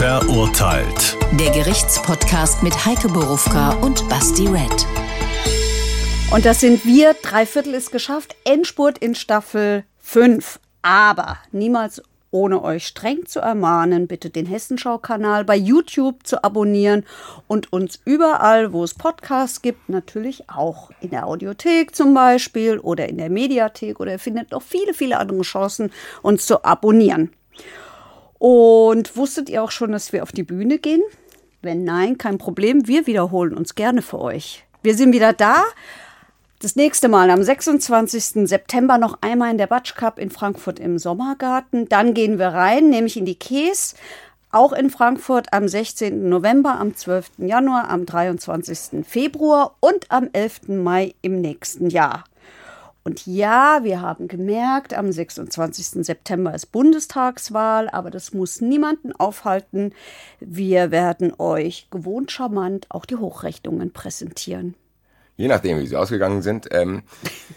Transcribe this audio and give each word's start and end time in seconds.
Verurteilt. 0.00 1.18
Der 1.38 1.50
Gerichtspodcast 1.50 2.62
mit 2.62 2.86
Heike 2.86 3.08
Borufka 3.08 3.74
und 3.82 4.08
Basti 4.08 4.46
Red. 4.46 4.86
Und 6.32 6.46
das 6.46 6.60
sind 6.60 6.86
wir. 6.86 7.12
Dreiviertel 7.12 7.74
ist 7.74 7.92
geschafft. 7.92 8.34
Endspurt 8.44 8.96
in 8.96 9.14
Staffel 9.14 9.84
5. 9.98 10.58
Aber 10.80 11.36
niemals 11.52 12.02
ohne 12.30 12.64
euch 12.64 12.86
streng 12.86 13.26
zu 13.26 13.40
ermahnen, 13.40 14.06
bitte 14.06 14.30
den 14.30 14.46
Hessenschau-Kanal 14.46 15.44
bei 15.44 15.56
YouTube 15.56 16.26
zu 16.26 16.42
abonnieren 16.42 17.04
und 17.46 17.70
uns 17.70 18.00
überall, 18.06 18.72
wo 18.72 18.82
es 18.82 18.94
Podcasts 18.94 19.60
gibt, 19.60 19.90
natürlich 19.90 20.48
auch 20.48 20.90
in 21.02 21.10
der 21.10 21.26
Audiothek 21.26 21.94
zum 21.94 22.14
Beispiel 22.14 22.78
oder 22.78 23.06
in 23.10 23.18
der 23.18 23.28
Mediathek 23.28 24.00
oder 24.00 24.12
ihr 24.12 24.18
findet 24.18 24.52
noch 24.52 24.62
viele, 24.62 24.94
viele 24.94 25.18
andere 25.18 25.42
Chancen, 25.42 25.92
uns 26.22 26.46
zu 26.46 26.64
abonnieren. 26.64 27.32
Und 28.40 29.18
wusstet 29.18 29.50
ihr 29.50 29.62
auch 29.62 29.70
schon, 29.70 29.92
dass 29.92 30.14
wir 30.14 30.22
auf 30.22 30.32
die 30.32 30.42
Bühne 30.42 30.78
gehen? 30.78 31.02
Wenn 31.60 31.84
nein, 31.84 32.16
kein 32.16 32.38
Problem, 32.38 32.88
wir 32.88 33.06
wiederholen 33.06 33.52
uns 33.52 33.74
gerne 33.74 34.00
für 34.00 34.18
euch. 34.18 34.64
Wir 34.82 34.96
sind 34.96 35.12
wieder 35.12 35.34
da 35.34 35.62
das 36.58 36.74
nächste 36.74 37.08
Mal 37.08 37.28
am 37.28 37.42
26. 37.42 38.48
September 38.48 38.96
noch 38.96 39.18
einmal 39.20 39.50
in 39.50 39.58
der 39.58 39.66
Batsch 39.66 39.94
Cup 39.94 40.18
in 40.18 40.30
Frankfurt 40.30 40.78
im 40.78 40.98
Sommergarten. 40.98 41.86
Dann 41.90 42.14
gehen 42.14 42.38
wir 42.38 42.48
rein, 42.48 42.88
nämlich 42.88 43.18
in 43.18 43.26
die 43.26 43.38
Käse. 43.38 43.94
Auch 44.50 44.72
in 44.72 44.88
Frankfurt 44.88 45.52
am 45.52 45.68
16. 45.68 46.30
November, 46.30 46.80
am 46.80 46.96
12. 46.96 47.32
Januar, 47.38 47.90
am 47.90 48.06
23. 48.06 49.06
Februar 49.06 49.76
und 49.80 50.10
am 50.10 50.30
11. 50.32 50.68
Mai 50.68 51.14
im 51.20 51.42
nächsten 51.42 51.90
Jahr. 51.90 52.24
Und 53.02 53.26
ja, 53.26 53.80
wir 53.82 54.02
haben 54.02 54.28
gemerkt, 54.28 54.94
am 54.94 55.10
26. 55.10 56.04
September 56.04 56.54
ist 56.54 56.66
Bundestagswahl, 56.72 57.88
aber 57.88 58.10
das 58.10 58.34
muss 58.34 58.60
niemanden 58.60 59.12
aufhalten. 59.12 59.92
Wir 60.38 60.90
werden 60.90 61.32
euch 61.38 61.88
gewohnt 61.90 62.30
charmant 62.30 62.86
auch 62.90 63.06
die 63.06 63.16
Hochrechnungen 63.16 63.92
präsentieren 63.92 64.74
je 65.40 65.48
nachdem, 65.48 65.80
wie 65.80 65.86
sie 65.86 65.96
ausgegangen 65.96 66.42
sind, 66.42 66.68
ähm, 66.70 67.02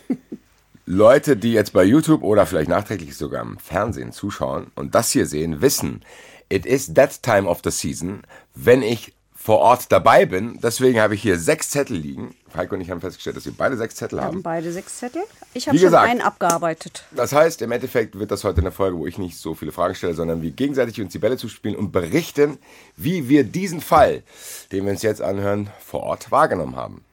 Leute, 0.86 1.36
die 1.36 1.52
jetzt 1.52 1.74
bei 1.74 1.84
YouTube 1.84 2.24
oder 2.24 2.46
vielleicht 2.46 2.70
nachträglich 2.70 3.18
sogar 3.18 3.42
im 3.42 3.58
Fernsehen 3.60 4.14
zuschauen 4.14 4.72
und 4.76 4.96
das 4.96 5.12
hier 5.12 5.26
sehen, 5.26 5.62
wissen, 5.62 6.02
it 6.48 6.66
is 6.66 6.94
that 6.94 7.22
time 7.24 7.48
of 7.48 7.60
the 7.64 7.72
season, 7.72 8.22
wenn 8.56 8.82
ich 8.82 9.14
vor 9.44 9.60
Ort 9.60 9.92
dabei 9.92 10.26
bin. 10.26 10.58
Deswegen 10.64 11.02
habe 11.02 11.16
ich 11.16 11.22
hier 11.22 11.38
sechs 11.38 11.70
Zettel 11.70 11.98
liegen. 11.98 12.34
Heiko 12.56 12.76
und 12.76 12.82
ich 12.82 12.90
haben 12.90 13.02
festgestellt, 13.02 13.36
dass 13.36 13.44
wir 13.44 13.52
beide 13.52 13.76
sechs 13.76 13.96
Zettel 13.96 14.20
wir 14.20 14.24
haben. 14.24 14.36
haben 14.36 14.42
beide 14.42 14.72
sechs 14.72 15.00
Zettel. 15.00 15.22
Ich 15.54 15.68
habe 15.68 15.78
schon 15.78 15.88
gesagt, 15.88 16.10
einen 16.10 16.22
abgearbeitet. 16.22 17.04
Das 17.12 17.34
heißt, 17.34 17.62
im 17.62 17.74
Endeffekt 17.74 18.18
wird 18.18 18.32
das 18.32 18.46
heute 18.46 18.62
eine 18.62 18.72
Folge, 18.72 18.98
wo 18.98 19.06
ich 19.06 19.18
nicht 19.18 19.38
so 19.38 19.54
viele 19.54 19.74
Fragen 19.74 19.96
stelle, 19.96 20.14
sondern 20.14 20.42
wir 20.42 20.52
gegenseitig 20.52 21.02
uns 21.02 21.12
die 21.12 21.20
Bälle 21.20 21.36
zuspielen 21.36 21.76
und 21.76 21.92
berichten, 21.92 22.58
wie 22.96 23.28
wir 23.28 23.44
diesen 23.44 23.82
Fall, 23.82 24.24
den 24.72 24.86
wir 24.86 24.94
uns 24.94 25.02
jetzt 25.02 25.22
anhören, 25.22 25.70
vor 25.86 26.04
Ort 26.04 26.32
wahrgenommen 26.32 26.78
haben. 26.78 27.04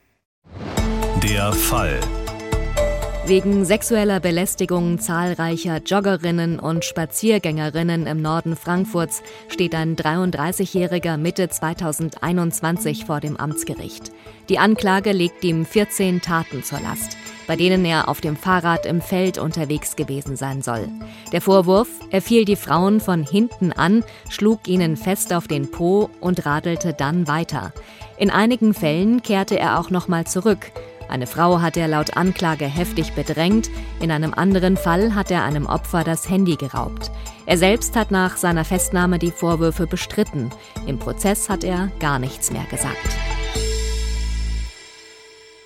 Der 1.25 1.53
Fall. 1.53 1.98
Wegen 3.31 3.64
sexueller 3.64 4.19
Belästigung 4.19 4.98
zahlreicher 4.98 5.81
Joggerinnen 5.86 6.59
und 6.59 6.84
Spaziergängerinnen 6.84 8.09
im 8.09 8.20
Norden 8.20 8.56
Frankfurts 8.56 9.22
steht 9.47 9.72
ein 9.77 9.95
33-Jähriger 9.95 11.17
Mitte 11.17 11.48
2021 11.48 13.05
vor 13.05 13.20
dem 13.20 13.37
Amtsgericht. 13.37 14.11
Die 14.48 14.59
Anklage 14.59 15.12
legt 15.12 15.45
ihm 15.45 15.64
14 15.64 16.22
Taten 16.22 16.64
zur 16.64 16.81
Last, 16.81 17.17
bei 17.47 17.55
denen 17.55 17.84
er 17.84 18.09
auf 18.09 18.20
dem 18.20 18.34
Fahrrad 18.34 18.84
im 18.84 19.00
Feld 19.00 19.39
unterwegs 19.39 19.94
gewesen 19.94 20.34
sein 20.34 20.61
soll. 20.61 20.89
Der 21.31 21.41
Vorwurf, 21.41 21.89
er 22.11 22.22
fiel 22.22 22.44
die 22.44 22.56
Frauen 22.56 22.98
von 22.98 23.22
hinten 23.22 23.72
an, 23.72 24.03
schlug 24.28 24.67
ihnen 24.67 24.97
fest 24.97 25.33
auf 25.33 25.47
den 25.47 25.70
Po 25.70 26.11
und 26.19 26.47
radelte 26.47 26.94
dann 26.94 27.28
weiter. 27.28 27.72
In 28.19 28.31
einigen 28.31 28.75
Fällen 28.75 29.22
kehrte 29.22 29.56
er 29.56 29.78
auch 29.78 29.91
nochmal 29.91 30.27
zurück 30.27 30.72
eine 31.11 31.27
Frau 31.27 31.61
hat 31.61 31.77
er 31.77 31.89
laut 31.89 32.16
Anklage 32.16 32.65
heftig 32.65 33.12
bedrängt, 33.12 33.69
in 34.00 34.10
einem 34.10 34.32
anderen 34.32 34.76
Fall 34.76 35.15
hat 35.15 35.31
er 35.31 35.44
einem 35.44 35.66
Opfer 35.66 36.04
das 36.04 36.31
Handy 36.31 36.56
geraubt. 36.56 37.10
Er 37.47 37.59
selbst 37.59 37.97
hat 37.97 38.10
nach 38.10 38.37
seiner 38.37 38.65
Festnahme 38.65 39.19
die 39.19 39.32
Vorwürfe 39.32 39.87
bestritten. 39.87 40.50
Im 40.87 40.98
Prozess 40.98 41.48
hat 41.48 41.65
er 41.65 41.91
gar 41.98 42.19
nichts 42.19 42.50
mehr 42.50 42.65
gesagt. 42.71 42.97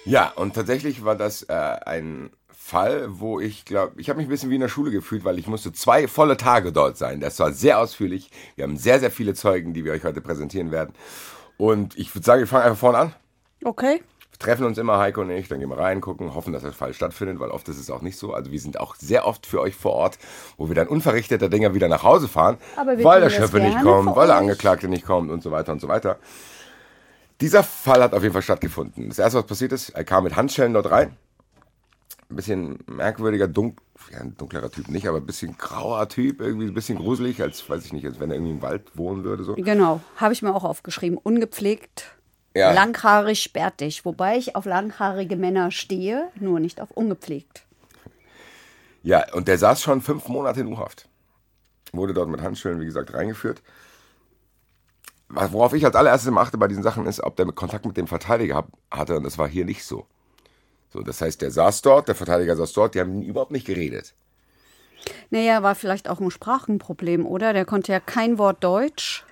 Ja, 0.05 0.33
und 0.37 0.55
tatsächlich 0.55 1.05
war 1.05 1.17
das 1.17 1.43
äh, 1.45 1.53
ein 1.53 2.31
Fall, 2.51 3.07
wo 3.09 3.41
ich 3.41 3.67
glaube, 3.67 4.01
ich 4.01 4.09
habe 4.09 4.17
mich 4.17 4.27
ein 4.27 4.31
bisschen 4.31 4.49
wie 4.49 4.55
in 4.55 4.63
der 4.63 4.69
Schule 4.69 4.91
gefühlt, 4.91 5.25
weil 5.25 5.39
ich 5.39 5.47
musste 5.47 5.73
zwei 5.73 6.09
volle 6.09 6.39
Tage 6.39 6.73
dort 6.73 6.97
sein. 6.97 7.21
Das 7.21 7.39
war 7.39 7.53
sehr 7.53 7.79
ausführlich. 7.79 8.31
Wir 8.57 8.65
haben 8.65 8.77
sehr, 8.77 9.01
sehr 9.01 9.11
viele 9.11 9.35
Zeugen, 9.35 9.75
die 9.75 9.85
wir 9.85 9.93
euch 9.93 10.05
heute 10.05 10.23
präsentieren 10.23 10.71
werden. 10.71 10.95
Und 11.59 11.99
ich 11.99 12.15
würde 12.15 12.25
sagen, 12.25 12.41
wir 12.41 12.47
fangen 12.47 12.65
einfach 12.65 12.79
vorne 12.79 12.99
an. 12.99 13.15
Okay. 13.63 14.03
Treffen 14.39 14.65
uns 14.65 14.79
immer, 14.79 14.99
Heiko 14.99 15.21
und 15.21 15.31
ich, 15.31 15.49
dann 15.49 15.61
gehen 15.61 15.69
wir 15.69 15.79
rein, 15.79 16.01
gucken, 16.01 16.35
hoffen, 16.35 16.53
dass 16.53 16.63
der 16.63 16.73
Fall 16.73 16.93
stattfindet, 16.95 17.39
weil 17.41 17.51
oft 17.51 17.69
ist 17.69 17.79
es 17.79 17.91
auch 17.91 18.03
nicht 18.03 18.19
so. 18.19 18.33
Also 18.33 18.51
wir 18.51 18.61
sind 18.61 18.81
auch 18.81 18.95
sehr 18.97 19.27
oft 19.27 19.47
für 19.47 19.61
euch 19.61 19.75
vor 19.75 19.93
Ort, 19.93 20.19
wo 20.57 20.69
wir 20.69 20.75
dann 20.75 20.89
unverrichteter 20.89 21.49
Dinger 21.49 21.75
wieder 21.75 21.89
nach 21.89 22.03
Hause 22.03 22.29
fahren, 22.29 22.59
weil 23.03 23.21
der 23.21 23.31
Schöpfe 23.31 23.61
nicht 23.61 23.81
kommt, 23.83 24.15
weil 24.17 24.27
der 24.27 24.37
Angeklagte 24.37 24.89
nicht 24.89 25.07
kommt 25.07 25.31
und 25.31 25.43
so 25.43 25.51
weiter 25.51 25.73
und 25.73 25.81
so 25.81 25.89
weiter. 25.89 26.19
Dieser 27.41 27.63
Fall 27.63 28.03
hat 28.03 28.15
auf 28.15 28.23
jeden 28.23 28.33
Fall 28.33 28.43
stattgefunden. 28.43 29.09
Das 29.09 29.19
erste, 29.19 29.39
was 29.39 29.47
passiert 29.47 29.73
ist, 29.73 29.91
er 29.91 30.05
kam 30.05 30.25
mit 30.25 30.37
Handschellen 30.37 30.73
dort 30.73 30.91
rein. 30.91 31.17
Ein 32.31 32.37
bisschen 32.37 32.79
merkwürdiger, 32.87 33.49
dunk, 33.49 33.81
ja, 34.11 34.21
dunklerer 34.25 34.71
Typ 34.71 34.89
nicht, 34.89 35.07
aber 35.07 35.19
ein 35.19 35.27
bisschen 35.27 35.59
grauer 35.59 36.09
Typ, 36.09 36.41
irgendwie 36.41 36.67
ein 36.67 36.75
bisschen 36.75 36.97
gruselig, 36.97 37.43
als 37.43 37.69
weiß 37.69 37.85
ich 37.85 37.93
nicht, 37.93 38.07
als 38.07 38.19
wenn 38.19 38.31
er 38.31 38.37
irgendwie 38.37 38.53
im 38.53 38.63
Wald 38.63 38.85
wohnen 38.95 39.25
würde. 39.25 39.45
So. 39.45 39.55
Genau, 39.57 40.01
habe 40.17 40.33
ich 40.33 40.43
mir 40.43 40.55
auch 40.55 40.65
aufgeschrieben. 40.65 41.19
Ungepflegt, 41.19 42.14
ja. 42.55 42.73
Langhaarig, 42.73 43.43
sperrtig. 43.43 44.05
Wobei 44.05 44.39
ich 44.39 44.57
auf 44.57 44.65
langhaarige 44.65 45.37
Männer 45.37 45.71
stehe, 45.71 46.31
nur 46.37 46.61
nicht 46.61 46.81
auf 46.81 46.91
ungepflegt. 46.93 47.65
Ja, 49.03 49.33
und 49.35 49.49
der 49.49 49.59
saß 49.59 49.83
schon 49.83 50.01
fünf 50.01 50.29
Monate 50.29 50.61
in 50.61 50.69
U-Haft. 50.69 51.09
Wurde 51.93 52.15
dort 52.15 52.29
mit 52.29 52.41
Handschellen, 52.41 52.81
wie 52.81 52.87
gesagt, 52.87 53.13
reingeführt. 53.13 53.63
Worauf 55.29 55.75
ich 55.75 55.85
als 55.85 55.97
allererstes 55.97 56.29
immer 56.29 56.41
achte 56.41 56.59
bei 56.59 56.69
diesen 56.69 56.83
Sachen 56.83 57.07
ist, 57.07 57.21
ob 57.21 57.37
der 57.37 57.47
Kontakt 57.47 57.87
mit 57.87 57.97
dem 57.97 58.07
Verteidiger 58.07 58.65
hatte. 58.91 59.17
Und 59.17 59.25
das 59.25 59.37
war 59.37 59.49
hier 59.49 59.65
nicht 59.65 59.85
so. 59.85 60.07
So, 60.91 61.03
das 61.03 61.21
heißt, 61.21 61.43
der 61.43 61.51
saß 61.51 61.83
dort, 61.83 62.09
der 62.09 62.15
Verteidiger 62.15 62.55
saß 62.57 62.73
dort, 62.73 62.95
die 62.95 63.01
haben 63.01 63.21
überhaupt 63.21 63.51
nicht 63.51 63.67
geredet. 63.67 64.15
Naja, 65.31 65.63
war 65.63 65.75
vielleicht 65.75 66.09
auch 66.09 66.21
ein 66.21 66.31
Sprachenproblem, 66.31 67.27
oder? 67.27 67.53
Der 67.53 67.65
konnte 67.65 67.93
ja 67.93 68.01
kein 68.01 68.39
Wort 68.39 68.63
Deutsch. 68.63 69.24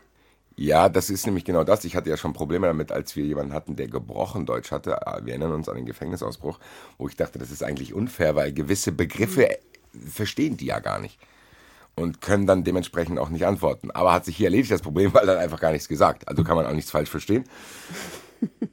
Ja, 0.62 0.88
das 0.88 1.10
ist 1.10 1.26
nämlich 1.26 1.44
genau 1.44 1.64
das. 1.64 1.84
Ich 1.84 1.96
hatte 1.96 2.08
ja 2.08 2.16
schon 2.16 2.34
Probleme 2.34 2.68
damit, 2.68 2.92
als 2.92 3.16
wir 3.16 3.24
jemanden 3.24 3.52
hatten, 3.52 3.74
der 3.74 3.88
gebrochen 3.88 4.46
Deutsch 4.46 4.70
hatte. 4.70 5.04
Ah, 5.08 5.18
wir 5.24 5.32
erinnern 5.32 5.50
uns 5.50 5.68
an 5.68 5.74
den 5.74 5.86
Gefängnisausbruch, 5.86 6.60
wo 6.98 7.08
ich 7.08 7.16
dachte, 7.16 7.40
das 7.40 7.50
ist 7.50 7.64
eigentlich 7.64 7.94
unfair, 7.94 8.36
weil 8.36 8.52
gewisse 8.52 8.92
Begriffe 8.92 9.48
mhm. 9.92 10.06
verstehen 10.06 10.56
die 10.56 10.66
ja 10.66 10.78
gar 10.78 11.00
nicht 11.00 11.18
und 11.96 12.20
können 12.20 12.46
dann 12.46 12.62
dementsprechend 12.62 13.18
auch 13.18 13.28
nicht 13.28 13.44
antworten. 13.44 13.90
Aber 13.90 14.12
hat 14.12 14.24
sich 14.24 14.36
hier 14.36 14.46
erledigt 14.46 14.70
das 14.70 14.82
Problem, 14.82 15.12
weil 15.14 15.26
dann 15.26 15.38
einfach 15.38 15.58
gar 15.58 15.72
nichts 15.72 15.88
gesagt. 15.88 16.28
Also 16.28 16.44
kann 16.44 16.54
man 16.54 16.64
auch 16.64 16.74
nichts 16.74 16.92
falsch 16.92 17.10
verstehen. 17.10 17.42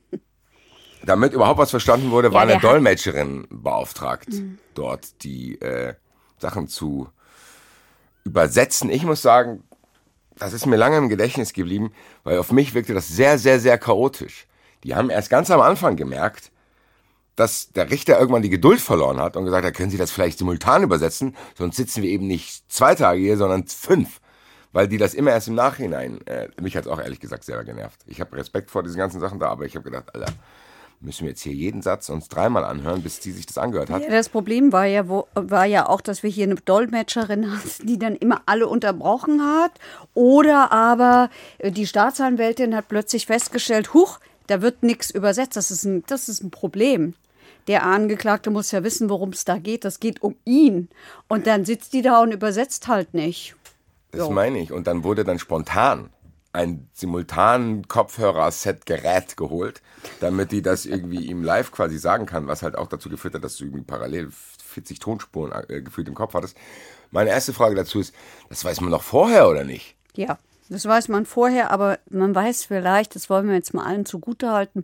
Damit 1.04 1.34
überhaupt 1.34 1.58
was 1.58 1.72
verstanden 1.72 2.12
wurde, 2.12 2.34
war 2.34 2.46
ja, 2.46 2.52
eine 2.52 2.62
Dolmetscherin 2.62 3.48
beauftragt, 3.50 4.30
mhm. 4.30 4.60
dort 4.76 5.24
die 5.24 5.60
äh, 5.60 5.96
Sachen 6.38 6.68
zu 6.68 7.10
übersetzen. 8.26 8.92
Ich 8.92 9.06
muss 9.06 9.24
sagen, 9.24 9.64
das 10.40 10.54
ist 10.54 10.66
mir 10.66 10.78
lange 10.78 10.98
im 10.98 11.10
Gedächtnis 11.10 11.54
geblieben, 11.54 11.92
weil 12.24 12.38
auf 12.40 12.52
mich 12.52 12.74
wirkte 12.74 12.94
das 12.94 13.08
sehr, 13.08 13.38
sehr, 13.38 13.60
sehr 13.60 13.78
chaotisch. 13.78 14.48
Die 14.84 14.96
haben 14.96 15.10
erst 15.10 15.30
ganz 15.30 15.52
am 15.52 15.62
Anfang 15.62 15.96
gemerkt, 15.96 16.52
dass 17.36 17.72
der 17.72 17.90
Richter 17.90 18.20
irgendwann 18.20 18.42
die 18.42 18.50
Geduld 18.50 18.82
verloren 18.82 19.20
hat 19.20 19.38
und 19.38 19.46
gesagt 19.46 19.66
hat, 19.66 19.74
können 19.74 19.92
Sie 19.92 19.98
das 19.98 20.12
vielleicht 20.12 20.40
simultan 20.40 20.84
übersetzen, 20.84 21.36
sonst 21.58 21.78
sitzen 21.78 22.04
wir 22.04 22.10
eben 22.10 22.28
nicht 22.28 22.70
zwei 22.72 22.96
Tage 22.96 23.20
hier, 23.20 23.38
sondern 23.38 23.68
fünf. 23.68 24.20
Weil 24.72 24.88
die 24.88 24.98
das 24.98 25.14
immer 25.14 25.32
erst 25.32 25.48
im 25.48 25.56
Nachhinein, 25.56 26.26
äh, 26.28 26.50
mich 26.62 26.76
hat 26.76 26.86
es 26.86 26.92
auch 26.92 27.00
ehrlich 27.00 27.20
gesagt 27.20 27.44
selber 27.44 27.64
genervt. 27.64 28.02
Ich 28.06 28.22
habe 28.22 28.36
Respekt 28.36 28.70
vor 28.70 28.84
diesen 28.84 28.98
ganzen 28.98 29.20
Sachen 29.20 29.40
da, 29.40 29.48
aber 29.48 29.66
ich 29.66 29.76
habe 29.76 29.84
gedacht, 29.84 30.14
Alter, 30.14 30.32
müssen 31.02 31.22
wir 31.22 31.30
jetzt 31.30 31.42
hier 31.42 31.54
jeden 31.54 31.82
Satz 31.82 32.10
uns 32.10 32.28
dreimal 32.28 32.66
anhören, 32.66 33.02
bis 33.02 33.20
die 33.20 33.32
sich 33.32 33.46
das 33.46 33.58
angehört 33.58 33.90
hat. 33.90 34.02
Ja, 34.02 34.10
das 34.10 34.30
Problem 34.30 34.72
war 34.74 34.86
ja, 34.86 35.08
wo, 35.08 35.28
war 35.34 35.66
ja 35.66 35.88
auch, 35.88 36.02
dass 36.02 36.24
wir 36.24 36.30
hier 36.30 36.46
eine 36.46 36.56
Dolmetscherin 36.56 37.52
hatten, 37.52 37.88
die 37.88 37.98
dann 37.98 38.16
immer 38.16 38.42
alle 38.46 38.68
unterbrochen 38.68 39.42
hat. 39.42 39.72
Oder 40.14 40.72
aber 40.72 41.30
äh, 41.58 41.72
die 41.72 41.88
Staatsanwältin 41.88 42.76
hat 42.76 42.90
plötzlich 42.90 43.26
festgestellt, 43.28 43.94
huch, 43.94 44.20
da 44.48 44.62
wird 44.62 44.84
nichts 44.84 45.10
übersetzt. 45.10 45.56
Das 45.56 45.72
ist, 45.72 45.86
ein, 45.86 46.04
das 46.08 46.28
ist 46.28 46.44
ein 46.44 46.52
Problem. 46.52 47.14
Der 47.68 47.84
Angeklagte 47.84 48.50
muss 48.50 48.72
ja 48.72 48.84
wissen, 48.84 49.10
worum 49.10 49.30
es 49.30 49.46
da 49.46 49.58
geht. 49.58 49.86
Das 49.86 50.00
geht 50.00 50.22
um 50.22 50.36
ihn. 50.44 50.90
Und 51.28 51.48
dann 51.48 51.66
sitzt 51.66 51.94
die 51.94 52.02
da 52.02 52.22
und 52.22 52.32
übersetzt 52.34 52.88
halt 52.88 53.14
nicht. 53.14 53.56
Das 54.12 54.22
so. 54.22 54.32
meine 54.32 54.60
ich. 54.60 54.72
Und 54.72 54.88
dann 54.88 55.04
wurde 55.04 55.24
dann 55.24 55.40
spontan 55.40 56.10
ein 56.52 56.90
simultan 56.94 57.88
Kopfhörer-Set-Gerät 57.88 59.38
geholt, 59.38 59.82
damit 60.20 60.52
die 60.52 60.62
das 60.62 60.86
irgendwie 60.86 61.26
ihm 61.26 61.44
live 61.44 61.72
quasi 61.72 61.98
sagen 61.98 62.26
kann, 62.26 62.48
was 62.48 62.64
halt 62.64 62.78
auch 62.78 62.88
dazu 62.88 63.10
geführt 63.10 63.36
hat, 63.36 63.44
dass 63.44 63.58
du 63.58 63.66
irgendwie 63.66 63.84
parallel 63.84 64.30
40 64.64 65.00
Tonspuren 65.00 65.52
äh, 65.70 65.82
gefühlt 65.82 66.08
im 66.08 66.16
Kopf 66.16 66.34
hattest. 66.34 66.58
Meine 67.12 67.30
erste 67.30 67.54
Frage 67.54 67.76
dazu 67.76 68.00
ist, 68.00 68.14
das 68.50 68.64
weiß 68.66 68.82
man 68.82 68.92
noch 68.92 69.04
vorher 69.04 69.50
oder 69.50 69.64
nicht? 69.64 69.96
Ja. 70.16 70.38
Das 70.72 70.86
weiß 70.86 71.08
man 71.08 71.26
vorher, 71.26 71.72
aber 71.72 71.98
man 72.12 72.36
weiß 72.36 72.66
vielleicht, 72.66 73.16
das 73.16 73.28
wollen 73.28 73.48
wir 73.48 73.56
jetzt 73.56 73.74
mal 73.74 73.86
allen 73.86 74.06
zugutehalten, 74.06 74.84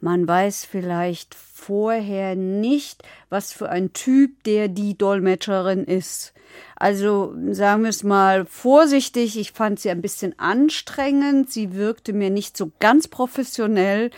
man 0.00 0.26
weiß 0.26 0.64
vielleicht 0.64 1.34
vorher 1.34 2.34
nicht, 2.34 3.02
was 3.28 3.52
für 3.52 3.68
ein 3.68 3.92
Typ 3.92 4.42
der 4.44 4.68
die 4.68 4.96
Dolmetscherin 4.96 5.84
ist. 5.84 6.32
Also 6.76 7.34
sagen 7.50 7.82
wir 7.82 7.90
es 7.90 8.04
mal 8.04 8.46
vorsichtig, 8.46 9.38
ich 9.38 9.52
fand 9.52 9.80
sie 9.80 9.90
ein 9.90 10.02
bisschen 10.02 10.38
anstrengend, 10.38 11.50
sie 11.50 11.74
wirkte 11.74 12.12
mir 12.12 12.30
nicht 12.30 12.56
so 12.56 12.70
ganz 12.78 13.08
professionell. 13.08 14.10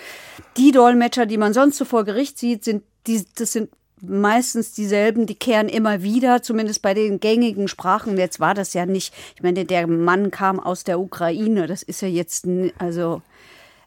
Die 0.57 0.73
Dolmetscher, 0.73 1.27
die 1.27 1.39
man 1.39 1.53
sonst 1.53 1.79
so 1.79 1.85
vor 1.85 2.05
Gericht 2.05 2.39
sieht, 2.39 2.65
sind 2.65 2.83
die, 3.07 3.25
das 3.35 3.53
sind 3.53 3.71
meistens 4.03 4.73
dieselben, 4.73 5.27
die 5.27 5.35
kehren 5.35 5.69
immer 5.69 6.03
wieder, 6.03 6.43
zumindest 6.43 6.83
bei 6.83 6.95
den 6.95 7.21
gängigen 7.21 7.69
Sprachen. 7.69 8.17
Jetzt 8.17 8.41
war 8.41 8.55
das 8.55 8.73
ja 8.75 8.87
nicht, 8.87 9.15
ich 9.37 9.43
meine, 9.43 9.65
der 9.65 9.87
Mann 9.87 10.31
kam 10.31 10.59
aus 10.61 10.85
der 10.85 11.01
Ukraine, 11.01 11.67
das 11.67 11.83
ist 11.83 12.03
ja 12.03 12.09
jetzt, 12.09 12.47
also. 12.79 13.23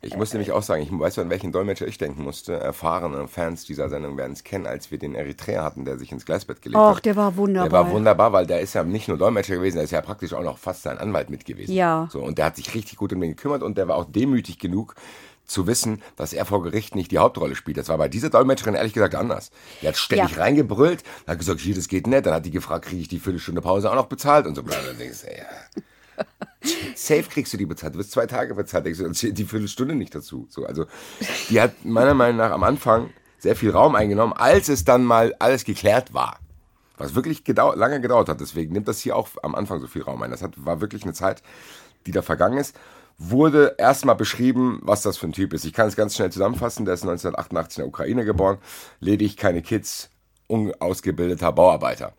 Ich 0.05 0.17
muss 0.17 0.33
nämlich 0.33 0.51
auch 0.51 0.63
sagen, 0.63 0.83
ich 0.83 0.91
weiß, 0.91 1.19
an 1.19 1.29
welchen 1.29 1.53
Dolmetscher 1.53 1.87
ich 1.87 1.97
denken 1.97 2.23
musste. 2.23 2.53
Erfahrene 2.53 3.27
Fans 3.29 3.65
dieser 3.65 3.89
Sendung 3.89 4.17
werden 4.17 4.33
es 4.33 4.43
kennen, 4.43 4.67
als 4.67 4.91
wir 4.91 4.99
den 4.99 5.15
Eritreer 5.15 5.63
hatten, 5.63 5.85
der 5.85 5.97
sich 5.97 6.11
ins 6.11 6.25
Gleisbett 6.25 6.61
gelegt 6.61 6.77
Och, 6.77 6.89
hat. 6.89 6.95
Ach, 6.97 6.99
der 6.99 7.15
war 7.15 7.37
wunderbar. 7.37 7.69
Der 7.69 7.79
war 7.79 7.91
wunderbar, 7.91 8.33
weil 8.33 8.45
der 8.45 8.59
ist 8.59 8.73
ja 8.73 8.83
nicht 8.83 9.07
nur 9.07 9.17
Dolmetscher 9.17 9.55
gewesen, 9.55 9.77
der 9.77 9.85
ist 9.85 9.91
ja 9.91 10.01
praktisch 10.01 10.33
auch 10.33 10.43
noch 10.43 10.57
fast 10.57 10.83
sein 10.83 10.97
Anwalt 10.97 11.29
mit 11.29 11.45
gewesen. 11.45 11.73
Ja. 11.73 12.09
So, 12.11 12.19
und 12.19 12.37
der 12.37 12.45
hat 12.45 12.57
sich 12.57 12.73
richtig 12.73 12.97
gut 12.97 13.13
um 13.13 13.21
den 13.21 13.29
gekümmert 13.29 13.63
und 13.63 13.77
der 13.77 13.87
war 13.87 13.95
auch 13.95 14.05
demütig 14.05 14.59
genug, 14.59 14.95
zu 15.45 15.67
wissen, 15.67 16.01
dass 16.15 16.33
er 16.33 16.45
vor 16.45 16.63
Gericht 16.63 16.95
nicht 16.95 17.11
die 17.11 17.17
Hauptrolle 17.17 17.55
spielt. 17.55 17.77
Das 17.77 17.89
war 17.89 17.97
bei 17.97 18.07
dieser 18.07 18.29
Dolmetscherin 18.29 18.75
ehrlich 18.75 18.93
gesagt 18.93 19.15
anders. 19.15 19.51
Die 19.81 19.87
hat 19.87 19.97
ständig 19.97 20.37
ja. 20.37 20.41
reingebrüllt, 20.41 21.03
hat 21.27 21.37
gesagt, 21.37 21.59
hier, 21.59 21.75
das 21.75 21.87
geht 21.87 22.07
nicht. 22.07 22.25
Dann 22.25 22.33
hat 22.33 22.45
die 22.45 22.51
gefragt, 22.51 22.85
kriege 22.85 23.01
ich 23.01 23.07
die 23.07 23.19
Viertelstunde 23.19 23.61
Pause 23.61 23.91
auch 23.91 23.95
noch 23.95 24.07
bezahlt 24.07 24.47
und 24.47 24.55
so. 24.55 24.61
Und 24.63 24.71
dann 24.71 24.97
denkst 24.97 25.21
du, 25.21 25.27
ja. 25.27 26.23
Safe 26.95 27.23
kriegst 27.23 27.53
du 27.53 27.57
die 27.57 27.65
bezahlt. 27.65 27.95
Du 27.95 27.99
wirst 27.99 28.11
zwei 28.11 28.25
Tage 28.25 28.55
bezahlt, 28.55 28.85
denkst 28.85 28.99
du, 28.99 29.31
die 29.31 29.45
Viertelstunde 29.45 29.95
nicht 29.95 30.15
dazu. 30.15 30.47
So, 30.49 30.65
also, 30.65 30.85
die 31.49 31.59
hat 31.59 31.83
meiner 31.83 32.13
Meinung 32.13 32.37
nach 32.37 32.51
am 32.51 32.63
Anfang 32.63 33.09
sehr 33.39 33.55
viel 33.55 33.71
Raum 33.71 33.95
eingenommen, 33.95 34.33
als 34.33 34.69
es 34.69 34.85
dann 34.85 35.03
mal 35.03 35.35
alles 35.39 35.65
geklärt 35.65 36.13
war. 36.13 36.39
Was 36.97 37.15
wirklich 37.15 37.43
gedau 37.43 37.73
lange 37.73 37.99
gedauert 37.99 38.29
hat. 38.29 38.39
Deswegen 38.39 38.71
nimmt 38.73 38.87
das 38.87 38.99
hier 38.99 39.15
auch 39.15 39.29
am 39.41 39.55
Anfang 39.55 39.81
so 39.81 39.87
viel 39.87 40.03
Raum 40.03 40.21
ein. 40.21 40.31
Das 40.31 40.41
hat, 40.41 40.53
war 40.63 40.79
wirklich 40.79 41.03
eine 41.03 41.13
Zeit, 41.13 41.41
die 42.05 42.11
da 42.11 42.21
vergangen 42.21 42.57
ist 42.57 42.75
wurde 43.17 43.75
erstmal 43.77 44.15
beschrieben, 44.15 44.79
was 44.83 45.01
das 45.01 45.17
für 45.17 45.27
ein 45.27 45.33
Typ 45.33 45.53
ist. 45.53 45.65
Ich 45.65 45.73
kann 45.73 45.87
es 45.87 45.95
ganz 45.95 46.15
schnell 46.15 46.31
zusammenfassen. 46.31 46.85
Der 46.85 46.95
ist 46.95 47.03
1988 47.03 47.77
in 47.77 47.81
der 47.81 47.87
Ukraine 47.87 48.25
geboren, 48.25 48.57
ledig 48.99 49.37
keine 49.37 49.61
Kids, 49.61 50.09
unausgebildeter 50.47 51.51
Bauarbeiter. 51.51 52.13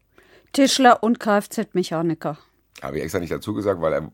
Tischler 0.53 1.03
und 1.03 1.19
Kfz-Mechaniker. 1.19 2.39
Habe 2.83 2.99
ich 2.99 3.05
extra 3.05 3.21
nicht 3.21 3.33
dazu 3.33 3.55
gesagt, 3.55 3.81
weil 3.81 3.93
er 3.93 4.11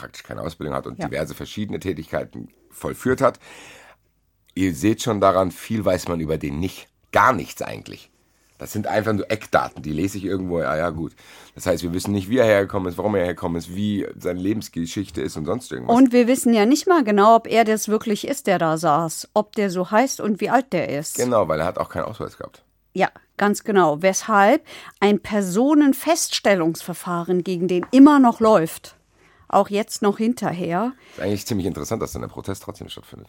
praktisch 0.00 0.22
keine 0.22 0.42
Ausbildung 0.42 0.74
hat 0.74 0.86
und 0.86 0.98
ja. 0.98 1.08
diverse 1.08 1.34
verschiedene 1.34 1.80
Tätigkeiten 1.80 2.48
vollführt 2.70 3.20
hat. 3.20 3.38
Ihr 4.54 4.74
seht 4.74 5.02
schon 5.02 5.20
daran, 5.20 5.50
viel 5.50 5.84
weiß 5.84 6.08
man 6.08 6.20
über 6.20 6.38
den 6.38 6.58
nicht. 6.58 6.88
Gar 7.12 7.32
nichts 7.32 7.62
eigentlich. 7.62 8.10
Das 8.58 8.72
sind 8.72 8.86
einfach 8.88 9.12
nur 9.12 9.30
Eckdaten, 9.30 9.84
die 9.84 9.92
lese 9.92 10.18
ich 10.18 10.24
irgendwo, 10.24 10.58
ja, 10.60 10.76
ja, 10.76 10.90
gut. 10.90 11.12
Das 11.54 11.66
heißt, 11.66 11.84
wir 11.84 11.94
wissen 11.94 12.10
nicht, 12.10 12.28
wie 12.28 12.38
er 12.38 12.44
hergekommen 12.44 12.88
ist, 12.88 12.98
warum 12.98 13.14
er 13.14 13.22
hergekommen 13.22 13.56
ist, 13.56 13.72
wie 13.74 14.04
seine 14.16 14.40
Lebensgeschichte 14.40 15.22
ist 15.22 15.36
und 15.36 15.44
sonst 15.44 15.70
irgendwas. 15.70 15.96
Und 15.96 16.12
wir 16.12 16.26
wissen 16.26 16.52
ja 16.52 16.66
nicht 16.66 16.88
mal 16.88 17.04
genau, 17.04 17.36
ob 17.36 17.46
er 17.46 17.62
das 17.64 17.86
wirklich 17.86 18.26
ist, 18.26 18.48
der 18.48 18.58
da 18.58 18.76
saß. 18.76 19.28
Ob 19.32 19.54
der 19.54 19.70
so 19.70 19.92
heißt 19.92 20.20
und 20.20 20.40
wie 20.40 20.50
alt 20.50 20.72
der 20.72 20.88
ist. 20.88 21.14
Genau, 21.14 21.46
weil 21.46 21.60
er 21.60 21.66
hat 21.66 21.78
auch 21.78 21.88
keinen 21.88 22.06
Ausweis 22.06 22.36
gehabt. 22.36 22.64
Ja, 22.94 23.10
ganz 23.36 23.62
genau. 23.62 24.02
Weshalb 24.02 24.66
ein 24.98 25.20
Personenfeststellungsverfahren 25.20 27.44
gegen 27.44 27.68
den 27.68 27.86
immer 27.92 28.18
noch 28.18 28.40
läuft. 28.40 28.97
Auch 29.48 29.68
jetzt 29.68 30.02
noch 30.02 30.18
hinterher. 30.18 30.92
Ist 31.16 31.22
eigentlich 31.22 31.46
ziemlich 31.46 31.66
interessant, 31.66 32.02
dass 32.02 32.12
dann 32.12 32.22
der 32.22 32.28
Protest 32.28 32.62
trotzdem 32.62 32.88
stattfindet. 32.88 33.28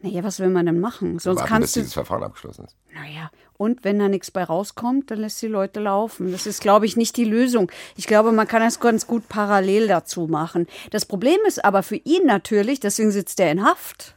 Naja, 0.00 0.22
was 0.22 0.38
will 0.38 0.48
man 0.48 0.64
denn 0.64 0.78
machen? 0.78 1.18
Sonst 1.18 1.40
Warten, 1.40 1.48
kannst 1.48 1.74
bis 1.74 1.82
dieses 1.82 1.94
Verfahren 1.94 2.22
abgeschlossen 2.22 2.66
ist. 2.66 2.76
Naja, 2.94 3.30
und 3.56 3.82
wenn 3.82 3.98
da 3.98 4.08
nichts 4.08 4.30
bei 4.30 4.44
rauskommt, 4.44 5.10
dann 5.10 5.18
lässt 5.18 5.42
die 5.42 5.48
Leute 5.48 5.80
laufen. 5.80 6.30
Das 6.30 6.46
ist, 6.46 6.60
glaube 6.60 6.86
ich, 6.86 6.96
nicht 6.96 7.16
die 7.16 7.24
Lösung. 7.24 7.70
Ich 7.96 8.06
glaube, 8.06 8.30
man 8.30 8.46
kann 8.46 8.62
das 8.62 8.78
ganz 8.78 9.08
gut 9.08 9.28
parallel 9.28 9.88
dazu 9.88 10.28
machen. 10.28 10.68
Das 10.92 11.04
Problem 11.04 11.38
ist 11.48 11.64
aber 11.64 11.82
für 11.82 11.96
ihn 11.96 12.26
natürlich, 12.26 12.78
deswegen 12.78 13.10
sitzt 13.10 13.40
er 13.40 13.50
in 13.50 13.64
Haft. 13.64 14.14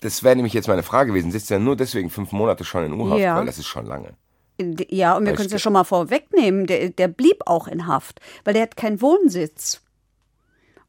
Das 0.00 0.24
wäre 0.24 0.34
nämlich 0.34 0.54
jetzt 0.54 0.66
meine 0.66 0.82
Frage 0.82 1.12
gewesen. 1.12 1.30
Sitzt 1.30 1.50
er 1.52 1.60
nur 1.60 1.76
deswegen 1.76 2.10
fünf 2.10 2.32
Monate 2.32 2.64
schon 2.64 2.84
in 2.84 2.92
U-Haft? 2.92 3.20
Ja. 3.20 3.36
Weil 3.36 3.46
das 3.46 3.58
ist 3.58 3.66
schon 3.66 3.86
lange. 3.86 4.14
Ja, 4.88 5.16
und 5.16 5.26
wir 5.26 5.34
können 5.34 5.46
es 5.46 5.52
ja 5.52 5.58
schon 5.58 5.72
mal 5.72 5.84
vorwegnehmen. 5.84 6.66
Der, 6.66 6.90
der 6.90 7.08
blieb 7.08 7.42
auch 7.46 7.68
in 7.68 7.86
Haft, 7.86 8.20
weil 8.44 8.54
der 8.54 8.62
hat 8.64 8.76
keinen 8.76 9.00
Wohnsitz. 9.00 9.82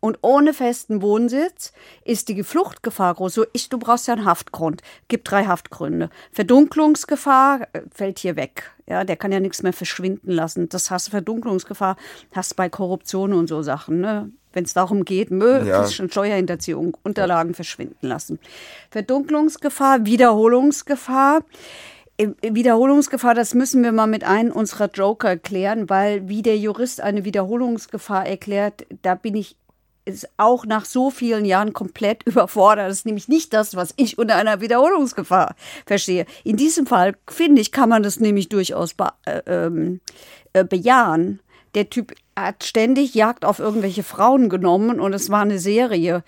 Und 0.01 0.17
ohne 0.23 0.53
festen 0.53 1.03
Wohnsitz 1.03 1.73
ist 2.03 2.27
die 2.27 2.43
Fluchtgefahr 2.43 3.13
groß. 3.13 3.35
So, 3.35 3.45
ich, 3.53 3.69
du 3.69 3.77
brauchst 3.77 4.07
ja 4.07 4.15
einen 4.15 4.25
Haftgrund. 4.25 4.81
Gibt 5.07 5.29
drei 5.29 5.45
Haftgründe. 5.45 6.09
Verdunklungsgefahr 6.31 7.67
äh, 7.73 7.81
fällt 7.93 8.17
hier 8.17 8.35
weg. 8.35 8.71
Ja, 8.87 9.03
der 9.03 9.15
kann 9.15 9.31
ja 9.31 9.39
nichts 9.39 9.61
mehr 9.61 9.73
verschwinden 9.73 10.31
lassen. 10.31 10.67
Das 10.69 10.89
hast 10.89 11.09
Verdunklungsgefahr, 11.09 11.97
hast 12.33 12.55
bei 12.55 12.67
Korruption 12.67 13.31
und 13.31 13.47
so 13.47 13.61
Sachen, 13.61 14.01
ne? 14.01 14.31
Wenn 14.53 14.65
es 14.65 14.73
darum 14.73 15.05
geht, 15.05 15.31
Müll, 15.31 15.65
ja. 15.65 15.87
Steuerhinterziehung, 15.87 16.97
Unterlagen 17.03 17.51
ja. 17.51 17.55
verschwinden 17.55 18.07
lassen. 18.07 18.37
Verdunklungsgefahr, 18.89 20.05
Wiederholungsgefahr. 20.05 21.43
Wiederholungsgefahr, 22.41 23.35
das 23.35 23.53
müssen 23.53 23.83
wir 23.83 23.91
mal 23.91 24.07
mit 24.07 24.23
einem 24.23 24.51
unserer 24.51 24.89
Joker 24.89 25.29
erklären, 25.29 25.89
weil 25.89 26.27
wie 26.27 26.41
der 26.41 26.57
Jurist 26.57 27.01
eine 27.01 27.25
Wiederholungsgefahr 27.25 28.25
erklärt, 28.25 28.85
da 29.01 29.15
bin 29.15 29.35
ich 29.35 29.55
ist 30.03 30.27
auch 30.37 30.65
nach 30.65 30.85
so 30.85 31.11
vielen 31.11 31.45
Jahren 31.45 31.73
komplett 31.73 32.23
überfordert. 32.25 32.89
Das 32.89 32.97
ist 32.97 33.05
nämlich 33.05 33.27
nicht 33.27 33.53
das, 33.53 33.75
was 33.75 33.93
ich 33.97 34.17
unter 34.17 34.35
einer 34.35 34.61
Wiederholungsgefahr 34.61 35.55
verstehe. 35.85 36.25
In 36.43 36.57
diesem 36.57 36.85
Fall, 36.85 37.15
finde 37.27 37.61
ich, 37.61 37.71
kann 37.71 37.89
man 37.89 38.03
das 38.03 38.19
nämlich 38.19 38.49
durchaus 38.49 38.93
be 38.93 39.09
äh, 39.25 39.41
ähm, 39.45 40.01
äh, 40.53 40.63
bejahen. 40.63 41.39
Der 41.75 41.89
Typ 41.89 42.13
hat 42.35 42.63
ständig 42.63 43.13
Jagd 43.13 43.45
auf 43.45 43.59
irgendwelche 43.59 44.03
Frauen 44.03 44.49
genommen 44.49 44.99
und 44.99 45.13
es 45.13 45.29
war 45.29 45.41
eine 45.41 45.59
Serie. 45.59 46.23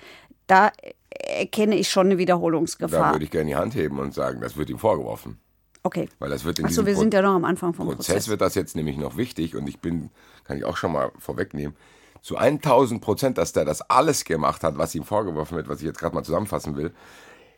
Da 0.48 0.72
erkenne 1.10 1.76
ich 1.76 1.90
schon 1.90 2.08
eine 2.08 2.18
Wiederholungsgefahr. 2.18 3.08
Da 3.08 3.12
würde 3.14 3.26
ich 3.26 3.32
gerne 3.32 3.50
die 3.50 3.56
Hand 3.56 3.76
heben 3.76 4.00
und 4.00 4.14
sagen, 4.14 4.42
das 4.42 4.56
wird 4.56 4.70
ihm 4.70 4.80
vorgeworfen. 4.80 5.40
Okay. 5.84 6.08
Weil 6.20 6.30
das 6.30 6.46
wird 6.46 6.60
in 6.60 6.66
Achso, 6.66 6.86
wir 6.86 6.96
sind 6.96 7.14
ja 7.14 7.22
noch 7.22 7.36
am 7.36 7.46
Anfang 7.46 7.74
vom 7.74 7.88
Prozess. 7.88 8.08
Prozess 8.08 8.28
wird 8.30 8.42
das 8.42 8.56
jetzt 8.56 8.76
nämlich 8.76 8.98
noch 8.98 9.18
wichtig 9.18 9.56
und 9.56 9.68
ich 9.68 9.80
bin, 9.80 10.10
kann 10.46 10.58
ich 10.58 10.64
auch 10.64 10.78
schon 10.78 10.94
mal 10.94 11.12
vorwegnehmen, 11.20 11.76
zu 12.22 12.38
1000 12.38 13.02
Prozent, 13.02 13.38
dass 13.38 13.52
der 13.52 13.66
das 13.66 13.82
alles 13.90 14.24
gemacht 14.24 14.64
hat, 14.64 14.78
was 14.78 14.96
ihm 14.96 15.04
vorgeworfen 15.04 15.58
wird, 15.58 15.68
was 15.68 15.80
ich 15.80 15.86
jetzt 15.86 16.00
gerade 16.00 16.16
mal 16.16 16.24
zusammenfassen 16.24 16.78
will. 16.78 16.94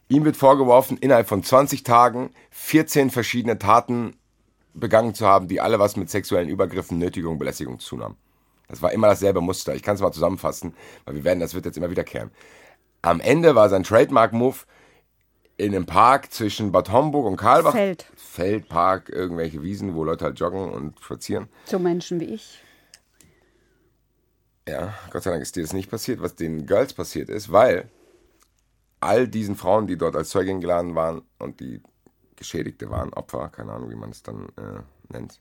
Ihm 0.10 0.26
wird 0.26 0.38
vorgeworfen, 0.38 0.98
innerhalb 0.98 1.28
von 1.28 1.44
20 1.44 1.84
Tagen 1.84 2.32
14 2.50 3.12
verschiedene 3.12 3.60
Taten 3.60 4.16
begangen 4.74 5.14
zu 5.14 5.26
haben, 5.28 5.48
die 5.48 5.62
alle 5.62 5.80
was 5.80 5.96
mit 5.96 6.10
sexuellen 6.10 6.50
Übergriffen, 6.50 6.98
Nötigung, 6.98 7.38
Belästigung 7.38 7.80
zu 7.80 7.92
tun 7.92 8.04
haben. 8.04 8.18
Das 8.68 8.82
war 8.82 8.92
immer 8.92 9.08
dasselbe 9.08 9.42
Muster. 9.42 9.76
Ich 9.76 9.84
kann 9.84 9.96
es 9.96 10.02
mal 10.02 10.12
zusammenfassen, 10.12 10.74
weil 11.06 11.16
wir 11.16 11.24
werden, 11.24 11.40
das 11.40 11.54
wird 11.54 11.66
jetzt 11.66 11.78
immer 11.78 11.92
wiederkehren. 11.92 12.32
Am 13.04 13.20
Ende 13.20 13.54
war 13.54 13.70
sein 13.70 13.84
Trademark-Move 13.84 14.58
in 15.58 15.76
einem 15.76 15.86
Park 15.86 16.32
zwischen 16.34 16.72
Bad 16.72 16.92
Homburg 16.92 17.26
und 17.26 17.38
Karlbach. 17.38 17.72
Feld. 17.72 18.08
Feldpark, 18.36 19.10
irgendwelche 19.10 19.64
Wiesen, 19.64 19.96
wo 19.96 20.04
Leute 20.04 20.26
halt 20.26 20.40
joggen 20.40 20.70
und 20.72 21.00
spazieren. 21.00 21.48
So 21.66 21.80
Menschen 21.80 22.20
wie 22.20 22.26
ich. 22.26 22.62
Ja, 24.68 24.94
Gott 25.12 25.24
sei 25.24 25.32
Dank 25.32 25.42
ist 25.42 25.56
dir 25.56 25.64
das 25.64 25.74
nicht 25.74 25.90
passiert, 25.90 26.22
was 26.22 26.36
den 26.36 26.66
Girls 26.66 26.94
passiert 26.94 27.30
ist, 27.30 27.52
weil 27.52 27.90
all 29.00 29.28
diesen 29.28 29.56
Frauen, 29.56 29.88
die 29.88 29.98
dort 29.98 30.16
als 30.16 30.30
Zeugin 30.32 30.60
geladen 30.60 30.96
waren 30.96 31.22
und 31.40 31.60
die 31.62 31.82
Geschädigte 32.36 32.90
waren, 32.90 33.14
Opfer, 33.14 33.48
keine 33.50 33.72
Ahnung, 33.72 33.90
wie 33.90 33.96
man 33.96 34.10
es 34.10 34.22
dann 34.22 34.50
äh, 34.58 35.14
nennt, 35.14 35.40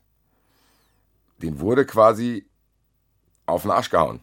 den 1.41 1.59
wurde 1.59 1.85
quasi 1.85 2.45
auf 3.45 3.63
den 3.63 3.71
Arsch 3.71 3.89
gehauen. 3.89 4.21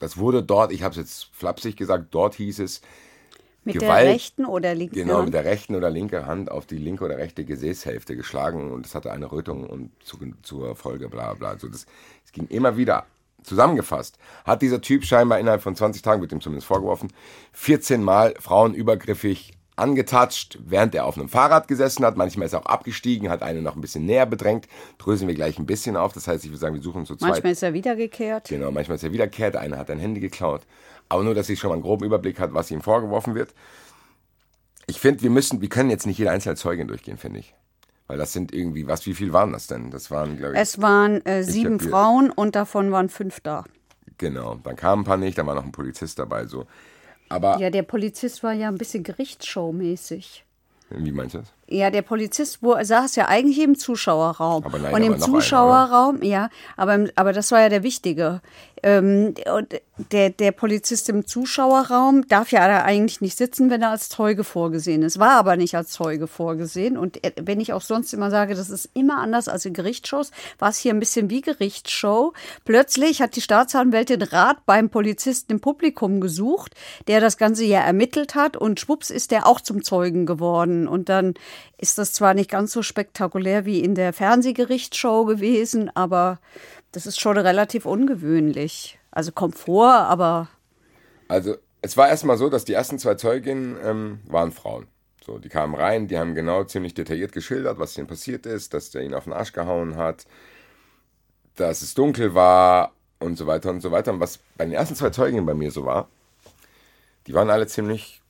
Das 0.00 0.16
wurde 0.16 0.42
dort, 0.42 0.72
ich 0.72 0.82
habe 0.82 0.92
es 0.92 0.98
jetzt 0.98 1.24
flapsig 1.32 1.76
gesagt, 1.76 2.08
dort 2.10 2.34
hieß 2.34 2.58
es, 2.58 2.80
mit 3.64 3.74
Gewalt, 3.74 4.04
der 4.06 4.12
rechten 4.12 4.44
oder 4.44 4.74
linken 4.74 4.94
Genau, 4.94 5.22
mit 5.22 5.34
der 5.34 5.44
rechten 5.44 5.74
oder 5.74 5.90
linken 5.90 6.26
Hand 6.26 6.50
auf 6.50 6.66
die 6.66 6.78
linke 6.78 7.04
oder 7.04 7.18
rechte 7.18 7.44
Gesäßhälfte 7.44 8.16
geschlagen 8.16 8.72
und 8.72 8.86
es 8.86 8.94
hatte 8.94 9.10
eine 9.10 9.30
Rötung 9.30 9.68
und 9.68 9.90
zu, 10.02 10.18
zur 10.42 10.76
Folge 10.76 11.08
bla 11.08 11.34
bla. 11.34 11.50
Also 11.50 11.68
das, 11.68 11.86
es 12.24 12.32
ging 12.32 12.46
immer 12.48 12.76
wieder 12.76 13.06
Zusammengefasst 13.44 14.16
hat 14.46 14.62
dieser 14.62 14.80
Typ 14.80 15.04
scheinbar 15.04 15.38
innerhalb 15.38 15.60
von 15.60 15.76
20 15.76 16.00
Tagen, 16.00 16.22
wird 16.22 16.32
ihm 16.32 16.40
zumindest 16.40 16.66
vorgeworfen, 16.66 17.12
14 17.52 18.02
Mal 18.02 18.34
Frauen 18.40 18.72
übergriffig 18.72 19.52
angetatscht, 19.76 20.58
während 20.64 20.94
er 20.94 21.04
auf 21.04 21.16
einem 21.16 21.28
Fahrrad 21.28 21.68
gesessen 21.68 22.04
hat. 22.04 22.16
Manchmal 22.16 22.46
ist 22.46 22.52
er 22.52 22.60
auch 22.60 22.66
abgestiegen, 22.66 23.28
hat 23.28 23.42
eine 23.42 23.60
noch 23.60 23.74
ein 23.74 23.80
bisschen 23.80 24.06
näher 24.06 24.26
bedrängt. 24.26 24.68
Drösen 24.98 25.26
wir 25.26 25.34
gleich 25.34 25.58
ein 25.58 25.66
bisschen 25.66 25.96
auf. 25.96 26.12
Das 26.12 26.28
heißt, 26.28 26.44
ich 26.44 26.50
würde 26.50 26.60
sagen, 26.60 26.74
wir 26.74 26.82
suchen 26.82 27.06
zu 27.06 27.16
zweit. 27.16 27.30
Manchmal 27.30 27.52
ist 27.52 27.62
er 27.62 27.72
wiedergekehrt. 27.72 28.48
Genau, 28.48 28.70
manchmal 28.70 28.96
ist 28.96 29.04
er 29.04 29.12
wiedergekehrt. 29.12 29.56
Einer 29.56 29.78
hat 29.78 29.90
ein 29.90 29.98
Handy 29.98 30.20
geklaut. 30.20 30.62
Aber 31.08 31.22
nur, 31.22 31.34
dass 31.34 31.48
ich 31.48 31.58
schon 31.58 31.68
mal 31.68 31.74
einen 31.74 31.82
groben 31.82 32.04
Überblick 32.04 32.38
hat, 32.38 32.54
was 32.54 32.70
ihm 32.70 32.80
vorgeworfen 32.80 33.34
wird. 33.34 33.54
Ich 34.86 35.00
finde, 35.00 35.22
wir 35.22 35.30
müssen, 35.30 35.60
wir 35.60 35.68
können 35.68 35.90
jetzt 35.90 36.06
nicht 36.06 36.18
jede 36.18 36.30
einzelne 36.30 36.56
Zeugin 36.56 36.88
durchgehen, 36.88 37.18
finde 37.18 37.40
ich. 37.40 37.54
Weil 38.06 38.18
das 38.18 38.32
sind 38.32 38.52
irgendwie, 38.52 38.86
was, 38.86 39.06
wie 39.06 39.14
viel 39.14 39.32
waren 39.32 39.52
das 39.52 39.66
denn? 39.66 39.90
Das 39.90 40.10
waren, 40.10 40.36
glaube 40.36 40.54
ich. 40.54 40.60
Es 40.60 40.80
waren 40.80 41.24
äh, 41.24 41.42
sieben 41.42 41.80
Frauen 41.80 42.30
und 42.30 42.54
davon 42.54 42.92
waren 42.92 43.08
fünf 43.08 43.40
da. 43.40 43.64
Genau, 44.18 44.56
dann 44.62 44.76
kamen 44.76 45.02
ein 45.02 45.04
paar 45.04 45.16
nicht, 45.16 45.38
dann 45.38 45.46
war 45.46 45.54
noch 45.54 45.64
ein 45.64 45.72
Polizist 45.72 46.18
dabei, 46.18 46.46
so. 46.46 46.66
Aber. 47.28 47.58
Ja, 47.58 47.70
der 47.70 47.82
Polizist 47.82 48.42
war 48.42 48.52
ja 48.52 48.68
ein 48.68 48.78
bisschen 48.78 49.02
Gerichtsshow-mäßig. 49.02 50.44
Wie 50.90 51.12
meinst 51.12 51.34
du 51.34 51.38
das? 51.38 51.52
Ja, 51.68 51.90
der 51.90 52.02
Polizist 52.02 52.58
wo, 52.60 52.76
saß 52.80 53.16
ja 53.16 53.28
eigentlich 53.28 53.60
im 53.60 53.78
Zuschauerraum. 53.78 54.64
Aber 54.64 54.78
nein, 54.78 54.94
und 54.94 55.02
im 55.02 55.18
Zuschauerraum, 55.18 56.22
ja, 56.22 56.50
aber, 56.76 57.06
aber 57.16 57.32
das 57.32 57.50
war 57.52 57.60
ja 57.60 57.68
der 57.68 57.82
Wichtige. 57.82 58.42
Ähm, 58.84 59.34
und 59.50 59.80
der, 60.12 60.28
der 60.28 60.52
Polizist 60.52 61.08
im 61.08 61.26
Zuschauerraum 61.26 62.28
darf 62.28 62.52
ja 62.52 62.66
da 62.68 62.82
eigentlich 62.82 63.22
nicht 63.22 63.38
sitzen, 63.38 63.70
wenn 63.70 63.80
er 63.80 63.90
als 63.90 64.10
Zeuge 64.10 64.44
vorgesehen 64.44 65.02
ist. 65.02 65.18
War 65.18 65.38
aber 65.38 65.56
nicht 65.56 65.74
als 65.74 65.90
Zeuge 65.90 66.26
vorgesehen. 66.26 66.98
Und 66.98 67.18
wenn 67.40 67.60
ich 67.60 67.72
auch 67.72 67.80
sonst 67.80 68.12
immer 68.12 68.30
sage, 68.30 68.54
das 68.54 68.68
ist 68.68 68.90
immer 68.92 69.18
anders 69.18 69.48
als 69.48 69.64
in 69.64 69.72
Gerichtsshows, 69.72 70.32
war 70.58 70.68
es 70.68 70.76
hier 70.76 70.92
ein 70.92 70.98
bisschen 70.98 71.30
wie 71.30 71.40
Gerichtsshow. 71.40 72.34
Plötzlich 72.66 73.22
hat 73.22 73.36
die 73.36 73.40
Staatsanwältin 73.40 74.20
Rat 74.20 74.66
beim 74.66 74.90
Polizisten 74.90 75.52
im 75.52 75.60
Publikum 75.60 76.20
gesucht, 76.20 76.74
der 77.06 77.20
das 77.20 77.38
Ganze 77.38 77.64
ja 77.64 77.80
ermittelt 77.80 78.34
hat. 78.34 78.56
Und 78.56 78.80
schwupps 78.80 79.08
ist 79.08 79.30
der 79.30 79.46
auch 79.46 79.62
zum 79.62 79.82
Zeugen 79.82 80.26
geworden. 80.26 80.88
Und 80.88 81.08
dann 81.08 81.34
ist 81.78 81.98
das 81.98 82.12
zwar 82.12 82.34
nicht 82.34 82.50
ganz 82.50 82.72
so 82.72 82.82
spektakulär 82.82 83.64
wie 83.64 83.80
in 83.80 83.94
der 83.94 84.12
Fernsehgerichtsshow 84.12 85.24
gewesen, 85.24 85.90
aber 85.94 86.38
das 86.92 87.06
ist 87.06 87.20
schon 87.20 87.36
relativ 87.36 87.86
ungewöhnlich. 87.86 88.98
Also 89.10 89.32
kommt 89.32 89.56
vor, 89.56 89.90
aber. 89.90 90.48
Also, 91.28 91.56
es 91.82 91.96
war 91.96 92.08
erstmal 92.08 92.38
so, 92.38 92.48
dass 92.48 92.64
die 92.64 92.72
ersten 92.72 92.98
zwei 92.98 93.14
Zeuginnen 93.14 93.76
ähm, 93.82 94.20
waren 94.26 94.52
Frauen. 94.52 94.86
So, 95.24 95.38
die 95.38 95.48
kamen 95.48 95.74
rein, 95.74 96.08
die 96.08 96.18
haben 96.18 96.34
genau 96.34 96.64
ziemlich 96.64 96.94
detailliert 96.94 97.32
geschildert, 97.32 97.78
was 97.78 97.96
ihnen 97.96 98.06
passiert 98.06 98.44
ist, 98.44 98.74
dass 98.74 98.90
der 98.90 99.02
ihn 99.02 99.14
auf 99.14 99.24
den 99.24 99.32
Arsch 99.32 99.52
gehauen 99.52 99.96
hat, 99.96 100.26
dass 101.56 101.82
es 101.82 101.94
dunkel 101.94 102.34
war 102.34 102.92
und 103.20 103.36
so 103.36 103.46
weiter 103.46 103.70
und 103.70 103.80
so 103.80 103.90
weiter. 103.90 104.12
Und 104.12 104.20
was 104.20 104.38
bei 104.56 104.64
den 104.64 104.74
ersten 104.74 104.94
zwei 104.94 105.10
Zeuginnen 105.10 105.46
bei 105.46 105.54
mir 105.54 105.70
so 105.70 105.84
war, 105.86 106.08
die 107.26 107.32
waren 107.32 107.48
alle 107.48 107.66
ziemlich 107.66 108.20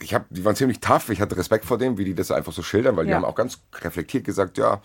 ich 0.00 0.14
habe, 0.14 0.24
die 0.30 0.44
waren 0.44 0.54
ziemlich 0.54 0.80
tough. 0.80 1.08
Ich 1.08 1.20
hatte 1.20 1.36
Respekt 1.36 1.64
vor 1.64 1.78
dem, 1.78 1.98
wie 1.98 2.04
die 2.04 2.14
das 2.14 2.30
einfach 2.30 2.52
so 2.52 2.62
schildern, 2.62 2.96
weil 2.96 3.06
die 3.06 3.14
haben 3.14 3.24
auch 3.24 3.34
ganz 3.34 3.60
reflektiert 3.74 4.24
gesagt, 4.24 4.58
ja, 4.58 4.80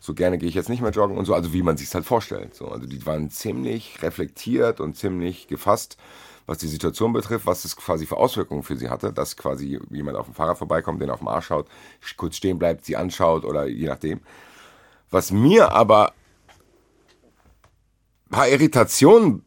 so 0.00 0.14
gerne 0.14 0.38
gehe 0.38 0.48
ich 0.48 0.54
jetzt 0.54 0.68
nicht 0.68 0.82
mehr 0.82 0.90
joggen 0.90 1.16
und 1.16 1.24
so, 1.24 1.34
also 1.34 1.52
wie 1.52 1.62
man 1.62 1.76
sich 1.76 1.92
halt 1.94 2.04
vorstellt. 2.04 2.54
So, 2.54 2.68
also 2.68 2.86
die 2.86 3.04
waren 3.06 3.30
ziemlich 3.30 4.02
reflektiert 4.02 4.80
und 4.80 4.96
ziemlich 4.96 5.46
gefasst, 5.46 5.96
was 6.46 6.58
die 6.58 6.66
Situation 6.66 7.12
betrifft, 7.12 7.46
was 7.46 7.64
es 7.64 7.76
quasi 7.76 8.06
für 8.06 8.16
Auswirkungen 8.16 8.62
für 8.62 8.76
sie 8.76 8.90
hatte, 8.90 9.12
dass 9.12 9.36
quasi 9.36 9.80
jemand 9.90 10.16
auf 10.16 10.26
dem 10.26 10.34
Fahrrad 10.34 10.58
vorbeikommt, 10.58 11.00
den 11.00 11.10
auf 11.10 11.20
dem 11.20 11.28
Arsch 11.28 11.46
schaut, 11.46 11.68
kurz 12.16 12.36
stehen 12.36 12.58
bleibt, 12.58 12.84
sie 12.84 12.96
anschaut 12.96 13.44
oder 13.44 13.66
je 13.66 13.86
nachdem. 13.86 14.20
Was 15.10 15.30
mir 15.30 15.72
aber 15.72 16.12
ein 18.26 18.30
paar 18.30 18.48
Irritationen 18.48 19.43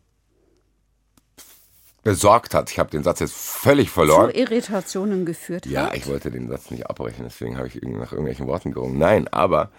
besorgt 2.08 2.54
hat. 2.54 2.72
Ich 2.72 2.80
habe 2.80 2.90
den 2.90 3.04
Satz 3.04 3.20
jetzt 3.20 3.36
völlig 3.36 3.90
verloren. 3.90 4.32
Zu 4.32 4.38
Irritationen 4.38 5.26
geführt 5.26 5.66
ja, 5.66 5.88
hat. 5.88 5.98
ich 5.98 6.08
wollte 6.08 6.32
den 6.32 6.48
Satz 6.48 6.72
nicht 6.72 6.90
abbrechen, 6.90 7.26
deswegen 7.26 7.58
habe 7.58 7.68
ich 7.68 7.76
nach 7.82 8.14
irgendwelchen 8.14 8.48
Worten 8.48 8.72
gerungen. 8.72 8.98
Nein, 8.98 9.28
aber 9.28 9.72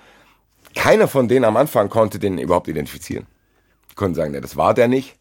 keiner 0.75 1.09
von 1.09 1.27
denen 1.27 1.47
am 1.47 1.57
Anfang 1.57 1.89
konnte 1.89 2.19
den 2.19 2.37
überhaupt 2.37 2.69
identifizieren. 2.69 3.27
Die 3.91 3.95
konnten 3.95 4.15
sagen, 4.15 4.33
ne, 4.33 4.43
das 4.43 4.59
war 4.59 4.75
der 4.75 4.89
nicht. 4.89 5.17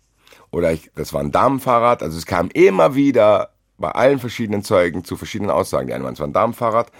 Oder 0.51 0.73
ich, 0.73 0.91
das 0.95 1.13
war 1.13 1.21
ein 1.21 1.31
Damenfahrrad. 1.31 2.03
Also 2.03 2.17
es 2.17 2.25
kam 2.25 2.49
immer 2.49 2.93
wieder 2.93 3.53
bei 3.77 3.91
allen 3.91 4.19
verschiedenen 4.19 4.63
Zeugen 4.63 5.05
zu 5.05 5.15
verschiedenen 5.15 5.51
Aussagen. 5.51 5.87
Die 5.87 5.93
einen 5.93 6.03
waren, 6.03 6.13
es 6.13 6.19
war 6.19 6.27
ein 6.27 6.33
Damenfahrrad, 6.33 6.91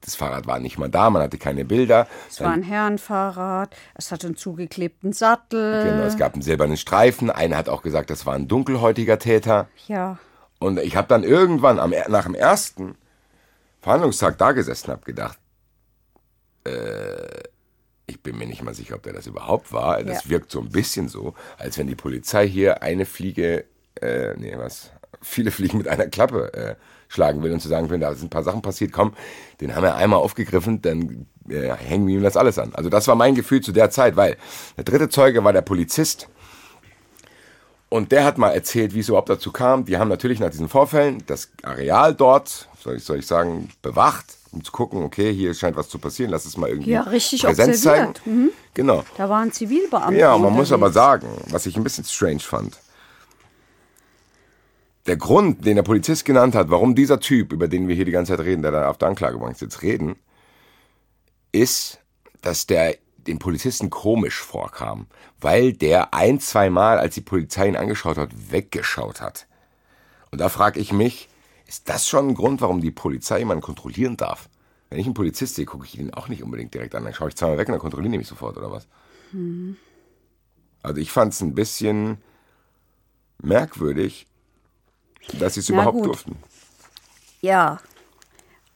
das 0.00 0.14
Fahrrad 0.14 0.46
war 0.46 0.58
nicht 0.58 0.78
mal 0.78 0.88
da, 0.88 1.10
man 1.10 1.22
hatte 1.22 1.38
keine 1.38 1.64
Bilder. 1.64 2.06
Es 2.28 2.40
war 2.40 2.52
ein 2.52 2.62
Herrenfahrrad, 2.62 3.76
es 3.94 4.12
hatte 4.12 4.28
einen 4.28 4.36
zugeklebten 4.36 5.12
Sattel. 5.12 5.84
Genau, 5.84 6.04
es 6.04 6.16
gab 6.16 6.34
einen 6.34 6.42
silbernen 6.42 6.76
Streifen. 6.76 7.30
Einer 7.30 7.56
hat 7.56 7.68
auch 7.68 7.82
gesagt, 7.82 8.10
das 8.10 8.24
war 8.24 8.34
ein 8.34 8.48
dunkelhäutiger 8.48 9.18
Täter. 9.18 9.68
Ja. 9.86 10.18
Und 10.58 10.78
ich 10.78 10.96
habe 10.96 11.08
dann 11.08 11.24
irgendwann 11.24 11.78
am, 11.78 11.92
nach 12.08 12.24
dem 12.24 12.34
ersten 12.34 12.96
Verhandlungstag 13.80 14.38
da 14.38 14.52
gesessen 14.52 14.90
und 14.90 14.96
habe 14.96 15.04
gedacht, 15.04 15.38
äh, 16.64 17.48
ich 18.06 18.22
bin 18.22 18.38
mir 18.38 18.46
nicht 18.46 18.62
mal 18.62 18.74
sicher, 18.74 18.96
ob 18.96 19.02
der 19.02 19.12
das 19.12 19.26
überhaupt 19.26 19.72
war. 19.72 20.02
Das 20.02 20.24
ja. 20.24 20.30
wirkt 20.30 20.50
so 20.50 20.60
ein 20.60 20.70
bisschen 20.70 21.08
so, 21.08 21.34
als 21.58 21.78
wenn 21.78 21.86
die 21.86 21.94
Polizei 21.94 22.48
hier 22.48 22.82
eine 22.82 23.04
Fliege, 23.04 23.66
äh, 24.00 24.34
nee, 24.36 24.54
was, 24.56 24.90
viele 25.20 25.50
Fliegen 25.50 25.78
mit 25.78 25.88
einer 25.88 26.06
Klappe 26.06 26.52
äh, 26.54 26.74
schlagen 27.08 27.42
will 27.42 27.52
und 27.52 27.60
zu 27.60 27.68
sagen 27.68 27.90
will, 27.90 27.98
da 27.98 28.14
sind 28.14 28.26
ein 28.26 28.30
paar 28.30 28.44
Sachen 28.44 28.62
passiert, 28.62 28.92
komm, 28.92 29.14
den 29.60 29.74
haben 29.74 29.82
wir 29.82 29.96
einmal 29.96 30.20
aufgegriffen, 30.20 30.82
dann 30.82 31.26
äh, 31.48 31.72
hängen 31.72 32.06
wir 32.06 32.16
ihm 32.16 32.22
das 32.22 32.36
alles 32.36 32.58
an. 32.58 32.74
Also 32.74 32.90
das 32.90 33.08
war 33.08 33.14
mein 33.14 33.34
Gefühl 33.34 33.60
zu 33.60 33.72
der 33.72 33.90
Zeit, 33.90 34.16
weil 34.16 34.36
der 34.76 34.84
dritte 34.84 35.08
Zeuge 35.08 35.42
war 35.42 35.52
der 35.52 35.62
Polizist 35.62 36.28
und 37.88 38.12
der 38.12 38.24
hat 38.24 38.36
mal 38.36 38.50
erzählt, 38.50 38.94
wie 38.94 39.00
es 39.00 39.08
überhaupt 39.08 39.30
dazu 39.30 39.50
kam. 39.50 39.86
Die 39.86 39.96
haben 39.96 40.08
natürlich 40.08 40.40
nach 40.40 40.50
diesen 40.50 40.68
Vorfällen 40.68 41.22
das 41.26 41.50
Areal 41.62 42.14
dort, 42.14 42.68
soll 42.78 42.96
ich, 42.96 43.04
soll 43.04 43.18
ich 43.18 43.26
sagen, 43.26 43.70
bewacht, 43.80 44.26
um 44.52 44.62
zu 44.62 44.72
gucken, 44.72 45.02
okay, 45.02 45.32
hier 45.32 45.54
scheint 45.54 45.76
was 45.76 45.88
zu 45.88 45.98
passieren, 45.98 46.30
lass 46.30 46.44
es 46.44 46.56
mal 46.58 46.68
irgendwie 46.68 46.90
ja, 46.90 47.02
richtig 47.02 47.42
Präsenz 47.42 47.82
zeigen. 47.82 48.12
Mhm. 48.26 48.50
Genau. 48.74 49.04
Da 49.16 49.28
waren 49.30 49.50
Zivilbeamte. 49.52 50.20
Ja, 50.20 50.36
man 50.36 50.52
muss 50.52 50.72
aber 50.72 50.90
sagen, 50.90 51.28
was 51.48 51.64
ich 51.64 51.76
ein 51.76 51.84
bisschen 51.84 52.04
strange 52.04 52.40
fand 52.40 52.78
der 55.08 55.16
Grund, 55.16 55.64
den 55.64 55.76
der 55.76 55.82
Polizist 55.82 56.24
genannt 56.24 56.54
hat, 56.54 56.70
warum 56.70 56.94
dieser 56.94 57.18
Typ, 57.18 57.52
über 57.52 57.66
den 57.66 57.88
wir 57.88 57.94
hier 57.94 58.04
die 58.04 58.12
ganze 58.12 58.36
Zeit 58.36 58.44
reden, 58.44 58.62
der 58.62 58.70
da 58.70 58.90
auf 58.90 58.98
der 58.98 59.08
Anklagebank 59.08 59.56
sitzt, 59.56 59.82
reden, 59.82 60.16
ist, 61.50 62.00
dass 62.42 62.66
der 62.66 62.96
den 63.16 63.38
Polizisten 63.38 63.90
komisch 63.90 64.40
vorkam, 64.40 65.06
weil 65.40 65.72
der 65.72 66.14
ein, 66.14 66.40
zwei 66.40 66.70
Mal, 66.70 66.98
als 66.98 67.14
die 67.14 67.20
Polizei 67.20 67.68
ihn 67.68 67.76
angeschaut 67.76 68.16
hat, 68.16 68.30
weggeschaut 68.50 69.20
hat. 69.20 69.46
Und 70.30 70.40
da 70.40 70.48
frage 70.48 70.78
ich 70.78 70.92
mich, 70.92 71.28
ist 71.66 71.88
das 71.88 72.06
schon 72.06 72.28
ein 72.28 72.34
Grund, 72.34 72.60
warum 72.60 72.80
die 72.80 72.90
Polizei 72.90 73.40
jemanden 73.40 73.62
kontrollieren 73.62 74.16
darf? 74.16 74.48
Wenn 74.88 74.98
ich 74.98 75.06
einen 75.06 75.14
Polizist 75.14 75.54
sehe, 75.54 75.66
gucke 75.66 75.84
ich 75.84 75.98
ihn 75.98 76.14
auch 76.14 76.28
nicht 76.28 76.42
unbedingt 76.42 76.72
direkt 76.72 76.94
an. 76.94 77.04
Dann 77.04 77.12
schaue 77.12 77.28
ich 77.28 77.36
zweimal 77.36 77.58
weg 77.58 77.68
und 77.68 77.72
dann 77.72 77.80
kontrolliere 77.80 78.12
ich 78.12 78.18
mich 78.18 78.28
sofort, 78.28 78.56
oder 78.56 78.70
was? 78.70 78.86
Mhm. 79.32 79.76
Also 80.82 81.00
ich 81.00 81.10
fand 81.10 81.34
es 81.34 81.42
ein 81.42 81.54
bisschen 81.54 82.18
merkwürdig, 83.42 84.26
dass 85.38 85.54
sie 85.54 85.60
es 85.60 85.68
überhaupt 85.68 85.96
gut. 85.96 86.06
durften. 86.06 86.36
Ja, 87.40 87.80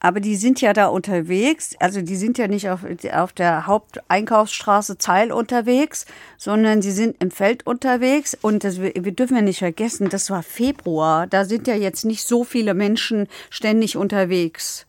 aber 0.05 0.19
die 0.19 0.35
sind 0.35 0.61
ja 0.61 0.73
da 0.73 0.89
unterwegs, 0.89 1.77
also 1.79 2.03
die 2.03 2.17
sind 2.17 2.37
ja 2.37 2.49
nicht 2.49 2.69
auf, 2.69 2.81
auf 3.13 3.33
der 3.33 3.69
Haupteinkaufsstraße 3.69 4.99
Zeil 4.99 5.31
unterwegs, 5.31 6.07
sondern 6.37 6.83
sie 6.83 6.91
sind 6.91 7.23
im 7.23 7.31
Feld 7.31 7.65
unterwegs. 7.69 8.37
Und 8.43 8.65
das, 8.65 8.81
wir 8.81 8.93
dürfen 8.93 9.37
ja 9.37 9.43
nicht 9.43 9.61
vergessen, 9.61 10.09
das 10.09 10.29
war 10.29 10.43
Februar. 10.43 11.29
Da 11.29 11.45
sind 11.45 11.69
ja 11.69 11.77
jetzt 11.77 12.05
nicht 12.05 12.25
so 12.27 12.43
viele 12.43 12.75
Menschen 12.75 13.29
ständig 13.49 13.97
unterwegs. 13.97 14.87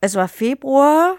Es 0.00 0.14
war 0.14 0.28
Februar 0.28 1.16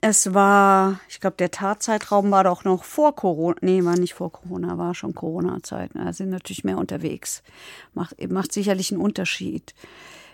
es 0.00 0.32
war, 0.32 1.00
ich 1.08 1.20
glaube, 1.20 1.36
der 1.36 1.50
Tatzeitraum 1.50 2.30
war 2.30 2.44
doch 2.44 2.64
noch 2.64 2.84
vor 2.84 3.14
Corona. 3.14 3.56
Nee, 3.60 3.84
war 3.84 3.98
nicht 3.98 4.14
vor 4.14 4.32
Corona, 4.32 4.78
war 4.78 4.94
schon 4.94 5.14
Corona-Zeit. 5.14 5.90
Da 5.94 6.12
sind 6.12 6.30
natürlich 6.30 6.64
mehr 6.64 6.78
unterwegs. 6.78 7.42
Macht, 7.92 8.16
macht 8.30 8.52
sicherlich 8.52 8.92
einen 8.92 9.00
Unterschied. 9.00 9.74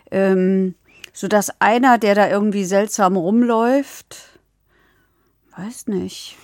Ähm, 0.09 0.75
sodass 1.11 1.51
einer, 1.59 1.97
der 1.97 2.15
da 2.15 2.29
irgendwie 2.29 2.63
seltsam 2.63 3.17
rumläuft, 3.17 4.39
weiß 5.57 5.87
nicht. 5.87 6.37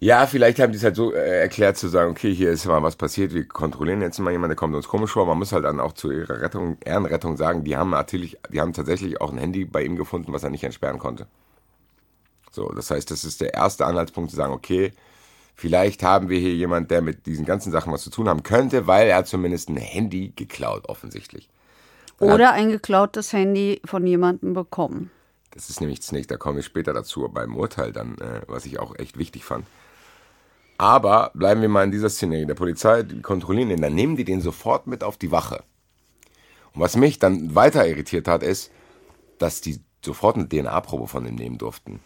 Ja, 0.00 0.26
vielleicht 0.26 0.60
haben 0.60 0.70
die 0.70 0.78
es 0.78 0.84
halt 0.84 0.94
so 0.94 1.12
äh, 1.12 1.40
erklärt 1.40 1.76
zu 1.76 1.88
sagen, 1.88 2.12
okay, 2.12 2.32
hier 2.32 2.52
ist 2.52 2.66
mal 2.66 2.84
was 2.84 2.94
passiert, 2.94 3.34
wir 3.34 3.48
kontrollieren 3.48 4.00
jetzt 4.00 4.20
mal 4.20 4.30
jemanden, 4.30 4.50
der 4.50 4.56
kommt 4.56 4.76
uns 4.76 4.86
komisch 4.86 5.10
vor. 5.10 5.26
Man 5.26 5.38
muss 5.38 5.50
halt 5.50 5.64
dann 5.64 5.80
auch 5.80 5.92
zu 5.92 6.12
ihrer 6.12 6.40
Rettung, 6.40 6.76
Ehrenrettung 6.84 7.36
sagen, 7.36 7.64
die 7.64 7.76
haben 7.76 7.90
natürlich, 7.90 8.38
die 8.52 8.60
haben 8.60 8.72
tatsächlich 8.72 9.20
auch 9.20 9.32
ein 9.32 9.38
Handy 9.38 9.64
bei 9.64 9.82
ihm 9.82 9.96
gefunden, 9.96 10.32
was 10.32 10.44
er 10.44 10.50
nicht 10.50 10.62
entsperren 10.62 11.00
konnte. 11.00 11.26
So, 12.50 12.68
das 12.70 12.90
heißt, 12.90 13.10
das 13.10 13.24
ist 13.24 13.40
der 13.40 13.54
erste 13.54 13.86
Anhaltspunkt 13.86 14.30
zu 14.30 14.36
sagen, 14.36 14.52
okay, 14.52 14.92
vielleicht 15.54 16.02
haben 16.02 16.28
wir 16.28 16.38
hier 16.38 16.54
jemand, 16.54 16.90
der 16.90 17.02
mit 17.02 17.26
diesen 17.26 17.44
ganzen 17.44 17.72
Sachen 17.72 17.92
was 17.92 18.02
zu 18.02 18.10
tun 18.10 18.28
haben 18.28 18.42
könnte, 18.42 18.86
weil 18.86 19.08
er 19.08 19.24
zumindest 19.24 19.68
ein 19.68 19.76
Handy 19.76 20.32
geklaut, 20.34 20.88
offensichtlich. 20.88 21.48
Oder 22.20 22.52
ein 22.52 22.70
geklautes 22.70 23.32
Handy 23.32 23.80
von 23.84 24.06
jemandem 24.06 24.52
bekommen. 24.52 25.10
Das 25.52 25.70
ist 25.70 25.80
nämlich 25.80 26.00
das 26.00 26.12
nächste, 26.12 26.34
da 26.34 26.38
komme 26.38 26.60
ich 26.60 26.66
später 26.66 26.92
dazu 26.92 27.28
beim 27.32 27.56
Urteil 27.56 27.92
dann, 27.92 28.18
äh, 28.18 28.42
was 28.46 28.66
ich 28.66 28.78
auch 28.78 28.96
echt 28.98 29.18
wichtig 29.18 29.44
fand. 29.44 29.66
Aber 30.78 31.32
bleiben 31.34 31.60
wir 31.60 31.68
mal 31.68 31.84
in 31.84 31.90
dieser 31.90 32.08
Szenerie. 32.08 32.46
Der 32.46 32.54
Polizei, 32.54 33.02
die 33.02 33.20
kontrollieren 33.20 33.68
den, 33.68 33.82
dann 33.82 33.94
nehmen 33.94 34.16
die 34.16 34.24
den 34.24 34.40
sofort 34.40 34.86
mit 34.86 35.02
auf 35.02 35.16
die 35.16 35.32
Wache. 35.32 35.64
Und 36.72 36.80
was 36.80 36.96
mich 36.96 37.18
dann 37.18 37.54
weiter 37.56 37.86
irritiert 37.86 38.28
hat, 38.28 38.44
ist, 38.44 38.70
dass 39.38 39.60
die 39.60 39.80
sofort 40.04 40.36
eine 40.36 40.48
DNA-Probe 40.48 41.08
von 41.08 41.24
dem 41.24 41.34
nehmen 41.34 41.58
durften. 41.58 42.00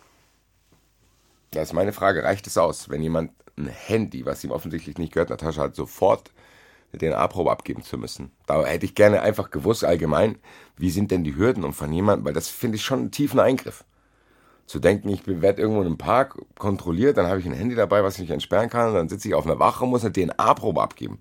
Das 1.53 1.69
ist 1.69 1.73
meine 1.75 1.93
Frage, 1.93 2.25
reicht 2.25 2.47
es 2.47 2.57
aus, 2.57 2.89
wenn 2.89 3.03
jemand 3.03 3.33
ein 3.59 3.69
Handy, 3.69 4.25
was 4.25 4.43
ihm 4.43 4.51
offensichtlich 4.51 4.97
nicht 4.97 5.13
gehört, 5.13 5.31
in 5.31 5.37
der 5.37 5.47
Tasche 5.47 5.61
hat, 5.61 5.77
sofort 5.77 6.33
eine 6.93 6.99
DNA-Probe 6.99 7.51
abgeben 7.51 7.83
zu 7.83 7.99
müssen? 7.99 8.33
Da 8.47 8.65
hätte 8.65 8.87
ich 8.87 8.95
gerne 8.95 9.21
einfach 9.21 9.51
gewusst, 9.51 9.85
allgemein, 9.85 10.39
wie 10.79 10.91
sind 10.91 11.11
denn 11.11 11.25
die 11.25 11.37
Hürden 11.37 11.65
um 11.65 11.75
von 11.75 11.93
jemandem, 11.93 12.25
weil 12.25 12.33
das 12.33 12.49
finde 12.49 12.77
ich 12.77 12.83
schon 12.83 13.01
einen 13.01 13.11
tiefen 13.11 13.39
Eingriff. 13.39 13.85
Zu 14.67 14.81
denken, 14.81 15.11
ich 15.11 15.27
werde 15.27 15.61
irgendwo 15.61 15.83
in 15.83 15.89
einem 15.89 15.99
Park 15.99 16.39
kontrolliert, 16.57 17.19
dann 17.19 17.27
habe 17.27 17.41
ich 17.41 17.47
ein 17.47 17.53
Handy 17.53 17.75
dabei, 17.75 18.03
was 18.03 18.15
ich 18.15 18.21
nicht 18.23 18.31
entsperren 18.31 18.71
kann, 18.71 18.95
dann 18.95 19.11
sitze 19.11 19.29
ich 19.29 19.35
auf 19.35 19.45
einer 19.45 19.59
Wache 19.59 19.85
und 19.85 19.91
muss 19.91 20.05
eine 20.05 20.13
DNA-Probe 20.13 20.81
abgeben. 20.81 21.21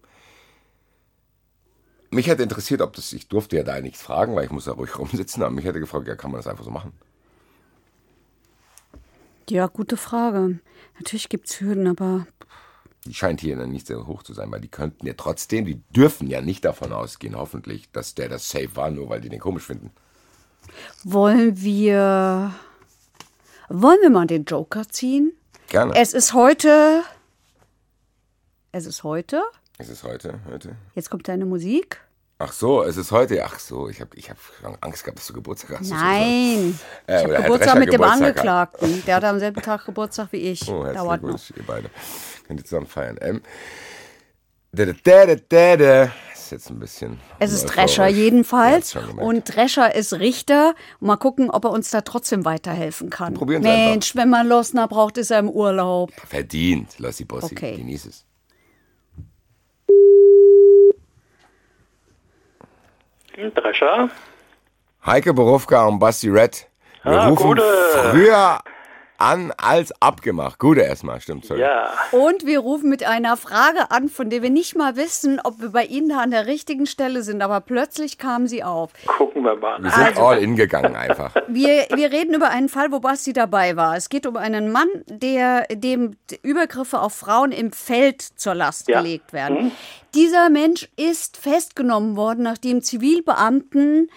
mich 2.12 2.28
hätte 2.28 2.44
interessiert, 2.44 2.82
ob 2.82 2.94
das, 2.94 3.12
ich 3.14 3.28
durfte 3.28 3.58
ja 3.58 3.64
da 3.64 3.80
nichts 3.82 4.02
fragen, 4.02 4.36
weil 4.36 4.46
ich 4.46 4.52
muss 4.52 4.66
da 4.66 4.74
ruhig 4.74 4.98
rumsitzen, 5.00 5.44
aber 5.44 5.52
mich 5.52 5.66
hätte 5.66 5.82
gefragt, 5.82 6.08
ja, 6.08 6.16
kann 6.16 6.32
man 6.32 6.40
das 6.40 6.48
einfach 6.48 6.64
so 6.64 6.72
machen? 6.72 6.94
Ja, 9.50 9.68
gute 9.68 9.98
Frage. 9.98 10.60
Natürlich 10.98 11.30
gibt 11.30 11.50
es 11.50 11.60
Hürden, 11.60 11.88
aber 11.88 12.28
die 13.06 13.14
scheint 13.14 13.42
hier 13.42 13.56
nicht 13.66 13.88
sehr 13.88 14.06
hoch 14.06 14.22
zu 14.22 14.34
sein, 14.34 14.52
weil 14.52 14.62
die 14.62 14.68
könnten 14.68 15.08
ja 15.08 15.14
trotzdem, 15.18 15.66
die 15.66 15.82
dürfen 15.90 16.28
ja 16.28 16.40
nicht 16.42 16.64
davon 16.66 16.94
ausgehen, 16.94 17.36
hoffentlich, 17.36 17.92
dass 17.92 18.14
der 18.14 18.30
das 18.30 18.48
safe 18.50 18.76
war, 18.76 18.92
nur 18.92 19.10
weil 19.10 19.22
die 19.22 19.30
den 19.30 19.40
komisch 19.40 19.64
finden. 19.64 19.92
Wollen 21.04 21.60
wir. 21.62 22.54
Wollen 23.70 23.98
wir 24.02 24.10
mal 24.10 24.28
den 24.28 24.44
Joker 24.44 24.88
ziehen? 24.88 25.34
Gerne. 25.68 25.96
Es 25.96 26.14
ist 26.14 26.34
heute. 26.34 27.04
Es 28.72 28.86
ist 28.86 29.04
heute. 29.04 29.42
Es 29.78 29.90
ist 29.90 30.04
heute, 30.04 30.40
heute. 30.48 30.76
Jetzt 30.94 31.10
kommt 31.10 31.28
deine 31.28 31.46
Musik. 31.46 32.02
Ach 32.44 32.54
so, 32.54 32.84
es 32.84 32.98
ist 32.98 33.12
heute. 33.12 33.44
Ach 33.46 33.60
so, 33.60 33.88
ich 33.88 34.02
habe 34.02 34.16
ich 34.16 34.30
hab 34.32 34.38
Angst 34.82 35.04
gehabt, 35.04 35.20
dass 35.20 35.28
du 35.28 35.34
Geburtstag 35.34 35.80
hast. 35.80 35.92
Nein. 35.92 36.80
Äh, 37.06 37.20
ich 37.20 37.24
habe 37.24 37.44
Geburtstag 37.44 37.78
mit 37.78 37.88
dem 37.90 37.92
Geburtstag 37.92 38.28
Angeklagten. 38.30 38.98
Hat. 38.98 39.08
Der 39.08 39.16
hat 39.16 39.24
am 39.26 39.40
selben 39.40 39.62
Tag 39.62 39.86
Geburtstag 39.86 40.30
wie 40.32 40.38
ich. 40.38 40.68
Oh, 40.68 40.84
herzlichen 40.84 40.96
Dauert 40.96 41.22
Glückwunsch, 41.22 41.54
ihr 41.56 41.64
beide. 41.68 41.90
Könnt 42.48 42.60
ihr 42.60 42.66
zusammen 42.66 42.88
feiern. 42.88 43.18
Ähm, 43.22 43.42
da, 44.72 44.86
da, 44.86 44.94
da, 45.04 45.36
da, 45.36 45.78
da. 45.78 46.12
ist 46.34 46.52
jetzt 46.52 46.72
ein 46.72 46.80
bisschen. 46.80 47.20
Es 47.38 47.52
ist 47.52 47.66
Drescher 47.66 48.08
jedenfalls. 48.08 48.96
Und 48.96 49.56
Drescher 49.56 49.94
ist 49.94 50.14
Richter. 50.14 50.74
Mal 51.00 51.18
gucken, 51.18 51.52
ob 51.52 51.66
er 51.66 51.72
uns 51.72 51.92
da 51.92 52.02
trotzdem 52.02 52.44
weiterhelfen 52.44 53.12
kann. 53.12 53.36
Probieren 53.36 53.62
Sie 53.62 53.70
Mensch, 53.70 54.12
einfach. 54.12 54.22
wenn 54.22 54.30
man 54.30 54.48
Losner 54.48 54.88
braucht, 54.88 55.18
ist 55.18 55.30
er 55.30 55.40
im 55.40 55.50
Urlaub. 55.50 56.12
Verdient, 56.28 56.98
Lossi 56.98 57.26
Bossi. 57.26 57.54
Okay. 57.54 57.76
Genieß 57.78 58.06
es. 58.06 58.26
Drescher. 63.56 64.10
Heike 65.06 65.34
Borowka 65.34 65.86
und 65.86 66.00
Basti 66.00 66.30
Red. 66.30 66.68
Wir 67.04 67.14
ah, 67.14 67.28
rufen 67.28 67.48
gute. 67.48 67.64
früher 68.12 68.60
an 69.22 69.54
als 69.58 69.94
abgemacht. 70.02 70.60
Gute 70.60 70.82
erstmal, 70.82 71.22
stimmt. 71.22 71.46
Sorry. 71.46 71.62
Ja. 71.62 71.92
Und 72.12 72.46
wir 72.46 72.60
rufen 72.60 72.90
mit 72.90 73.06
einer 73.06 73.38
Frage 73.38 73.92
an, 73.92 74.10
von 74.10 74.30
der 74.30 74.42
wir 74.42 74.50
nicht 74.50 74.76
mal 74.76 74.96
wissen, 74.96 75.40
ob 75.44 75.62
wir 75.62 75.70
bei 75.70 75.86
Ihnen 75.86 76.10
da 76.10 76.20
an 76.20 76.32
der 76.32 76.48
richtigen 76.48 76.88
Stelle 76.88 77.22
sind. 77.22 77.42
Aber 77.42 77.62
plötzlich 77.62 78.18
kam 78.18 78.48
sie 78.48 78.64
auf. 78.64 78.92
Gucken 79.06 79.44
wir 79.44 79.56
mal. 79.56 79.82
Wir 79.82 79.92
sind 79.92 80.08
also, 80.08 80.22
all 80.22 80.38
in 80.40 80.56
gegangen 80.56 80.96
einfach. 80.96 81.36
Wir, 81.48 81.86
wir 81.94 82.12
reden 82.12 82.34
über 82.34 82.50
einen 82.50 82.70
Fall, 82.70 82.92
wo 82.92 83.00
Basti 83.00 83.34
dabei 83.34 83.76
war. 83.76 83.98
Es 83.98 84.08
geht 84.08 84.26
um 84.26 84.38
einen 84.38 84.72
Mann, 84.72 84.88
der 85.08 85.66
dem 85.70 86.16
Übergriffe 86.44 87.00
auf 87.00 87.14
Frauen 87.14 87.52
im 87.52 87.74
Feld 87.74 88.22
zur 88.22 88.56
Last 88.56 88.88
ja. 88.88 89.02
gelegt 89.02 89.34
werden. 89.34 89.66
Mhm. 89.66 89.72
Dieser 90.16 90.50
Mensch 90.50 90.88
ist 90.96 91.38
festgenommen 91.38 92.16
worden, 92.16 92.44
nachdem 92.44 92.82
Zivilbeamten 92.82 94.10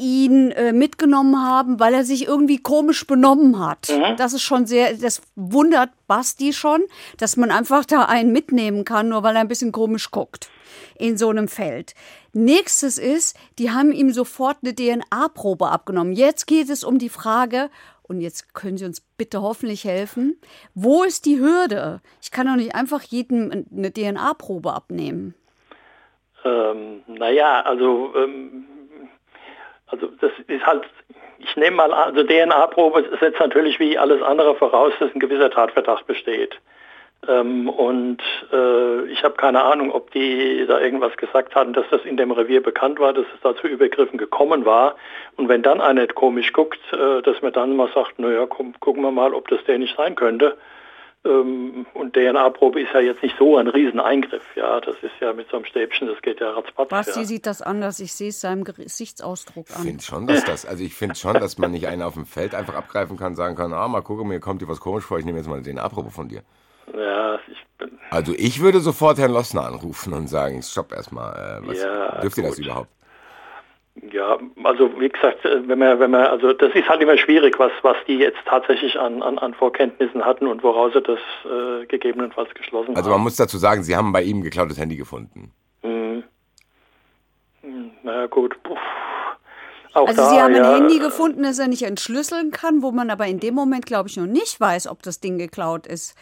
ihn 0.00 0.50
äh, 0.52 0.72
mitgenommen 0.72 1.40
haben, 1.40 1.78
weil 1.78 1.94
er 1.94 2.04
sich 2.04 2.26
irgendwie 2.26 2.58
komisch 2.58 3.06
benommen 3.06 3.64
hat. 3.64 3.88
Mhm. 3.90 4.16
Das 4.16 4.32
ist 4.32 4.42
schon 4.42 4.66
sehr, 4.66 4.94
das 4.94 5.22
wundert 5.36 5.90
Basti 6.06 6.52
schon, 6.52 6.82
dass 7.18 7.36
man 7.36 7.50
einfach 7.50 7.84
da 7.84 8.04
einen 8.06 8.32
mitnehmen 8.32 8.84
kann, 8.84 9.10
nur 9.10 9.22
weil 9.22 9.36
er 9.36 9.42
ein 9.42 9.48
bisschen 9.48 9.72
komisch 9.72 10.10
guckt 10.10 10.50
in 10.98 11.16
so 11.16 11.28
einem 11.28 11.48
Feld. 11.48 11.94
Nächstes 12.32 12.98
ist, 12.98 13.36
die 13.58 13.70
haben 13.70 13.92
ihm 13.92 14.12
sofort 14.12 14.58
eine 14.62 14.74
DNA-Probe 14.74 15.68
abgenommen. 15.68 16.12
Jetzt 16.12 16.46
geht 16.46 16.70
es 16.70 16.84
um 16.84 16.98
die 16.98 17.08
Frage, 17.08 17.70
und 18.10 18.20
jetzt 18.20 18.54
können 18.54 18.76
Sie 18.76 18.84
uns 18.84 19.00
bitte 19.00 19.40
hoffentlich 19.40 19.84
helfen, 19.84 20.36
wo 20.74 21.04
ist 21.04 21.26
die 21.26 21.38
Hürde? 21.38 22.00
Ich 22.20 22.32
kann 22.32 22.48
doch 22.48 22.56
nicht 22.56 22.74
einfach 22.74 23.02
jedem 23.02 23.64
eine 23.72 23.92
DNA-Probe 23.92 24.72
abnehmen. 24.72 25.34
Ähm, 26.44 27.02
naja, 27.06 27.60
also 27.60 28.12
ähm, 28.16 28.64
also 29.90 30.08
das 30.20 30.32
ist 30.46 30.66
halt, 30.66 30.84
ich 31.38 31.56
nehme 31.56 31.76
mal 31.76 31.92
an, 31.92 32.14
also 32.14 32.22
DNA-Probe 32.24 33.04
setzt 33.20 33.40
natürlich 33.40 33.78
wie 33.78 33.98
alles 33.98 34.22
andere 34.22 34.54
voraus, 34.54 34.92
dass 35.00 35.14
ein 35.14 35.20
gewisser 35.20 35.50
Tatverdacht 35.50 36.06
besteht. 36.06 36.58
Ähm, 37.28 37.68
und 37.68 38.22
äh, 38.52 39.04
ich 39.06 39.22
habe 39.22 39.34
keine 39.34 39.62
Ahnung, 39.62 39.92
ob 39.92 40.10
die 40.12 40.64
da 40.66 40.80
irgendwas 40.80 41.16
gesagt 41.16 41.54
hatten, 41.54 41.74
dass 41.74 41.84
das 41.90 42.02
in 42.04 42.16
dem 42.16 42.30
Revier 42.30 42.62
bekannt 42.62 42.98
war, 42.98 43.12
dass 43.12 43.26
es 43.34 43.40
da 43.42 43.54
zu 43.54 43.66
Übergriffen 43.66 44.18
gekommen 44.18 44.64
war. 44.64 44.96
Und 45.36 45.48
wenn 45.48 45.62
dann 45.62 45.80
einer 45.80 46.06
komisch 46.06 46.52
guckt, 46.52 46.80
äh, 46.92 47.20
dass 47.22 47.42
man 47.42 47.52
dann 47.52 47.76
mal 47.76 47.90
sagt, 47.94 48.18
naja, 48.18 48.46
gucken 48.46 49.02
wir 49.02 49.10
mal, 49.10 49.34
ob 49.34 49.48
das 49.48 49.62
der 49.64 49.78
nicht 49.78 49.96
sein 49.96 50.14
könnte. 50.14 50.56
Ähm, 51.22 51.84
und 51.92 52.14
DNA-Probe 52.14 52.80
ist 52.80 52.94
ja 52.94 53.00
jetzt 53.00 53.22
nicht 53.22 53.36
so 53.38 53.58
ein 53.58 53.68
Rieseneingriff. 53.68 54.42
Ja, 54.56 54.80
das 54.80 54.96
ist 55.02 55.12
ja 55.20 55.34
mit 55.34 55.50
so 55.50 55.56
einem 55.56 55.66
Stäbchen, 55.66 56.08
das 56.08 56.20
geht 56.22 56.40
ja 56.40 56.50
ratzfatz. 56.50 56.88
Basti 56.88 57.20
ja. 57.20 57.26
sieht 57.26 57.46
das 57.46 57.60
anders. 57.60 58.00
Ich 58.00 58.14
sehe 58.14 58.30
es 58.30 58.40
seinem 58.40 58.64
Gesichtsausdruck 58.64 59.66
an. 59.70 59.76
Ich 59.76 59.86
finde 59.86 60.02
schon, 60.02 60.26
dass 60.26 60.44
das, 60.44 60.64
also 60.64 60.82
ich 60.82 60.94
finde 60.94 61.16
schon, 61.16 61.34
dass 61.34 61.58
man 61.58 61.72
nicht 61.72 61.86
einen 61.88 62.00
auf 62.02 62.14
dem 62.14 62.24
Feld 62.24 62.54
einfach 62.54 62.74
abgreifen 62.74 63.18
kann, 63.18 63.34
sagen 63.34 63.54
kann, 63.54 63.72
ah, 63.74 63.86
mal 63.86 64.00
gucken, 64.00 64.28
mir 64.28 64.40
kommt 64.40 64.62
dir 64.62 64.68
was 64.68 64.80
komisch 64.80 65.04
vor, 65.04 65.18
ich 65.18 65.26
nehme 65.26 65.36
jetzt 65.36 65.46
mal 65.46 65.58
eine 65.58 65.62
DNA-Probe 65.62 66.10
von 66.10 66.28
dir. 66.28 66.42
Ja, 66.96 67.38
ich 67.48 67.66
bin. 67.76 67.98
Also 68.10 68.32
ich 68.36 68.60
würde 68.60 68.80
sofort 68.80 69.18
Herrn 69.18 69.32
Lossner 69.32 69.66
anrufen 69.66 70.14
und 70.14 70.26
sagen, 70.28 70.62
stopp 70.62 70.92
erstmal, 70.92 71.60
äh, 71.62 71.68
was, 71.68 71.82
ja, 71.82 72.20
dürft 72.22 72.38
ihr 72.38 72.44
das 72.44 72.58
überhaupt? 72.58 72.88
Ja, 74.12 74.38
also 74.62 74.90
wie 75.00 75.08
gesagt, 75.08 75.44
äh, 75.44 75.68
wenn 75.68 75.78
man, 75.78 75.98
wenn 75.98 76.10
man, 76.10 76.26
also 76.26 76.52
das 76.52 76.74
ist 76.74 76.88
halt 76.88 77.02
immer 77.02 77.18
schwierig, 77.18 77.58
was, 77.58 77.72
was 77.82 77.96
die 78.06 78.18
jetzt 78.18 78.38
tatsächlich 78.46 78.98
an, 78.98 79.22
an, 79.22 79.38
an 79.38 79.52
Vorkenntnissen 79.52 80.24
hatten 80.24 80.46
und 80.46 80.62
woraus 80.62 80.92
sie 80.92 81.02
das 81.02 81.18
äh, 81.44 81.86
gegebenenfalls 81.86 82.54
geschlossen 82.54 82.88
haben. 82.88 82.96
Also 82.96 83.10
man 83.10 83.20
muss 83.20 83.36
dazu 83.36 83.58
sagen, 83.58 83.82
sie 83.82 83.96
haben 83.96 84.12
bei 84.12 84.22
ihm 84.22 84.38
ein 84.38 84.42
geklautes 84.42 84.78
Handy 84.78 84.96
gefunden. 84.96 85.52
Mhm. 85.82 86.22
Na 88.02 88.26
gut. 88.26 88.56
Puh. 88.62 88.76
Auch 89.92 90.06
also 90.06 90.22
da, 90.22 90.30
Sie 90.30 90.40
haben 90.40 90.54
ja, 90.54 90.70
ein 90.70 90.82
Handy 90.82 90.98
gefunden, 91.00 91.42
das 91.42 91.58
er 91.58 91.66
nicht 91.66 91.82
entschlüsseln 91.82 92.52
kann, 92.52 92.82
wo 92.82 92.92
man 92.92 93.10
aber 93.10 93.26
in 93.26 93.40
dem 93.40 93.54
Moment, 93.54 93.86
glaube 93.86 94.08
ich, 94.08 94.16
noch 94.16 94.26
nicht 94.26 94.60
weiß, 94.60 94.86
ob 94.86 95.02
das 95.02 95.20
Ding 95.20 95.36
geklaut 95.36 95.86
ist. 95.86 96.16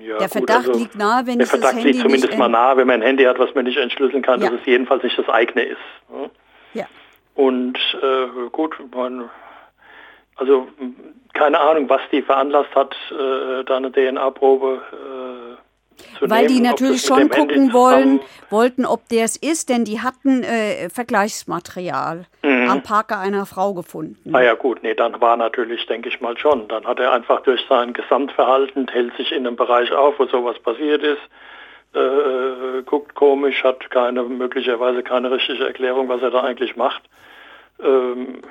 Ja, 0.00 0.18
der 0.18 0.28
Verdacht 0.28 0.68
also 0.68 0.80
liegt 0.80 0.96
nahe, 0.96 1.26
wenn 1.26 1.38
der 1.38 1.46
Verdacht 1.46 1.74
das 1.74 1.78
Handy 1.78 1.92
liegt 1.92 2.02
zumindest 2.02 2.36
mal 2.36 2.48
nahe, 2.48 2.76
wenn 2.76 2.88
man 2.88 3.00
ein 3.00 3.06
Handy 3.06 3.24
hat, 3.24 3.38
was 3.38 3.54
man 3.54 3.64
nicht 3.64 3.76
entschlüsseln 3.78 4.22
kann, 4.22 4.40
ja. 4.40 4.50
dass 4.50 4.60
es 4.60 4.66
jedenfalls 4.66 5.04
nicht 5.04 5.16
das 5.16 5.28
eigene 5.28 5.62
ist. 5.62 5.78
Ne? 6.10 6.30
Ja. 6.74 6.86
Und 7.34 7.78
äh, 8.02 8.48
gut, 8.50 8.74
man, 8.94 9.30
also 10.36 10.68
keine 11.32 11.60
Ahnung, 11.60 11.88
was 11.88 12.00
die 12.10 12.22
veranlasst 12.22 12.74
hat, 12.74 12.94
äh, 13.10 13.64
da 13.64 13.76
eine 13.76 13.90
DNA-Probe 13.90 14.82
äh, 14.92 15.42
zu 16.18 16.30
Weil 16.30 16.46
nehmen, 16.46 16.54
die 16.54 16.60
natürlich 16.60 17.02
schon 17.02 17.28
gucken 17.28 17.72
wollen, 17.72 18.20
wollten, 18.50 18.84
ob 18.84 19.08
der 19.08 19.24
es 19.24 19.36
ist, 19.36 19.68
denn 19.68 19.84
die 19.84 20.00
hatten 20.00 20.42
äh, 20.42 20.88
Vergleichsmaterial 20.90 22.26
mhm. 22.42 22.68
am 22.68 22.82
Parker 22.82 23.18
einer 23.18 23.46
Frau 23.46 23.74
gefunden. 23.74 24.18
Na 24.24 24.38
ah 24.38 24.42
ja 24.42 24.54
gut, 24.54 24.82
nee, 24.82 24.94
dann 24.94 25.20
war 25.20 25.36
natürlich, 25.36 25.86
denke 25.86 26.08
ich 26.08 26.20
mal 26.20 26.36
schon. 26.38 26.68
Dann 26.68 26.84
hat 26.84 26.98
er 26.98 27.12
einfach 27.12 27.40
durch 27.42 27.64
sein 27.68 27.92
Gesamtverhalten, 27.92 28.88
hält 28.88 29.16
sich 29.16 29.32
in 29.32 29.46
einem 29.46 29.56
Bereich 29.56 29.92
auf, 29.92 30.18
wo 30.18 30.26
sowas 30.26 30.58
passiert 30.58 31.02
ist, 31.02 31.22
äh, 31.94 32.82
guckt 32.84 33.14
komisch, 33.14 33.62
hat 33.64 33.90
keine 33.90 34.22
möglicherweise 34.22 35.02
keine 35.02 35.30
richtige 35.30 35.64
Erklärung, 35.66 36.08
was 36.08 36.22
er 36.22 36.30
da 36.30 36.42
eigentlich 36.42 36.76
macht 36.76 37.02
ähm, 37.82 38.42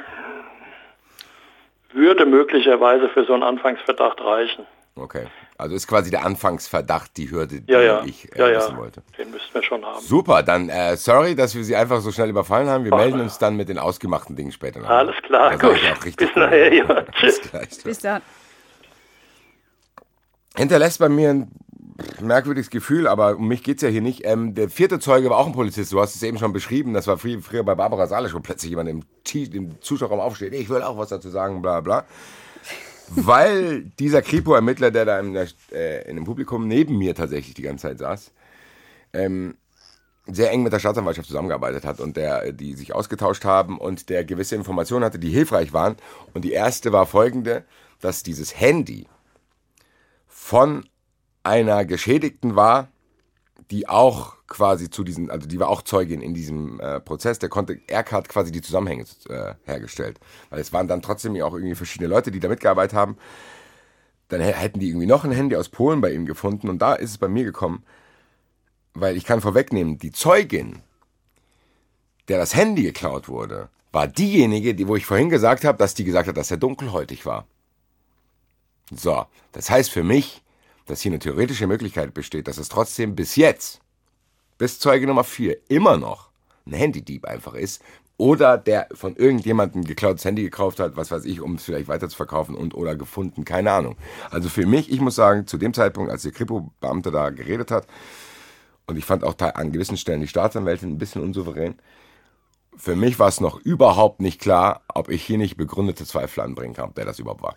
würde 1.93 2.25
möglicherweise 2.25 3.09
für 3.09 3.25
so 3.25 3.33
einen 3.33 3.43
Anfangsverdacht 3.43 4.21
reichen. 4.21 4.65
Okay, 4.95 5.27
also 5.57 5.73
ist 5.73 5.87
quasi 5.87 6.11
der 6.11 6.25
Anfangsverdacht 6.25 7.15
die 7.15 7.31
Hürde, 7.31 7.61
die 7.61 7.71
ja, 7.71 7.81
ja. 7.81 8.03
ich 8.05 8.33
äh, 8.35 8.51
ja, 8.51 8.57
wissen 8.57 8.77
wollte. 8.77 9.01
Den 9.17 9.31
müssten 9.31 9.53
wir 9.53 9.63
schon 9.63 9.85
haben. 9.85 10.01
Super, 10.01 10.43
dann 10.43 10.67
äh, 10.67 10.97
sorry, 10.97 11.33
dass 11.33 11.55
wir 11.55 11.63
Sie 11.63 11.75
einfach 11.75 12.01
so 12.01 12.11
schnell 12.11 12.29
überfallen 12.29 12.67
haben. 12.67 12.83
Wir 12.83 12.91
Ach, 12.93 12.97
melden 12.97 13.21
uns 13.21 13.37
dann 13.37 13.55
mit 13.55 13.69
den 13.69 13.79
ausgemachten 13.79 14.35
Dingen 14.35 14.51
später. 14.51 14.81
Nach. 14.81 14.89
Alles 14.89 15.15
klar, 15.23 15.57
gut. 15.57 15.77
Bis 16.17 16.35
nachher, 16.35 16.73
ja. 16.73 17.03
Tschüss. 17.13 17.41
Bis 17.83 17.99
dann. 17.99 18.21
Hinterlässt 20.57 20.99
bei 20.99 21.07
mir 21.07 21.29
ein 21.29 21.51
merkwürdiges 22.21 22.69
Gefühl, 22.69 23.07
aber 23.07 23.37
um 23.37 23.47
mich 23.47 23.63
geht 23.63 23.77
es 23.77 23.83
ja 23.83 23.89
hier 23.89 24.01
nicht. 24.01 24.25
Ähm, 24.25 24.55
der 24.55 24.69
vierte 24.69 24.99
Zeuge 24.99 25.29
war 25.29 25.37
auch 25.37 25.47
ein 25.47 25.53
Polizist, 25.53 25.91
du 25.91 25.99
hast 25.99 26.15
es 26.15 26.23
eben 26.23 26.37
schon 26.37 26.53
beschrieben, 26.53 26.93
das 26.93 27.07
war 27.07 27.17
früher, 27.17 27.41
früher 27.41 27.63
bei 27.63 27.75
Barbara 27.75 28.07
Salisch, 28.07 28.33
wo 28.33 28.39
plötzlich 28.39 28.69
jemand 28.69 28.89
im, 28.89 29.03
im 29.33 29.81
Zuschauerraum 29.81 30.19
aufsteht, 30.19 30.53
ich 30.53 30.69
will 30.69 30.81
auch 30.81 30.97
was 30.97 31.09
dazu 31.09 31.29
sagen, 31.29 31.61
bla 31.61 31.81
bla. 31.81 32.05
Weil 33.13 33.83
dieser 33.99 34.21
Kripo-Ermittler, 34.21 34.89
der 34.89 35.05
da 35.05 35.19
in, 35.19 35.33
der, 35.33 35.47
äh, 35.73 36.09
in, 36.09 36.15
dem 36.15 36.23
Publikum 36.23 36.67
neben 36.67 36.97
mir 36.97 37.13
tatsächlich 37.13 37.53
die 37.53 37.61
ganze 37.61 37.89
Zeit 37.89 37.99
saß, 37.99 38.31
ähm, 39.11 39.57
sehr 40.27 40.51
eng 40.51 40.63
mit 40.63 40.71
der 40.71 40.79
Staatsanwaltschaft 40.79 41.27
zusammengearbeitet 41.27 41.83
hat 41.83 41.99
und 41.99 42.15
der, 42.15 42.53
die 42.53 42.73
sich 42.73 42.95
ausgetauscht 42.95 43.43
haben 43.43 43.77
und 43.77 44.09
der 44.09 44.23
gewisse 44.23 44.55
Informationen 44.55 45.03
hatte, 45.03 45.19
die 45.19 45.29
hilfreich 45.29 45.73
waren. 45.73 45.97
Und 46.33 46.45
die 46.45 46.53
erste 46.53 46.93
war 46.93 47.05
folgende, 47.05 47.65
dass 47.99 48.23
dieses 48.23 48.59
Handy 48.59 49.07
von 50.27 50.85
einer 51.43 51.85
Geschädigten 51.85 52.55
war, 52.55 52.89
die 53.71 53.87
auch 53.87 54.35
quasi 54.47 54.89
zu 54.89 55.03
diesen, 55.03 55.31
also 55.31 55.47
die 55.47 55.59
war 55.59 55.69
auch 55.69 55.81
Zeugin 55.81 56.21
in 56.21 56.33
diesem 56.33 56.79
äh, 56.81 56.99
Prozess, 56.99 57.39
der 57.39 57.49
konnte, 57.49 57.79
er 57.87 58.05
hat 58.05 58.27
quasi 58.27 58.51
die 58.51 58.61
Zusammenhänge 58.61 59.05
äh, 59.29 59.53
hergestellt. 59.63 60.19
Weil 60.49 60.59
es 60.59 60.73
waren 60.73 60.87
dann 60.87 61.01
trotzdem 61.01 61.41
auch 61.41 61.53
irgendwie 61.53 61.75
verschiedene 61.75 62.09
Leute, 62.09 62.31
die 62.31 62.41
da 62.41 62.49
mitgearbeitet 62.49 62.95
haben. 62.95 63.17
Dann 64.27 64.41
hätten 64.41 64.79
die 64.79 64.89
irgendwie 64.89 65.07
noch 65.07 65.23
ein 65.23 65.31
Handy 65.31 65.55
aus 65.55 65.69
Polen 65.69 66.01
bei 66.01 66.11
ihm 66.13 66.25
gefunden 66.25 66.69
und 66.69 66.79
da 66.79 66.93
ist 66.93 67.11
es 67.11 67.17
bei 67.17 67.27
mir 67.27 67.43
gekommen, 67.43 67.83
weil 68.93 69.15
ich 69.15 69.25
kann 69.25 69.41
vorwegnehmen, 69.41 69.97
die 69.97 70.11
Zeugin, 70.11 70.81
der 72.27 72.37
das 72.37 72.55
Handy 72.55 72.83
geklaut 72.83 73.29
wurde, 73.29 73.69
war 73.91 74.07
diejenige, 74.07 74.73
die, 74.73 74.87
wo 74.87 74.95
ich 74.95 75.05
vorhin 75.05 75.29
gesagt 75.29 75.63
habe, 75.63 75.77
dass 75.77 75.93
die 75.93 76.03
gesagt 76.03 76.27
hat, 76.27 76.37
dass 76.37 76.51
er 76.51 76.57
dunkelhäutig 76.57 77.25
war. 77.25 77.45
So, 78.93 79.25
das 79.53 79.69
heißt 79.69 79.91
für 79.91 80.03
mich, 80.03 80.41
dass 80.91 81.01
hier 81.01 81.11
eine 81.11 81.19
theoretische 81.19 81.67
Möglichkeit 81.67 82.13
besteht, 82.13 82.49
dass 82.49 82.57
es 82.57 82.67
trotzdem 82.67 83.15
bis 83.15 83.37
jetzt, 83.37 83.79
bis 84.57 84.77
Zeuge 84.77 85.07
Nummer 85.07 85.23
4, 85.23 85.57
immer 85.69 85.95
noch 85.95 86.29
ein 86.67 86.73
Handydieb 86.73 87.25
einfach 87.25 87.53
ist, 87.53 87.81
oder 88.17 88.57
der 88.57 88.87
von 88.91 89.15
irgendjemandem 89.15 89.85
geklautes 89.85 90.25
Handy 90.25 90.43
gekauft 90.43 90.81
hat, 90.81 90.97
was 90.97 91.09
weiß 91.09 91.23
ich, 91.23 91.39
um 91.39 91.55
es 91.55 91.63
vielleicht 91.63 91.87
weiter 91.87 92.09
zu 92.09 92.17
verkaufen 92.17 92.55
und 92.55 92.75
oder 92.75 92.95
gefunden, 92.95 93.45
keine 93.45 93.71
Ahnung. 93.71 93.95
Also 94.29 94.49
für 94.49 94.65
mich, 94.65 94.91
ich 94.91 94.99
muss 94.99 95.15
sagen, 95.15 95.47
zu 95.47 95.57
dem 95.57 95.73
Zeitpunkt, 95.73 96.11
als 96.11 96.23
der 96.23 96.33
Kripo-Beamte 96.33 97.09
da 97.09 97.29
geredet 97.29 97.71
hat, 97.71 97.87
und 98.85 98.97
ich 98.97 99.05
fand 99.05 99.23
auch 99.23 99.35
an 99.39 99.71
gewissen 99.71 99.95
Stellen 99.95 100.19
die 100.19 100.27
Staatsanwältin 100.27 100.89
ein 100.89 100.97
bisschen 100.97 101.23
unsouverän, 101.23 101.75
für 102.75 102.97
mich 102.97 103.17
war 103.17 103.29
es 103.29 103.39
noch 103.39 103.59
überhaupt 103.61 104.21
nicht 104.21 104.41
klar, 104.41 104.81
ob 104.93 105.09
ich 105.09 105.23
hier 105.23 105.37
nicht 105.37 105.55
begründete 105.55 106.05
Zweifel 106.05 106.41
anbringen 106.41 106.73
kann, 106.73 106.91
wer 106.95 107.05
das 107.05 107.17
überhaupt 107.19 107.41
war. 107.41 107.55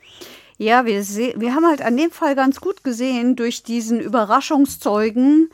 Ja, 0.57 0.87
wir, 0.87 1.03
wir 1.03 1.55
haben 1.55 1.67
halt 1.67 1.83
an 1.83 1.97
dem 1.97 2.11
Fall 2.11 2.35
ganz 2.35 2.61
gut 2.61 2.85
gesehen, 2.85 3.35
durch 3.35 3.63
diesen 3.65 3.99
Überraschungszeugen, 4.01 5.51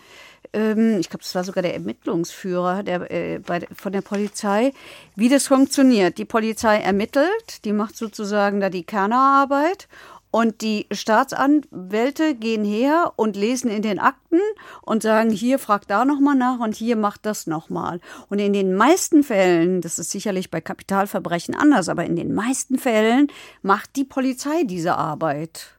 ähm, 0.53 0.99
ich 0.99 1.09
glaube, 1.09 1.23
das 1.23 1.35
war 1.35 1.45
sogar 1.45 1.63
der 1.63 1.75
Ermittlungsführer 1.75 2.83
der, 2.83 3.11
äh, 3.11 3.39
bei, 3.39 3.67
von 3.75 3.93
der 3.93 4.03
Polizei, 4.03 4.73
wie 5.17 5.29
das 5.29 5.47
funktioniert. 5.47 6.19
Die 6.19 6.25
Polizei 6.25 6.79
ermittelt, 6.79 7.65
die 7.65 7.73
macht 7.73 7.97
sozusagen 7.97 8.61
da 8.61 8.69
die 8.69 8.85
Kernerarbeit 8.85 9.89
und 10.31 10.61
die 10.63 10.87
Staatsanwälte 10.93 12.35
gehen 12.35 12.65
her 12.65 13.13
und 13.17 13.37
lesen 13.37 13.71
in 13.71 13.83
den 13.83 13.99
Akten 13.99 14.41
und 14.83 15.03
sagen, 15.03 15.31
hier 15.31 15.59
fragt 15.59 15.91
da 15.91 16.05
nochmal 16.05 16.37
nach 16.37 16.61
und 16.61 16.77
hier 16.77 16.97
macht 16.97 17.27
das 17.27 17.47
nochmal. 17.47 18.01
Und 18.29 18.39
in 18.39 18.53
den 18.53 18.75
meisten 18.75 19.23
Fällen, 19.23 19.81
das 19.81 19.99
ist 19.99 20.11
sicherlich 20.11 20.51
bei 20.51 20.61
Kapitalverbrechen 20.61 21.55
anders, 21.55 21.89
aber 21.89 22.05
in 22.05 22.17
den 22.17 22.33
meisten 22.33 22.79
Fällen 22.79 23.29
macht 23.63 23.97
die 23.97 24.05
Polizei 24.05 24.63
diese 24.65 24.97
Arbeit. 24.97 25.75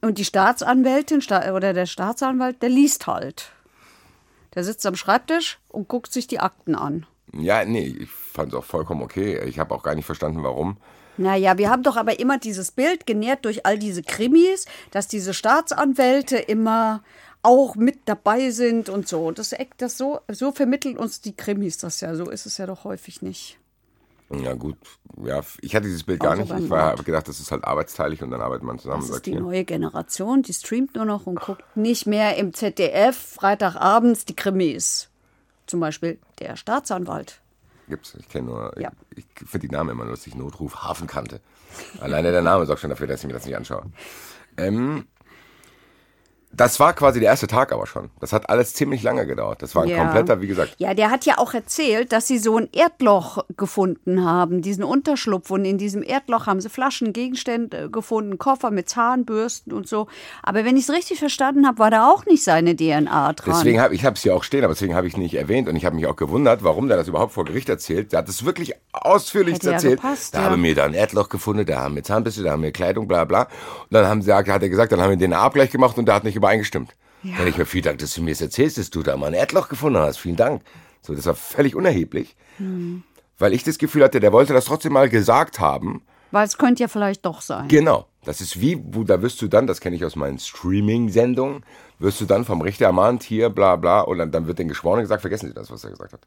Und 0.00 0.18
die 0.18 0.24
Staatsanwältin 0.24 1.22
oder 1.54 1.72
der 1.72 1.86
Staatsanwalt, 1.86 2.62
der 2.62 2.68
liest 2.68 3.06
halt. 3.06 3.52
Der 4.54 4.62
sitzt 4.62 4.86
am 4.86 4.94
Schreibtisch 4.94 5.58
und 5.68 5.88
guckt 5.88 6.12
sich 6.12 6.26
die 6.26 6.40
Akten 6.40 6.74
an. 6.74 7.06
Ja, 7.32 7.64
nee, 7.64 7.86
ich 7.86 8.10
fand 8.10 8.52
es 8.52 8.58
auch 8.58 8.64
vollkommen 8.64 9.02
okay. 9.02 9.42
Ich 9.48 9.58
habe 9.58 9.74
auch 9.74 9.82
gar 9.82 9.94
nicht 9.94 10.04
verstanden, 10.04 10.44
warum. 10.44 10.76
Naja, 11.16 11.58
wir 11.58 11.70
haben 11.70 11.82
doch 11.82 11.96
aber 11.96 12.18
immer 12.18 12.38
dieses 12.38 12.72
Bild 12.72 13.06
genährt 13.06 13.44
durch 13.44 13.66
all 13.66 13.78
diese 13.78 14.02
Krimis, 14.02 14.66
dass 14.90 15.08
diese 15.08 15.34
Staatsanwälte 15.34 16.36
immer 16.36 17.02
auch 17.42 17.76
mit 17.76 18.00
dabei 18.06 18.50
sind 18.50 18.88
und 18.88 19.06
so. 19.06 19.30
Das, 19.30 19.54
das 19.76 19.98
so, 19.98 20.20
so 20.28 20.50
vermitteln 20.50 20.96
uns 20.96 21.20
die 21.20 21.36
Krimis 21.36 21.78
das 21.78 22.00
ja. 22.00 22.14
So 22.14 22.30
ist 22.30 22.46
es 22.46 22.58
ja 22.58 22.66
doch 22.66 22.84
häufig 22.84 23.22
nicht. 23.22 23.58
Ja, 24.30 24.54
gut. 24.54 24.76
Ja, 25.22 25.42
ich 25.60 25.76
hatte 25.76 25.86
dieses 25.86 26.02
Bild 26.02 26.20
gar 26.20 26.34
nicht. 26.34 26.50
Ich 26.50 26.70
habe 26.70 27.04
gedacht, 27.04 27.28
das 27.28 27.40
ist 27.40 27.52
halt 27.52 27.64
arbeitsteilig 27.64 28.22
und 28.22 28.30
dann 28.30 28.40
arbeitet 28.40 28.64
man 28.64 28.78
zusammen. 28.78 29.02
Das 29.02 29.16
ist 29.16 29.26
die 29.26 29.34
neue 29.34 29.64
Generation, 29.64 30.42
die 30.42 30.54
streamt 30.54 30.94
nur 30.94 31.04
noch 31.04 31.26
und 31.26 31.40
guckt 31.40 31.62
nicht 31.76 32.06
mehr 32.06 32.36
im 32.36 32.54
ZDF 32.54 33.16
Freitagabends 33.16 34.24
die 34.24 34.34
Krimis. 34.34 35.10
Zum 35.66 35.80
Beispiel 35.80 36.18
der 36.40 36.56
Staatsanwalt. 36.56 37.40
Gibt's. 37.88 38.14
Ich 38.14 38.28
kenne 38.28 38.48
nur, 38.48 38.80
ja. 38.80 38.90
ich, 39.14 39.24
ich 39.40 39.48
finde 39.48 39.68
die 39.68 39.74
Namen 39.74 39.90
immer 39.90 40.04
lustig. 40.04 40.34
Notruf 40.34 40.82
Hafenkante. 40.82 41.40
Alleine 42.00 42.30
der 42.30 42.42
Name 42.42 42.66
sorgt 42.66 42.80
schon 42.80 42.90
dafür, 42.90 43.06
dass 43.06 43.20
ich 43.20 43.26
mir 43.26 43.32
das 43.34 43.44
nicht 43.44 43.56
anschaue. 43.56 43.84
Ähm, 44.56 45.06
das 46.56 46.80
war 46.80 46.92
quasi 46.92 47.20
der 47.20 47.30
erste 47.30 47.46
Tag 47.46 47.72
aber 47.72 47.86
schon. 47.86 48.10
Das 48.20 48.32
hat 48.32 48.48
alles 48.48 48.74
ziemlich 48.74 49.02
lange 49.02 49.26
gedauert. 49.26 49.62
Das 49.62 49.74
war 49.74 49.84
ein 49.84 49.88
ja. 49.88 49.98
kompletter, 49.98 50.40
wie 50.40 50.46
gesagt. 50.46 50.74
Ja, 50.78 50.94
der 50.94 51.10
hat 51.10 51.24
ja 51.24 51.38
auch 51.38 51.54
erzählt, 51.54 52.12
dass 52.12 52.26
sie 52.26 52.38
so 52.38 52.56
ein 52.56 52.68
Erdloch 52.72 53.44
gefunden 53.56 54.24
haben, 54.24 54.62
diesen 54.62 54.84
Unterschlupf. 54.84 55.50
Und 55.50 55.64
in 55.64 55.78
diesem 55.78 56.02
Erdloch 56.02 56.46
haben 56.46 56.60
sie 56.60 56.68
Flaschen, 56.68 57.12
Gegenstände 57.12 57.90
gefunden, 57.90 58.38
Koffer 58.38 58.70
mit 58.70 58.88
Zahnbürsten 58.88 59.72
und 59.72 59.88
so. 59.88 60.06
Aber 60.42 60.64
wenn 60.64 60.76
ich 60.76 60.84
es 60.84 60.90
richtig 60.90 61.18
verstanden 61.18 61.66
habe, 61.66 61.78
war 61.78 61.90
da 61.90 62.08
auch 62.08 62.26
nicht 62.26 62.44
seine 62.44 62.76
DNA 62.76 63.32
dran. 63.32 63.54
Deswegen 63.56 63.80
habe 63.80 63.94
ich 63.94 64.04
es 64.04 64.22
hier 64.22 64.36
auch 64.36 64.44
stehen, 64.44 64.64
aber 64.64 64.74
deswegen 64.74 64.94
habe 64.94 65.06
ich 65.06 65.14
es 65.14 65.18
nicht 65.18 65.34
erwähnt. 65.34 65.68
Und 65.68 65.76
ich 65.76 65.84
habe 65.84 65.96
mich 65.96 66.06
auch 66.06 66.16
gewundert, 66.16 66.62
warum 66.62 66.88
der 66.88 66.96
das 66.96 67.08
überhaupt 67.08 67.32
vor 67.32 67.44
Gericht 67.44 67.68
erzählt. 67.68 68.12
Der 68.12 68.20
hat 68.20 68.28
es 68.28 68.44
wirklich 68.44 68.74
ausführlich 68.92 69.56
Hätte 69.56 69.72
erzählt. 69.72 70.00
Ja 70.02 70.08
gepasst, 70.08 70.34
da 70.34 70.42
ja. 70.42 70.50
haben 70.50 70.62
wir 70.62 70.74
da 70.74 70.84
ein 70.84 70.94
Erdloch 70.94 71.28
gefunden, 71.28 71.66
da 71.66 71.80
haben 71.80 71.96
wir 71.96 72.02
Zahnbürste, 72.02 72.42
da 72.42 72.52
haben 72.52 72.62
wir 72.62 72.72
Kleidung, 72.72 73.08
bla 73.08 73.24
bla. 73.24 73.42
Und 73.42 73.48
dann 73.90 74.06
haben 74.06 74.22
sie, 74.22 74.32
hat 74.32 74.46
er 74.48 74.68
gesagt, 74.68 74.92
dann 74.92 75.00
haben 75.00 75.10
wir 75.10 75.16
den 75.16 75.32
Abgleich 75.32 75.70
gemacht 75.70 75.98
und 75.98 76.06
der 76.06 76.14
hat 76.14 76.24
nicht 76.24 76.34
übereingestimmt. 76.44 76.94
Ja. 77.22 77.38
Dann 77.38 77.48
ich 77.48 77.56
mir, 77.56 77.64
vielen 77.64 77.84
Dank, 77.84 77.98
dass 77.98 78.14
du 78.14 78.22
mir 78.22 78.30
das 78.32 78.42
erzählst, 78.42 78.76
dass 78.76 78.90
du 78.90 79.02
da 79.02 79.16
mal 79.16 79.28
ein 79.28 79.34
Erdloch 79.34 79.68
gefunden 79.68 79.98
hast. 79.98 80.18
Vielen 80.18 80.36
Dank. 80.36 80.62
So, 81.00 81.14
das 81.14 81.24
war 81.26 81.34
völlig 81.34 81.74
unerheblich. 81.74 82.36
Hm. 82.58 83.02
Weil 83.38 83.54
ich 83.54 83.64
das 83.64 83.78
Gefühl 83.78 84.04
hatte, 84.04 84.20
der 84.20 84.32
wollte 84.32 84.52
das 84.52 84.66
trotzdem 84.66 84.92
mal 84.92 85.08
gesagt 85.08 85.58
haben. 85.58 86.02
Weil 86.30 86.46
es 86.46 86.58
könnte 86.58 86.82
ja 86.82 86.88
vielleicht 86.88 87.24
doch 87.24 87.40
sein. 87.40 87.68
Genau. 87.68 88.06
Das 88.24 88.40
ist 88.40 88.60
wie, 88.60 88.82
wo, 88.84 89.04
da 89.04 89.22
wirst 89.22 89.40
du 89.40 89.48
dann, 89.48 89.66
das 89.66 89.80
kenne 89.80 89.96
ich 89.96 90.04
aus 90.04 90.16
meinen 90.16 90.38
Streaming-Sendungen, 90.38 91.64
wirst 91.98 92.20
du 92.20 92.24
dann 92.24 92.44
vom 92.44 92.60
Richter 92.60 92.86
ermahnt, 92.86 93.22
hier, 93.22 93.50
bla, 93.50 93.76
bla, 93.76 94.00
und 94.00 94.18
dann, 94.18 94.30
dann 94.30 94.46
wird 94.46 94.58
den 94.58 94.68
Geschworenen 94.68 95.04
gesagt, 95.04 95.20
vergessen 95.20 95.48
Sie 95.48 95.54
das, 95.54 95.70
was 95.70 95.84
er 95.84 95.90
gesagt 95.90 96.12
hat. 96.12 96.26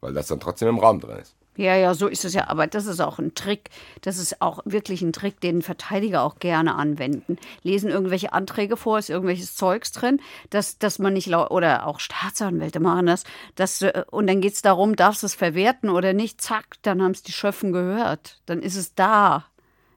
Weil 0.00 0.12
das 0.12 0.26
dann 0.28 0.40
trotzdem 0.40 0.68
im 0.68 0.78
Raum 0.78 1.00
drin 1.00 1.18
ist. 1.18 1.36
Ja, 1.56 1.74
ja, 1.74 1.94
so 1.94 2.06
ist 2.06 2.24
es 2.24 2.34
ja. 2.34 2.48
Aber 2.48 2.66
das 2.66 2.86
ist 2.86 3.00
auch 3.00 3.18
ein 3.18 3.34
Trick. 3.34 3.70
Das 4.02 4.18
ist 4.18 4.42
auch 4.42 4.60
wirklich 4.64 5.02
ein 5.02 5.12
Trick, 5.12 5.40
den 5.40 5.62
Verteidiger 5.62 6.22
auch 6.22 6.38
gerne 6.38 6.74
anwenden. 6.74 7.38
Lesen 7.62 7.90
irgendwelche 7.90 8.32
Anträge 8.32 8.76
vor, 8.76 8.98
ist 8.98 9.10
irgendwelches 9.10 9.56
Zeugs 9.56 9.92
drin, 9.92 10.20
dass, 10.50 10.78
dass 10.78 10.98
man 10.98 11.14
nicht, 11.14 11.34
oder 11.34 11.86
auch 11.86 11.98
Staatsanwälte 11.98 12.80
machen 12.80 13.06
das, 13.06 13.24
dass, 13.54 13.82
äh, 13.82 14.04
und 14.10 14.26
dann 14.26 14.40
geht 14.40 14.54
es 14.54 14.62
darum, 14.62 14.96
darfst 14.96 15.22
du 15.22 15.26
es 15.26 15.34
verwerten 15.34 15.88
oder 15.88 16.12
nicht? 16.12 16.40
Zack, 16.40 16.76
dann 16.82 17.02
haben 17.02 17.12
es 17.12 17.22
die 17.22 17.32
Schöffen 17.32 17.72
gehört. 17.72 18.40
Dann 18.46 18.60
ist 18.60 18.76
es 18.76 18.94
da. 18.94 19.46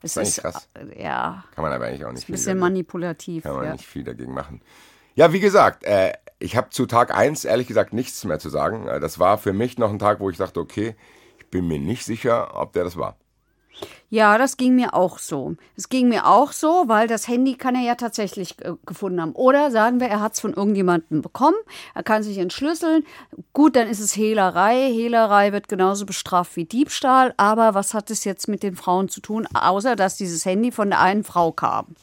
Es 0.02 0.14
das 0.14 0.30
ist, 0.30 0.38
ist 0.38 0.44
krass. 0.44 0.70
Äh, 0.76 1.04
ja. 1.04 1.44
Kann 1.56 1.64
man 1.64 1.74
aber 1.74 1.86
eigentlich 1.86 2.06
auch 2.06 2.12
nicht 2.12 2.26
viel. 2.26 2.34
Ein 2.34 2.38
bisschen 2.38 2.60
manipulativ. 2.60 3.44
Kann 3.44 3.56
man 3.56 3.66
ja. 3.66 3.72
nicht 3.74 3.86
viel 3.86 4.04
dagegen 4.06 4.34
machen. 4.34 4.62
Ja, 5.16 5.34
wie 5.34 5.42
gesagt, 5.42 5.84
äh, 5.84 6.14
ich 6.40 6.56
habe 6.56 6.70
zu 6.70 6.86
Tag 6.86 7.16
1 7.16 7.46
ehrlich 7.46 7.68
gesagt 7.68 7.94
nichts 7.94 8.24
mehr 8.24 8.40
zu 8.40 8.50
sagen. 8.50 8.88
Äh, 8.88 9.00
das 9.00 9.20
war 9.20 9.38
für 9.38 9.54
mich 9.54 9.78
noch 9.78 9.92
ein 9.92 10.00
Tag, 10.00 10.20
wo 10.20 10.30
ich 10.30 10.38
dachte, 10.38 10.60
okay, 10.60 10.96
bin 11.52 11.68
mir 11.68 11.80
nicht 11.80 12.06
sicher, 12.06 12.56
ob 12.60 12.74
der 12.74 12.84
das 12.84 12.98
war. 12.98 13.18
Ja, 14.10 14.38
das 14.38 14.58
ging 14.58 14.76
mir 14.76 14.94
auch 14.94 15.20
so. 15.20 15.56
Es 15.78 15.88
ging 15.88 16.10
mir 16.10 16.26
auch 16.26 16.52
so, 16.52 16.86
weil 16.88 17.08
das 17.08 17.28
Handy 17.28 17.56
kann 17.56 17.76
er 17.76 17.82
ja 17.82 17.96
tatsächlich 17.96 18.56
äh, 18.66 18.74
gefunden 18.86 19.22
haben. 19.22 19.34
Oder 19.34 19.72
sagen 19.72 20.00
wir, 20.00 20.08
er 20.08 20.20
hat 20.20 20.34
es 20.34 20.40
von 20.40 20.54
irgendjemandem 20.54 21.22
bekommen, 21.22 21.58
er 21.94 22.04
kann 22.04 22.24
sich 22.24 22.40
entschlüsseln. 22.40 23.06
Gut, 23.54 23.76
dann 23.76 23.88
ist 23.88 24.00
es 24.00 24.16
Hehlerei. 24.16 24.92
Hehlerei 24.92 25.54
wird 25.54 25.68
genauso 25.68 26.06
bestraft 26.06 26.56
wie 26.56 26.66
Diebstahl. 26.66 27.34
Aber 27.38 27.74
was 27.76 27.94
hat 27.94 28.10
es 28.10 28.24
jetzt 28.24 28.48
mit 28.48 28.64
den 28.64 28.76
Frauen 28.76 29.10
zu 29.10 29.22
tun, 29.22 29.48
außer 29.54 29.96
dass 29.96 30.18
dieses 30.18 30.44
Handy 30.44 30.72
von 30.72 30.90
der 30.90 31.02
einen 31.02 31.24
Frau 31.24 31.52
kam? 31.52 31.96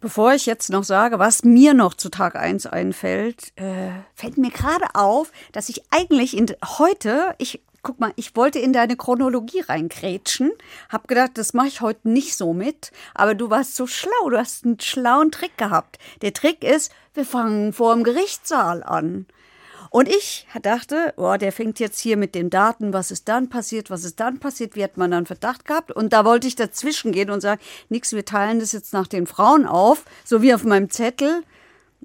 Bevor 0.00 0.32
ich 0.32 0.46
jetzt 0.46 0.70
noch 0.70 0.84
sage, 0.84 1.18
was 1.18 1.44
mir 1.44 1.74
noch 1.74 1.92
zu 1.92 2.08
Tag 2.08 2.34
1 2.34 2.66
einfällt, 2.66 3.52
äh, 3.56 3.90
fällt 4.14 4.38
mir 4.38 4.50
gerade 4.50 4.86
auf, 4.94 5.30
dass 5.52 5.68
ich 5.68 5.82
eigentlich 5.90 6.34
in, 6.34 6.46
heute, 6.78 7.34
ich 7.36 7.60
guck 7.82 8.00
mal, 8.00 8.12
ich 8.16 8.34
wollte 8.34 8.58
in 8.58 8.72
deine 8.72 8.96
Chronologie 8.96 9.60
reinkrätschen, 9.60 10.52
hab 10.88 11.06
gedacht, 11.06 11.32
das 11.34 11.52
mache 11.52 11.68
ich 11.68 11.82
heute 11.82 12.08
nicht 12.08 12.34
so 12.34 12.54
mit, 12.54 12.92
aber 13.14 13.34
du 13.34 13.50
warst 13.50 13.76
so 13.76 13.86
schlau, 13.86 14.30
du 14.30 14.38
hast 14.38 14.64
einen 14.64 14.80
schlauen 14.80 15.30
Trick 15.30 15.58
gehabt. 15.58 15.98
Der 16.22 16.32
Trick 16.32 16.64
ist, 16.64 16.92
wir 17.12 17.26
fangen 17.26 17.74
vor 17.74 17.94
dem 17.94 18.02
Gerichtssaal 18.02 18.82
an. 18.82 19.26
Und 19.90 20.08
ich 20.08 20.46
dachte, 20.62 21.12
oh, 21.16 21.36
der 21.36 21.50
fängt 21.50 21.80
jetzt 21.80 21.98
hier 21.98 22.16
mit 22.16 22.36
den 22.36 22.48
Daten, 22.48 22.92
was 22.92 23.10
ist 23.10 23.28
dann 23.28 23.48
passiert, 23.48 23.90
was 23.90 24.04
ist 24.04 24.20
dann 24.20 24.38
passiert, 24.38 24.76
wie 24.76 24.84
hat 24.84 24.96
man 24.96 25.10
dann 25.10 25.26
Verdacht 25.26 25.64
gehabt? 25.64 25.90
Und 25.90 26.12
da 26.12 26.24
wollte 26.24 26.46
ich 26.46 26.54
dazwischen 26.54 27.10
gehen 27.10 27.28
und 27.28 27.40
sagen, 27.40 27.60
nix, 27.88 28.12
wir 28.12 28.24
teilen 28.24 28.60
das 28.60 28.70
jetzt 28.70 28.92
nach 28.92 29.08
den 29.08 29.26
Frauen 29.26 29.66
auf, 29.66 30.04
so 30.24 30.42
wie 30.42 30.54
auf 30.54 30.62
meinem 30.62 30.90
Zettel. 30.90 31.42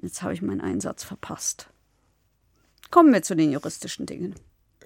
Jetzt 0.02 0.22
habe 0.22 0.34
ich 0.34 0.42
meinen 0.42 0.60
Einsatz 0.60 1.04
verpasst. 1.04 1.68
Kommen 2.90 3.12
wir 3.12 3.22
zu 3.22 3.36
den 3.36 3.52
juristischen 3.52 4.04
Dingen. 4.04 4.34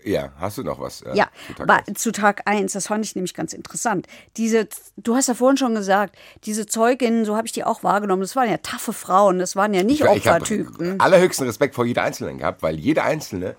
Ja, 0.04 0.32
hast 0.38 0.58
du 0.58 0.62
noch 0.62 0.80
was? 0.80 1.02
Äh, 1.02 1.16
ja, 1.16 1.28
zu 1.46 1.54
Tag, 1.54 1.68
war, 1.68 1.94
zu 1.94 2.12
Tag 2.12 2.42
1, 2.46 2.72
das 2.72 2.86
fand 2.86 3.04
ich 3.04 3.14
nämlich 3.14 3.34
ganz 3.34 3.52
interessant. 3.52 4.06
Diese, 4.36 4.68
du 4.96 5.14
hast 5.14 5.28
ja 5.28 5.34
vorhin 5.34 5.56
schon 5.56 5.74
gesagt, 5.74 6.16
diese 6.44 6.66
Zeuginnen, 6.66 7.24
so 7.24 7.36
habe 7.36 7.46
ich 7.46 7.52
die 7.52 7.64
auch 7.64 7.82
wahrgenommen, 7.82 8.22
das 8.22 8.36
waren 8.36 8.50
ja 8.50 8.58
taffe 8.58 8.92
Frauen, 8.92 9.38
das 9.38 9.56
waren 9.56 9.74
ja 9.74 9.82
nicht 9.82 10.00
ich, 10.00 10.08
Opfertypen. 10.08 10.96
Ich 10.96 11.00
allerhöchsten 11.00 11.46
Respekt 11.46 11.74
vor 11.74 11.84
jeder 11.84 12.02
Einzelnen 12.02 12.38
gehabt, 12.38 12.62
weil 12.62 12.78
jede 12.78 13.02
Einzelne, 13.02 13.56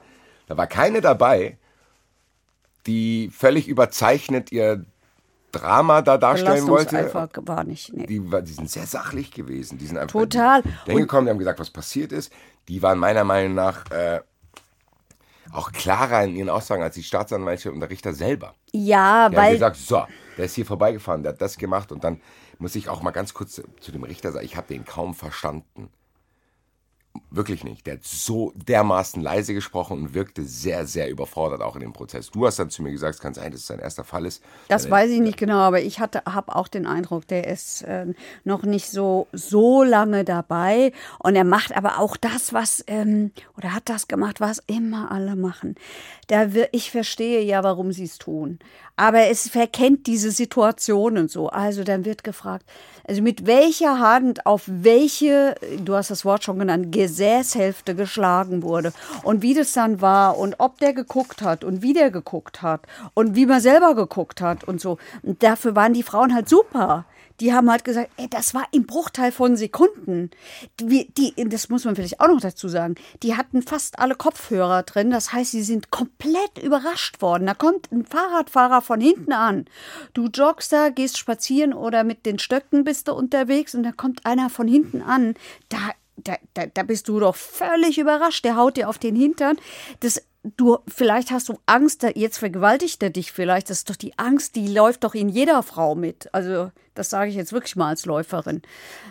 da 0.47 0.57
war 0.57 0.67
keine 0.67 1.01
dabei, 1.01 1.57
die 2.87 3.31
völlig 3.33 3.67
überzeichnet 3.67 4.51
ihr 4.51 4.85
Drama 5.51 6.01
da 6.01 6.17
darstellen 6.17 6.67
wollte. 6.67 6.97
Einfach 6.97 7.27
war 7.35 7.63
nicht. 7.63 7.93
Nee. 7.93 8.05
Die, 8.05 8.19
die 8.19 8.53
sind 8.53 8.69
sehr 8.69 8.85
sachlich 8.85 9.31
gewesen. 9.31 9.77
Die 9.77 9.85
sind 9.85 9.97
einfach 9.97 10.19
Total. 10.19 10.63
hingekommen, 10.85 11.25
die 11.25 11.31
haben 11.31 11.39
gesagt, 11.39 11.59
was 11.59 11.69
passiert 11.69 12.11
ist. 12.11 12.31
Die 12.67 12.81
waren 12.81 12.97
meiner 12.97 13.23
Meinung 13.23 13.53
nach 13.55 13.89
äh, 13.91 14.21
auch 15.53 15.71
klarer 15.71 16.23
in 16.23 16.35
ihren 16.35 16.49
Aussagen 16.49 16.83
als 16.83 16.95
die 16.95 17.03
Staatsanwälte 17.03 17.71
und 17.71 17.79
der 17.79 17.89
Richter 17.89 18.13
selber. 18.13 18.55
Ja, 18.71 19.29
die 19.29 19.35
weil. 19.35 19.43
Haben 19.45 19.53
gesagt, 19.53 19.77
so, 19.77 20.03
der 20.37 20.45
ist 20.45 20.55
hier 20.55 20.65
vorbeigefahren, 20.65 21.23
der 21.23 21.33
hat 21.33 21.41
das 21.41 21.57
gemacht 21.57 21.91
und 21.91 22.03
dann 22.03 22.21
muss 22.59 22.75
ich 22.75 22.89
auch 22.89 23.01
mal 23.01 23.11
ganz 23.11 23.33
kurz 23.33 23.61
zu 23.79 23.91
dem 23.91 24.03
Richter 24.03 24.31
sagen, 24.31 24.45
ich 24.45 24.55
habe 24.55 24.67
den 24.67 24.85
kaum 24.85 25.13
verstanden. 25.13 25.89
Wirklich 27.29 27.63
nicht. 27.63 27.87
Der 27.87 27.93
hat 27.95 28.03
so 28.03 28.51
dermaßen 28.55 29.21
leise 29.21 29.53
gesprochen 29.53 29.99
und 29.99 30.13
wirkte 30.13 30.43
sehr, 30.43 30.85
sehr 30.85 31.09
überfordert 31.09 31.61
auch 31.61 31.75
in 31.75 31.81
dem 31.81 31.93
Prozess. 31.93 32.29
Du 32.29 32.45
hast 32.45 32.59
dann 32.59 32.69
zu 32.69 32.83
mir 32.83 32.91
gesagt, 32.91 33.15
es 33.15 33.21
kann 33.21 33.33
sein, 33.33 33.51
dass 33.51 33.61
es 33.61 33.67
sein 33.67 33.79
erster 33.79 34.03
Fall 34.03 34.25
ist. 34.25 34.41
Das 34.67 34.83
Dann- 34.83 34.91
weiß 34.91 35.11
ich 35.11 35.19
nicht 35.21 35.37
genau, 35.37 35.59
aber 35.59 35.81
ich 35.81 35.99
habe 35.99 36.21
auch 36.55 36.67
den 36.67 36.85
Eindruck, 36.85 37.27
der 37.27 37.47
ist 37.47 37.83
äh, 37.83 38.07
noch 38.43 38.63
nicht 38.63 38.89
so 38.89 39.27
so 39.33 39.83
lange 39.83 40.23
dabei 40.25 40.91
und 41.19 41.35
er 41.35 41.43
macht 41.45 41.75
aber 41.75 41.99
auch 41.99 42.17
das, 42.17 42.53
was 42.53 42.83
ähm, 42.87 43.31
oder 43.57 43.73
hat 43.73 43.87
das 43.89 44.07
gemacht, 44.07 44.39
was 44.41 44.61
immer 44.67 45.11
alle 45.11 45.35
machen. 45.35 45.75
Da 46.27 46.53
wir, 46.53 46.69
ich 46.71 46.91
verstehe 46.91 47.41
ja, 47.43 47.63
warum 47.63 47.91
sie 47.91 48.05
es 48.05 48.17
tun, 48.19 48.59
aber 48.95 49.27
es 49.27 49.49
verkennt 49.49 50.07
diese 50.07 50.31
Situationen 50.31 51.27
so. 51.27 51.49
Also 51.49 51.83
dann 51.83 52.05
wird 52.05 52.23
gefragt, 52.23 52.65
also 53.05 53.21
mit 53.21 53.45
welcher 53.47 53.99
Hand 53.99 54.45
auf 54.45 54.63
welche, 54.67 55.55
du 55.83 55.95
hast 55.95 56.11
das 56.11 56.23
Wort 56.23 56.43
schon 56.43 56.59
genannt, 56.59 56.91
Gesäßhälfte 57.01 57.95
geschlagen 57.95 58.61
wurde 58.61 58.93
und 59.23 59.41
wie 59.41 59.55
das 59.55 59.73
dann 59.73 60.01
war 60.01 60.37
und 60.37 60.55
ob 60.59 60.77
der 60.79 60.93
geguckt 60.93 61.41
hat 61.41 61.63
und 61.63 61.81
wie 61.81 61.93
der 61.93 62.11
geguckt 62.11 62.61
hat 62.61 62.81
und 63.15 63.35
wie 63.35 63.47
man 63.47 63.59
selber 63.59 63.95
geguckt 63.95 64.39
hat 64.39 64.63
und 64.63 64.79
so. 64.79 64.97
Und 65.23 65.41
dafür 65.41 65.75
waren 65.75 65.93
die 65.93 66.03
Frauen 66.03 66.33
halt 66.33 66.47
super. 66.47 67.05
Die 67.39 67.53
haben 67.53 67.71
halt 67.71 67.83
gesagt, 67.83 68.11
ey, 68.17 68.29
das 68.29 68.53
war 68.53 68.65
im 68.71 68.85
Bruchteil 68.85 69.31
von 69.31 69.55
Sekunden. 69.55 70.29
Die, 70.79 71.11
die, 71.11 71.33
das 71.49 71.69
muss 71.69 71.85
man 71.85 71.95
vielleicht 71.95 72.19
auch 72.19 72.27
noch 72.27 72.39
dazu 72.39 72.67
sagen. 72.67 72.93
Die 73.23 73.35
hatten 73.35 73.63
fast 73.63 73.97
alle 73.97 74.13
Kopfhörer 74.13 74.83
drin. 74.83 75.09
Das 75.09 75.33
heißt, 75.33 75.49
sie 75.49 75.63
sind 75.63 75.89
komplett 75.89 76.59
überrascht 76.61 77.19
worden. 77.19 77.47
Da 77.47 77.55
kommt 77.55 77.91
ein 77.91 78.05
Fahrradfahrer 78.05 78.83
von 78.83 79.01
hinten 79.01 79.33
an. 79.33 79.65
Du 80.13 80.27
joggst 80.27 80.71
da, 80.71 80.89
gehst 80.89 81.17
spazieren 81.17 81.73
oder 81.73 82.03
mit 82.03 82.27
den 82.27 82.37
Stöcken 82.37 82.83
bist 82.83 83.07
du 83.07 83.13
unterwegs 83.13 83.73
und 83.73 83.81
da 83.81 83.91
kommt 83.91 84.27
einer 84.27 84.51
von 84.51 84.67
hinten 84.67 85.01
an. 85.01 85.33
Da, 85.69 85.79
da, 86.17 86.35
da, 86.53 86.65
da 86.67 86.83
bist 86.83 87.07
du 87.07 87.19
doch 87.19 87.35
völlig 87.35 87.97
überrascht. 87.97 88.45
Der 88.45 88.55
haut 88.55 88.77
dir 88.77 88.89
auf 88.89 88.97
den 88.97 89.15
Hintern. 89.15 89.57
Das, 90.01 90.21
du, 90.43 90.77
vielleicht 90.87 91.31
hast 91.31 91.49
du 91.49 91.57
Angst, 91.65 92.03
jetzt 92.15 92.37
vergewaltigt 92.37 93.01
er 93.03 93.09
dich 93.09 93.31
vielleicht. 93.31 93.69
Das 93.69 93.79
ist 93.79 93.89
doch 93.89 93.95
die 93.95 94.17
Angst, 94.19 94.55
die 94.55 94.67
läuft 94.67 95.03
doch 95.03 95.13
in 95.15 95.29
jeder 95.29 95.63
Frau 95.63 95.95
mit. 95.95 96.33
Also, 96.33 96.71
das 96.93 97.09
sage 97.09 97.29
ich 97.29 97.35
jetzt 97.35 97.53
wirklich 97.53 97.75
mal 97.75 97.89
als 97.89 98.05
Läuferin, 98.05 98.61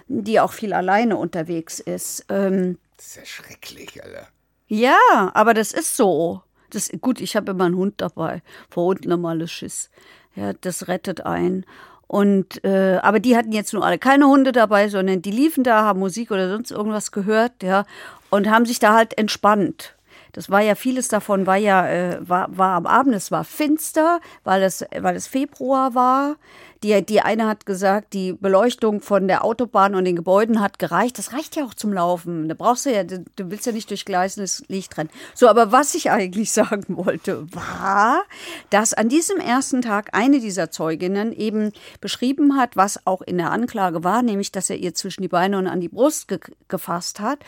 die 0.08 0.38
auch 0.40 0.52
viel 0.52 0.72
alleine 0.72 1.16
unterwegs 1.16 1.80
ist. 1.80 2.26
Ähm, 2.28 2.78
Das 2.96 3.06
ist 3.08 3.16
ja 3.16 3.24
schrecklich, 3.24 4.02
Alter. 4.04 4.28
ja, 4.68 4.98
aber 5.34 5.54
das 5.54 5.72
ist 5.72 5.96
so. 5.96 6.42
Das, 6.70 6.90
gut, 7.00 7.20
ich 7.20 7.34
habe 7.34 7.50
immer 7.50 7.64
einen 7.64 7.76
Hund 7.76 7.94
dabei. 7.96 8.42
Vor 8.68 8.84
Hunden 8.84 9.08
normales 9.08 9.50
Schiss. 9.50 9.90
Ja, 10.36 10.52
das 10.52 10.86
rettet 10.86 11.22
ein. 11.26 11.66
Und 12.11 12.64
äh, 12.64 12.99
aber 13.03 13.20
die 13.20 13.37
hatten 13.37 13.53
jetzt 13.53 13.73
nur 13.73 13.85
alle 13.85 13.96
keine 13.96 14.27
Hunde 14.27 14.51
dabei, 14.51 14.88
sondern 14.88 15.23
die 15.23 15.31
liefen 15.31 15.62
da, 15.62 15.85
haben 15.85 16.01
Musik 16.01 16.33
oder 16.33 16.51
sonst 16.51 16.73
irgendwas 16.73 17.12
gehört, 17.12 17.62
ja, 17.62 17.87
und 18.31 18.51
haben 18.51 18.66
sich 18.66 18.81
da 18.81 18.94
halt 18.94 19.16
entspannt. 19.16 19.94
Das 20.33 20.51
war 20.51 20.61
ja 20.61 20.75
vieles 20.75 21.07
davon 21.07 21.46
war 21.46 21.57
ja 21.57 21.87
äh, 21.87 22.18
war, 22.20 22.49
war 22.51 22.75
am 22.75 22.87
Abend, 22.87 23.14
es 23.14 23.31
war 23.31 23.44
finster, 23.44 24.18
weil 24.42 24.64
es 24.64 24.85
weil 24.99 25.14
es 25.14 25.29
Februar 25.29 25.94
war. 25.94 26.35
Die, 26.83 27.05
die 27.05 27.21
eine 27.21 27.47
hat 27.47 27.66
gesagt, 27.66 28.14
die 28.14 28.33
Beleuchtung 28.33 29.01
von 29.01 29.29
der 29.29 29.45
Autobahn 29.45 29.95
und 29.95 30.05
den 30.07 30.16
Gebäuden 30.16 30.61
hat 30.61 30.79
gereicht. 30.79 31.19
Das 31.19 31.33
reicht 31.33 31.57
ja 31.57 31.64
auch 31.64 31.75
zum 31.75 31.93
Laufen. 31.93 32.49
Da 32.49 32.55
brauchst 32.55 32.87
du 32.87 32.93
ja, 32.93 33.05
du, 33.05 33.25
du 33.37 33.51
willst 33.51 33.66
ja 33.66 33.73
nicht 33.73 33.90
durch 33.90 34.07
gleißendes 34.07 34.64
Licht 34.69 34.97
rennen. 34.97 35.11
So, 35.35 35.49
aber 35.49 35.73
was 35.73 35.95
ich 35.95 36.11
eigentlich 36.11 36.53
sagen 36.53 36.97
wollte, 36.97 37.47
war, 37.53 38.23
dass 38.71 38.95
an 38.95 39.09
diesem 39.09 39.38
ersten 39.38 39.83
Tag 39.83 40.11
eine 40.12 40.40
dieser 40.40 40.71
Zeuginnen 40.71 41.33
eben 41.33 41.73
beschrieben 42.01 42.57
hat, 42.57 42.77
was 42.77 43.07
auch 43.07 43.21
in 43.21 43.37
der 43.37 43.51
Anklage 43.51 44.03
war, 44.03 44.23
nämlich, 44.23 44.51
dass 44.51 44.71
er 44.71 44.77
ihr 44.77 44.95
zwischen 44.95 45.23
die 45.23 45.29
Beine 45.29 45.59
und 45.59 45.66
an 45.66 45.81
die 45.81 45.88
Brust 45.88 46.29
ge 46.29 46.40
gefasst 46.69 47.21
hat. 47.21 47.40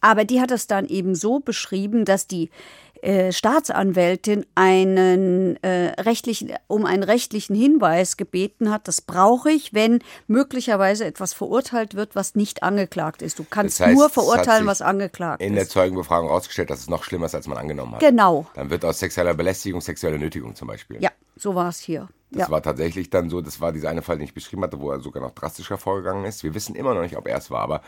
Aber 0.00 0.24
die 0.24 0.40
hat 0.40 0.50
es 0.50 0.66
dann 0.66 0.86
eben 0.86 1.14
so 1.14 1.40
beschrieben, 1.40 2.04
dass 2.04 2.26
die 2.26 2.50
äh, 3.02 3.32
Staatsanwältin 3.32 4.46
einen 4.54 5.56
äh, 5.62 5.92
rechtlichen, 6.00 6.52
um 6.66 6.84
einen 6.86 7.02
rechtlichen 7.02 7.54
Hinweis 7.56 8.16
gebeten 8.16 8.70
hat. 8.70 8.88
Das 8.88 9.00
brauche 9.00 9.50
ich, 9.50 9.74
wenn 9.74 10.00
möglicherweise 10.26 11.04
etwas 11.04 11.32
verurteilt 11.32 11.94
wird, 11.94 12.14
was 12.14 12.34
nicht 12.34 12.62
angeklagt 12.62 13.22
ist. 13.22 13.38
Du 13.38 13.44
kannst 13.48 13.80
Das 13.80 13.86
heißt, 13.88 13.96
nur 13.98 14.10
verurteilen, 14.10 14.66
was 14.66 14.82
angeklagt 14.82 15.42
In 15.42 15.54
der 15.54 15.62
ist. 15.64 15.72
Zeugenbefragung 15.72 16.28
rausgestellt, 16.28 16.70
dass 16.70 16.80
es 16.80 16.88
noch 16.88 17.04
schlimmer 17.04 17.26
ist, 17.26 17.34
als 17.34 17.46
man 17.46 17.58
angenommen 17.58 17.92
hat. 17.94 18.00
Genau. 18.00 18.46
Dann 18.54 18.70
wird 18.70 18.84
aus 18.84 18.98
sexueller 18.98 19.34
Belästigung 19.34 19.80
sexuelle 19.80 20.18
Nötigung 20.18 20.54
zum 20.54 20.68
Beispiel. 20.68 21.02
Ja, 21.02 21.10
so 21.36 21.54
war 21.54 21.68
es 21.68 21.80
hier. 21.80 22.08
Das 22.30 22.48
Ja. 22.48 22.50
war 22.50 22.62
tatsächlich 22.62 23.08
dann 23.10 23.30
so, 23.30 23.40
das 23.40 23.60
war 23.60 23.72
dieser 23.72 23.88
eine 23.88 24.02
Fall, 24.02 24.16
den 24.16 24.24
ich 24.24 24.34
beschrieben 24.34 24.62
hatte, 24.62 24.80
wo 24.80 24.90
er 24.90 25.00
sogar 25.00 25.22
noch 25.22 25.30
drastischer 25.30 25.78
vorgegangen 25.78 26.24
ist. 26.24 26.42
Wir 26.42 26.54
wissen 26.54 26.74
immer 26.74 26.92
noch 26.94 27.02
nicht, 27.02 27.16
ob 27.16 27.28
er 27.28 27.38
es 27.38 27.50
war, 27.50 27.60
aber 27.60 27.82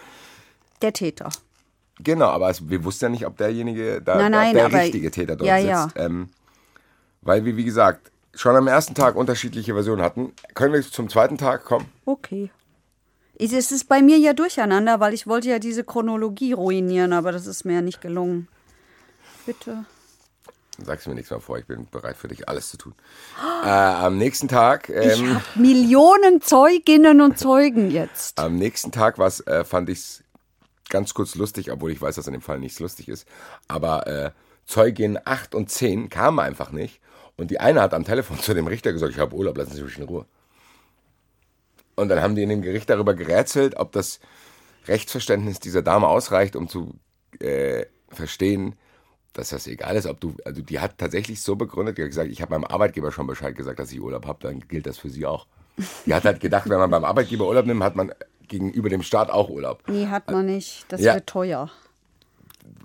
Der 0.81 0.93
Täter. 0.93 1.29
Genau, 2.01 2.27
aber 2.27 2.51
es, 2.51 2.69
wir 2.69 2.85
wussten 2.85 3.07
ja 3.07 3.09
nicht, 3.11 3.27
ob 3.27 3.37
derjenige 3.37 4.01
da 4.03 4.17
Nein, 4.17 4.33
nein, 4.33 4.55
der 4.55 4.73
richtige 4.73 5.11
Täter 5.11 5.37
dort 5.37 5.49
ja, 5.49 5.57
sitzt. 5.57 5.97
ja. 5.97 6.05
Ähm, 6.05 6.29
weil 7.23 7.45
wir, 7.45 7.57
wie 7.57 7.65
gesagt, 7.65 8.11
schon 8.35 8.55
am 8.57 8.69
ersten 8.69 8.95
Tag 8.95 9.17
unterschiedliche 9.17 9.73
Versionen 9.75 10.03
hatten. 10.03 10.33
Können 10.55 10.73
wir 10.73 10.83
zum 10.83 11.09
zweiten 11.09 11.37
Tag 11.39 11.65
kommen? 11.65 11.87
Okay. 12.05 12.51
Es 13.41 13.53
es 13.53 13.71
ist 13.71 13.89
bei 13.89 14.03
mir 14.03 14.19
ja 14.19 14.33
durcheinander, 14.33 14.99
weil 15.01 15.15
ich 15.15 15.27
wollte 15.27 15.49
ja 15.49 15.59
diese 15.59 15.85
Chronologie 15.85 16.53
ruinieren, 16.53 17.13
aber 17.13 17.31
das 17.33 17.47
ist 17.47 17.65
mir 17.65 17.75
ja 17.75 17.83
nicht 17.83 18.01
gelungen. 18.01 18.49
Bitte. 19.47 19.85
Sag's 20.85 21.07
mir 21.07 21.15
nichts 21.15 21.31
mehr 21.31 21.41
vor, 21.41 21.59
ich 21.59 21.67
bin 21.67 21.89
bereit 21.91 22.17
für 22.17 22.29
dich, 22.29 22.49
alles 22.49 22.71
zu 22.71 22.77
tun. 22.77 22.95
Äh, 23.65 23.69
am 23.69 24.17
nächsten 24.17 24.47
Tag, 24.47 24.89
Ich 24.89 25.21
ähm, 25.21 25.35
habe 25.35 25.45
Millionen 25.57 26.41
Zeuginnen 26.41 27.21
und 27.21 27.39
Zeugen 27.39 27.91
jetzt. 27.91 28.39
am 28.39 28.57
nächsten 28.57 28.93
Tag 28.93 29.19
was 29.19 29.41
äh, 29.41 29.65
fand 29.65 29.89
ich's 29.89 30.23
ganz 30.89 31.15
kurz 31.15 31.35
lustig, 31.35 31.71
obwohl 31.71 31.93
ich 31.93 32.01
weiß, 32.01 32.17
dass 32.17 32.27
in 32.27 32.33
dem 32.33 32.43
Fall 32.43 32.59
nichts 32.59 32.81
lustig 32.81 33.09
ist. 33.09 33.27
Aber 33.67 34.07
äh, 34.07 34.31
Zeugin 34.65 35.19
8 35.25 35.55
und 35.55 35.71
10 35.71 36.09
kamen 36.09 36.41
einfach 36.41 36.73
nicht. 36.73 37.01
Und 37.37 37.51
die 37.51 37.61
eine 37.61 37.81
hat 37.81 37.95
am 37.95 38.05
Telefon 38.05 38.39
zu 38.41 38.55
dem 38.55 38.67
Richter 38.67 38.93
gesagt, 38.93 39.13
ich 39.13 39.19
habe 39.19 39.35
Urlaub, 39.35 39.57
lassen 39.57 39.75
Sie 39.75 39.83
mich 39.83 39.99
in 39.99 40.05
Ruhe. 40.05 40.27
Und 41.97 42.09
dann 42.09 42.21
haben 42.21 42.37
die 42.37 42.43
in 42.43 42.49
dem 42.49 42.63
Gericht 42.63 42.89
darüber 42.91 43.15
gerätselt, 43.15 43.77
ob 43.77 43.93
das 43.93 44.21
Rechtsverständnis 44.87 45.59
dieser 45.59 45.83
Dame 45.83 46.07
ausreicht, 46.07 46.55
um 46.55 46.69
zu 46.69 46.95
äh, 47.41 47.87
verstehen, 48.09 48.77
dass 49.33 49.51
das 49.51 49.67
egal 49.67 49.97
ist, 49.97 50.07
ob 50.07 50.21
du, 50.21 50.35
also 50.45 50.63
die 50.63 50.81
hat 50.81 50.99
tatsächlich 50.99 51.43
so 51.43 51.57
begründet, 51.57 51.99
die 51.99 52.03
hat 52.03 52.09
gesagt, 52.09 52.31
ich 52.31 52.43
habe 52.43 52.53
meinem 52.53 52.65
Arbeitgeber 52.65 53.13
schon 53.13 53.27
Bescheid 53.27 53.55
gesagt, 53.55 53.79
dass 53.79 53.93
ich 53.93 54.01
Urlaub 54.01 54.27
habe, 54.27 54.39
dann 54.43 54.61
gilt 54.61 54.87
das 54.87 54.99
für 54.99 55.11
sie 55.11 55.27
auch. 55.27 55.47
Die 56.07 56.15
hat 56.15 56.25
halt 56.25 56.41
gedacht, 56.41 56.69
wenn 56.69 56.79
man 56.79 56.91
beim 56.91 57.05
Arbeitgeber 57.05 57.47
Urlaub 57.47 57.67
nimmt, 57.67 57.83
hat 57.83 57.95
man 57.95 58.13
gegenüber 58.49 58.89
dem 58.89 59.03
Staat 59.03 59.31
auch 59.31 59.49
Urlaub. 59.51 59.83
Nee, 59.89 60.07
hat 60.07 60.31
man 60.31 60.47
nicht. 60.47 60.85
Das 60.89 61.01
Ja. 61.01 61.15
wird 61.15 61.27
teuer. 61.27 61.71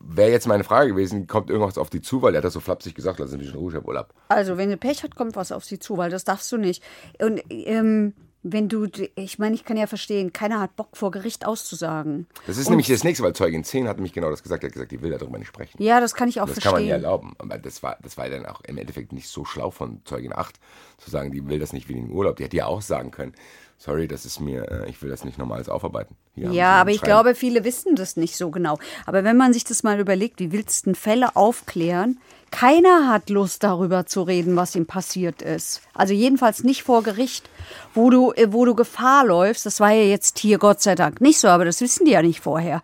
Wäre 0.06 0.32
jetzt 0.32 0.48
meine 0.48 0.64
Frage 0.64 0.90
gewesen, 0.92 1.28
kommt 1.28 1.50
irgendwas 1.50 1.78
auf 1.78 1.90
die 1.90 2.02
zu, 2.02 2.22
weil 2.22 2.34
der 2.34 2.40
hat 2.40 2.46
das 2.46 2.54
so 2.54 2.60
flapsig 2.60 2.94
gesagt, 2.94 3.20
lass 3.20 3.32
mich 3.32 3.50
in 3.50 3.56
Ruhe, 3.56 3.72
ich 3.72 3.78
hab 3.78 3.88
Urlaub. 3.88 4.14
Also, 4.28 4.58
wenn 4.58 4.70
du 4.70 4.78
Pech 4.78 5.04
hat, 5.04 5.16
kommt 5.16 5.36
was 5.36 5.52
auf 5.52 5.64
sie 5.66 5.80
zu, 5.80 5.98
weil 5.98 6.10
das 6.10 6.24
darfst 6.26 6.52
du 6.52 6.58
nicht. 6.58 6.84
Und 7.22 7.42
ähm, 7.50 8.14
wenn 8.46 8.68
du, 8.68 8.88
ich 9.16 9.40
meine, 9.40 9.56
ich 9.56 9.64
kann 9.64 9.78
ja 9.78 9.88
verstehen, 9.88 10.34
keiner 10.34 10.60
hat 10.60 10.76
Bock 10.76 10.98
vor 10.98 11.12
Gericht 11.12 11.46
auszusagen. 11.46 12.28
Das 12.46 12.58
ist 12.58 12.70
nämlich 12.70 12.88
das 12.88 13.06
nächste, 13.06 13.24
weil 13.24 13.32
Zeugin 13.32 13.64
10 13.64 13.88
hat 13.88 13.96
nämlich 13.96 14.12
genau 14.12 14.30
das 14.30 14.44
gesagt, 14.44 14.64
er 14.64 14.68
hat 14.68 14.74
gesagt, 14.74 14.92
die 14.92 15.02
will 15.02 15.12
darüber 15.12 15.38
nicht 15.38 15.48
sprechen. 15.48 15.82
Ja, 15.82 16.02
das 16.02 16.14
kann 16.14 16.28
ich 16.28 16.42
auch 16.42 16.48
das 16.50 16.60
kann 16.60 16.74
man 16.74 16.82
ihr 16.84 16.90
verstehen. 16.90 17.04
erlauben. 17.06 17.34
Aber 17.38 17.58
das 17.58 17.82
war, 17.84 17.98
das 18.02 18.18
war 18.18 18.28
dann 18.30 18.46
auch 18.46 18.60
im 18.66 18.78
Endeffekt 18.78 19.14
nicht 19.14 19.30
so 19.30 19.46
schlau 19.46 19.72
von 19.72 20.02
Zeugin 20.04 20.34
8, 20.36 20.60
zu 20.98 21.10
sagen, 21.10 21.32
die 21.32 21.48
will 21.48 21.60
das 21.60 21.72
nicht 21.72 21.88
wie 21.88 21.94
im 21.94 22.12
Urlaub. 22.12 22.36
Die 22.36 22.44
hätte 22.44 22.58
ja 22.58 22.66
auch 22.66 22.82
sagen 22.82 23.12
können, 23.12 23.34
sorry, 23.84 24.08
das 24.08 24.26
ist 24.26 24.40
mir, 24.40 24.72
äh, 24.72 24.90
ich 24.90 25.02
will 25.02 25.10
das 25.10 25.26
nicht 25.26 25.38
normales 25.38 25.68
aufarbeiten. 25.68 26.16
Hier 26.36 26.52
Ja, 26.52 26.80
aber 26.80 26.92
ich 26.92 27.02
glaube, 27.02 27.36
viele 27.36 27.64
wissen 27.64 27.96
das 27.96 28.16
nicht 28.16 28.38
so 28.38 28.50
genau. 28.50 28.80
Aber 29.06 29.24
wenn 29.24 29.36
man 29.36 29.54
sich 29.54 29.66
das 29.66 29.84
mal 29.84 30.00
überlegt, 30.00 30.40
wie 30.40 30.52
willst 30.52 30.86
du 30.86 30.94
Fälle 30.94 31.36
aufklären? 31.36 32.20
Keiner 32.50 33.10
hat 33.10 33.30
Lust 33.30 33.64
darüber 33.64 34.06
zu 34.06 34.22
reden, 34.22 34.56
was 34.56 34.76
ihm 34.76 34.86
passiert 34.86 35.42
ist. 35.42 35.82
Also 35.94 36.14
jedenfalls 36.14 36.64
nicht 36.64 36.84
vor 36.84 37.04
Gericht, 37.04 37.50
wo 37.94 38.10
du, 38.10 38.32
äh, 38.34 38.54
wo 38.54 38.64
du 38.64 38.74
Gefahr 38.74 39.26
läufst. 39.26 39.66
Das 39.66 39.80
war 39.80 39.92
ja 39.92 40.04
jetzt 40.04 40.40
hier 40.40 40.60
Gott 40.60 40.82
sei 40.82 40.96
Dank 40.96 41.20
nicht 41.20 41.40
so, 41.40 41.50
aber 41.50 41.66
das 41.66 41.82
wissen 41.82 42.06
die 42.06 42.12
ja 42.12 42.22
nicht 42.22 42.40
vorher. 42.40 42.82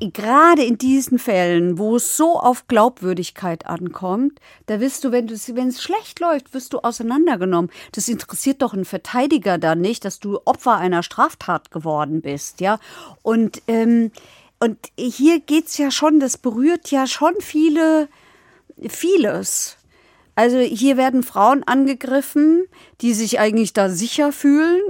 Gerade 0.00 0.64
in 0.64 0.76
diesen 0.76 1.20
Fällen, 1.20 1.78
wo 1.78 1.96
es 1.96 2.16
so 2.16 2.38
auf 2.38 2.66
Glaubwürdigkeit 2.66 3.66
ankommt, 3.66 4.40
da 4.66 4.80
wirst 4.80 5.04
du, 5.04 5.12
wenn 5.12 5.28
es 5.28 5.82
schlecht 5.82 6.18
läuft, 6.18 6.52
wirst 6.52 6.72
du 6.72 6.80
auseinandergenommen. 6.80 7.70
Das 7.92 8.08
interessiert 8.08 8.60
doch 8.62 8.74
einen 8.74 8.84
Verteidiger 8.84 9.56
dann 9.56 9.80
nicht, 9.80 10.04
dass 10.04 10.18
du 10.18 10.40
Opfer 10.44 10.76
einer 10.78 11.04
Straftat 11.04 11.70
geworden 11.70 12.22
bist, 12.22 12.60
ja. 12.60 12.80
Und 13.22 13.62
ähm, 13.68 14.10
und 14.58 14.78
hier 14.96 15.40
geht's 15.40 15.76
ja 15.76 15.90
schon, 15.90 16.20
das 16.20 16.38
berührt 16.38 16.90
ja 16.90 17.06
schon 17.06 17.34
viele, 17.40 18.08
vieles. 18.88 19.76
Also 20.34 20.58
hier 20.58 20.96
werden 20.96 21.22
Frauen 21.22 21.62
angegriffen, 21.64 22.64
die 23.00 23.14
sich 23.14 23.38
eigentlich 23.38 23.72
da 23.74 23.90
sicher 23.90 24.32
fühlen 24.32 24.80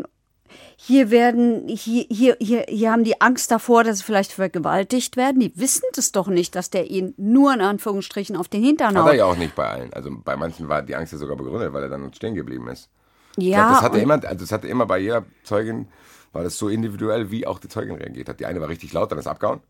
hier 0.87 1.11
werden, 1.11 1.67
hier, 1.67 2.05
hier, 2.11 2.37
hier, 2.39 2.67
hier 2.69 2.93
haben 2.93 3.05
die 3.05 3.19
Angst 3.23 3.51
davor, 3.51 3.85
dass 3.85 3.99
sie 3.99 4.05
vielleicht 4.05 4.33
vergewaltigt 4.33 5.17
werden. 5.17 5.41
Die 5.41 5.57
wissen 5.57 5.85
das 5.95 6.13
doch 6.13 6.27
nicht, 6.27 6.55
dass 6.55 6.69
der 6.69 6.91
ihnen 6.91 7.15
nur 7.17 7.55
in 7.55 7.63
Anführungsstrichen 7.63 8.37
auf 8.37 8.49
den 8.49 8.63
Hintern 8.63 8.89
Hat 8.89 8.97
er 8.97 9.05
haut. 9.05 9.15
ja 9.15 9.25
auch 9.25 9.37
nicht 9.37 9.55
bei 9.55 9.67
allen. 9.67 9.93
Also 9.95 10.11
bei 10.13 10.37
manchen 10.37 10.69
war 10.69 10.83
die 10.83 10.95
Angst 10.95 11.13
ja 11.15 11.19
sogar 11.19 11.37
begründet, 11.37 11.73
weil 11.73 11.85
er 11.85 11.89
dann 11.89 12.13
stehen 12.13 12.35
geblieben 12.35 12.69
ist. 12.69 12.91
Ja, 13.39 13.61
glaub, 13.61 13.73
das 13.73 13.83
hatte 13.83 13.99
immer, 13.99 14.15
also 14.15 14.45
das 14.45 14.53
hatte 14.53 14.69
immer 14.69 14.85
bei 14.85 14.99
jeder 14.99 15.25
Zeugin, 15.43 15.89
war 16.35 16.45
das 16.45 16.59
so 16.59 16.69
individuell, 16.69 17.31
wie 17.31 17.47
auch 17.47 17.59
die 17.59 17.69
Zeugin 17.69 17.97
reagiert 17.97 18.29
hat. 18.29 18.39
Die 18.39 18.47
eine 18.47 18.61
war 18.61 18.69
richtig 18.69 18.93
laut, 18.93 19.11
dann 19.11 19.19
ist 19.19 19.27
abgehauen. 19.27 19.61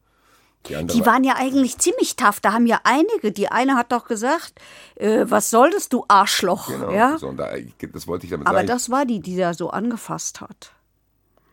Die, 0.69 0.85
die 0.87 1.07
waren 1.07 1.23
ja 1.23 1.35
eigentlich 1.37 1.79
ziemlich 1.79 2.17
tough. 2.17 2.41
Da 2.41 2.55
haben 2.55 2.67
ja 2.67 2.81
einige, 2.83 3.31
die 3.31 3.49
eine 3.49 3.77
hat 3.77 3.93
doch 3.93 4.07
gesagt, 4.07 4.55
äh, 4.97 5.27
was 5.29 5.51
solltest 5.51 5.93
du 5.93 6.05
Arschloch? 6.09 6.69
Genau, 6.69 6.91
ja? 6.91 7.19
so, 7.19 7.31
da, 7.33 7.51
das 7.93 8.07
wollte 8.09 8.25
ich 8.25 8.31
damit 8.31 8.49
Aber 8.49 8.59
sagen. 8.59 8.69
das 8.69 8.91
war 8.91 9.05
die, 9.05 9.21
die 9.21 9.37
da 9.37 9.55
so 9.55 9.71
angefasst 9.71 10.41
hat. 10.41 10.73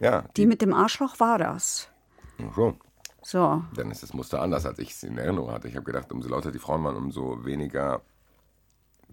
Ja, 0.02 0.24
Die 0.36 0.46
mit 0.46 0.62
dem 0.62 0.74
Arschloch 0.74 1.20
war 1.20 1.38
das. 1.38 1.88
so. 2.56 2.76
So. 3.24 3.64
Dann 3.76 3.92
ist 3.92 4.02
das 4.02 4.16
Muster 4.16 4.42
anders, 4.42 4.66
als 4.66 4.80
ich 4.80 4.90
es 4.90 5.04
in 5.04 5.16
Erinnerung 5.18 5.52
hatte. 5.52 5.68
Ich 5.68 5.76
habe 5.76 5.86
gedacht, 5.86 6.12
umso 6.12 6.28
lauter 6.28 6.52
die 6.52 6.58
Frauen 6.58 6.84
waren, 6.84 6.96
umso 6.96 7.46
weniger 7.46 8.02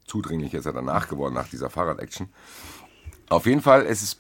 zudringlich 0.07 0.55
ist 0.55 0.65
er 0.65 0.73
danach 0.73 1.09
geworden, 1.09 1.35
nach 1.35 1.49
dieser 1.49 1.69
Fahrrad-Action. 1.69 2.31
Auf 3.29 3.45
jeden 3.45 3.61
Fall 3.61 3.83
ist 3.83 4.03
es, 4.03 4.19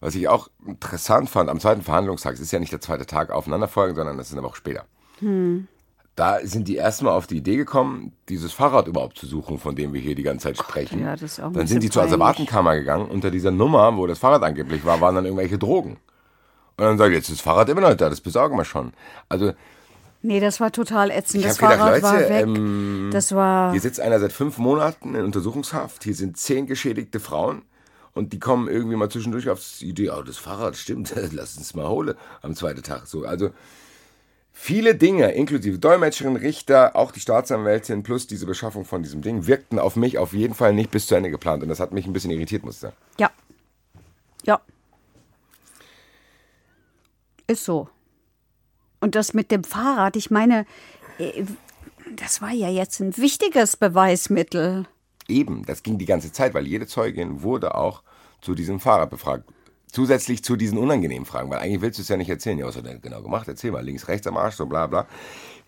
was 0.00 0.14
ich 0.14 0.28
auch 0.28 0.48
interessant 0.66 1.30
fand, 1.30 1.48
am 1.48 1.58
zweiten 1.58 1.80
Verhandlungstag, 1.80 2.34
es 2.34 2.40
ist 2.40 2.52
ja 2.52 2.58
nicht 2.60 2.72
der 2.72 2.82
zweite 2.82 3.06
Tag 3.06 3.30
aufeinanderfolgen, 3.30 3.96
sondern 3.96 4.18
das 4.18 4.26
ist 4.28 4.34
eine 4.34 4.42
Woche 4.42 4.56
später. 4.56 4.84
Da 6.18 6.40
sind 6.42 6.66
die 6.66 6.74
erstmal 6.74 7.12
auf 7.12 7.28
die 7.28 7.36
Idee 7.36 7.54
gekommen, 7.54 8.10
dieses 8.28 8.52
Fahrrad 8.52 8.88
überhaupt 8.88 9.16
zu 9.18 9.26
suchen, 9.26 9.58
von 9.58 9.76
dem 9.76 9.92
wir 9.92 10.00
hier 10.00 10.16
die 10.16 10.24
ganze 10.24 10.48
Zeit 10.48 10.58
sprechen. 10.58 11.00
ja, 11.00 11.12
das 11.12 11.22
ist 11.22 11.40
auch 11.40 11.52
dann 11.52 11.68
sind 11.68 11.80
die 11.80 11.90
zur. 11.90 12.02
Asservatenkammer 12.02 12.74
gegangen. 12.74 13.08
Unter 13.08 13.30
dieser 13.30 13.52
Nummer, 13.52 13.96
wo 13.96 14.04
das 14.08 14.18
Fahrrad 14.18 14.42
angeblich 14.42 14.84
war, 14.84 15.00
waren 15.00 15.14
dann 15.14 15.26
irgendwelche 15.26 15.58
Drogen. 15.58 15.92
Und 16.76 16.84
dann 16.84 16.98
sagt, 16.98 17.12
jetzt 17.12 17.28
ist 17.28 17.38
das 17.38 17.40
Fahrrad 17.40 17.68
immer 17.68 17.82
noch 17.82 17.94
da, 17.94 18.10
das 18.10 18.20
besorgen 18.20 18.56
wir 18.56 18.64
schon. 18.64 18.92
Also 19.28 19.52
Nee, 20.20 20.40
das 20.40 20.58
war 20.58 20.72
total 20.72 21.12
ätzend. 21.12 21.44
Das 21.44 21.62
hab 21.62 21.70
gedacht, 21.70 21.78
Fahrrad 21.78 22.02
war 22.02 22.14
Leute, 22.14 22.28
weg. 22.28 22.42
ähm, 22.42 23.10
das 23.12 23.32
war. 23.32 23.70
Hier 23.70 23.80
sitzt 23.80 24.00
einer 24.00 24.18
seit 24.18 24.32
fünf 24.32 24.58
Monaten 24.58 25.14
in 25.14 25.24
Untersuchungshaft. 25.24 26.02
Hier 26.02 26.16
sind 26.16 26.36
zehn 26.36 26.66
geschädigte 26.66 27.20
Frauen. 27.20 27.62
Und 28.14 28.32
die 28.32 28.40
kommen 28.40 28.66
irgendwie 28.66 28.96
mal 28.96 29.08
zwischendurch 29.08 29.48
auf 29.48 29.64
die 29.78 29.90
Idee, 29.90 30.10
oh, 30.10 30.22
das 30.22 30.36
Fahrrad 30.38 30.76
stimmt, 30.76 31.14
lass 31.32 31.56
uns 31.56 31.74
mal 31.74 31.86
holen 31.88 32.16
am 32.42 32.56
zweiten 32.56 32.82
Tag. 32.82 33.06
So, 33.06 33.24
also 33.24 33.50
viele 34.60 34.96
Dinge, 34.96 35.30
inklusive 35.30 35.78
Dolmetscherin, 35.78 36.36
Richter, 36.36 36.96
auch 36.96 37.12
die 37.12 37.20
Staatsanwältin 37.20 38.02
plus 38.02 38.26
diese 38.26 38.44
Beschaffung 38.44 38.84
von 38.84 39.02
diesem 39.02 39.22
Ding, 39.22 39.46
wirkten 39.46 39.78
auf 39.78 39.94
mich 39.94 40.18
auf 40.18 40.32
jeden 40.32 40.52
Fall 40.52 40.74
nicht 40.74 40.90
bis 40.90 41.06
zu 41.06 41.14
Ende 41.14 41.30
geplant. 41.30 41.62
Und 41.62 41.68
das 41.68 41.78
hat 41.78 41.92
mich 41.92 42.06
ein 42.06 42.12
bisschen 42.12 42.32
irritiert, 42.32 42.64
muss 42.64 42.74
ich 42.74 42.80
sagen. 42.80 42.96
Ja. 43.18 43.30
Ja. 44.44 44.60
Ist 47.46 47.64
so. 47.64 47.88
Und 49.00 49.14
das 49.14 49.32
mit 49.32 49.52
dem 49.52 49.62
Fahrrad, 49.62 50.16
ich 50.16 50.30
meine, 50.30 50.66
äh, 51.18 51.44
das 52.16 52.42
war 52.42 52.50
ja 52.50 52.68
jetzt 52.68 53.00
ein 53.00 53.16
wichtiges 53.16 53.76
Beweismittel. 53.76 54.86
Eben, 55.28 55.64
das 55.66 55.84
ging 55.84 55.98
die 55.98 56.04
ganze 56.04 56.32
Zeit, 56.32 56.52
weil 56.52 56.66
jede 56.66 56.86
Zeugin 56.88 57.42
wurde 57.42 57.76
auch 57.76 58.02
zu 58.40 58.54
diesem 58.54 58.80
Fahrrad 58.80 59.10
befragt. 59.10 59.48
Zusätzlich 59.90 60.44
zu 60.44 60.56
diesen 60.56 60.78
unangenehmen 60.78 61.26
Fragen, 61.26 61.50
weil 61.50 61.58
eigentlich 61.58 61.80
willst 61.80 61.98
du 61.98 62.02
es 62.02 62.08
ja 62.08 62.16
nicht 62.16 62.28
erzählen. 62.28 62.58
Ja, 62.58 62.66
was 62.66 62.76
hat 62.76 62.86
er 62.86 62.98
genau 62.98 63.22
gemacht? 63.22 63.48
Erzähl 63.48 63.70
mal, 63.70 63.84
links, 63.84 64.08
rechts 64.08 64.26
am 64.26 64.36
Arsch, 64.36 64.56
so 64.56 64.66
bla 64.66 64.86
bla. 64.86 65.06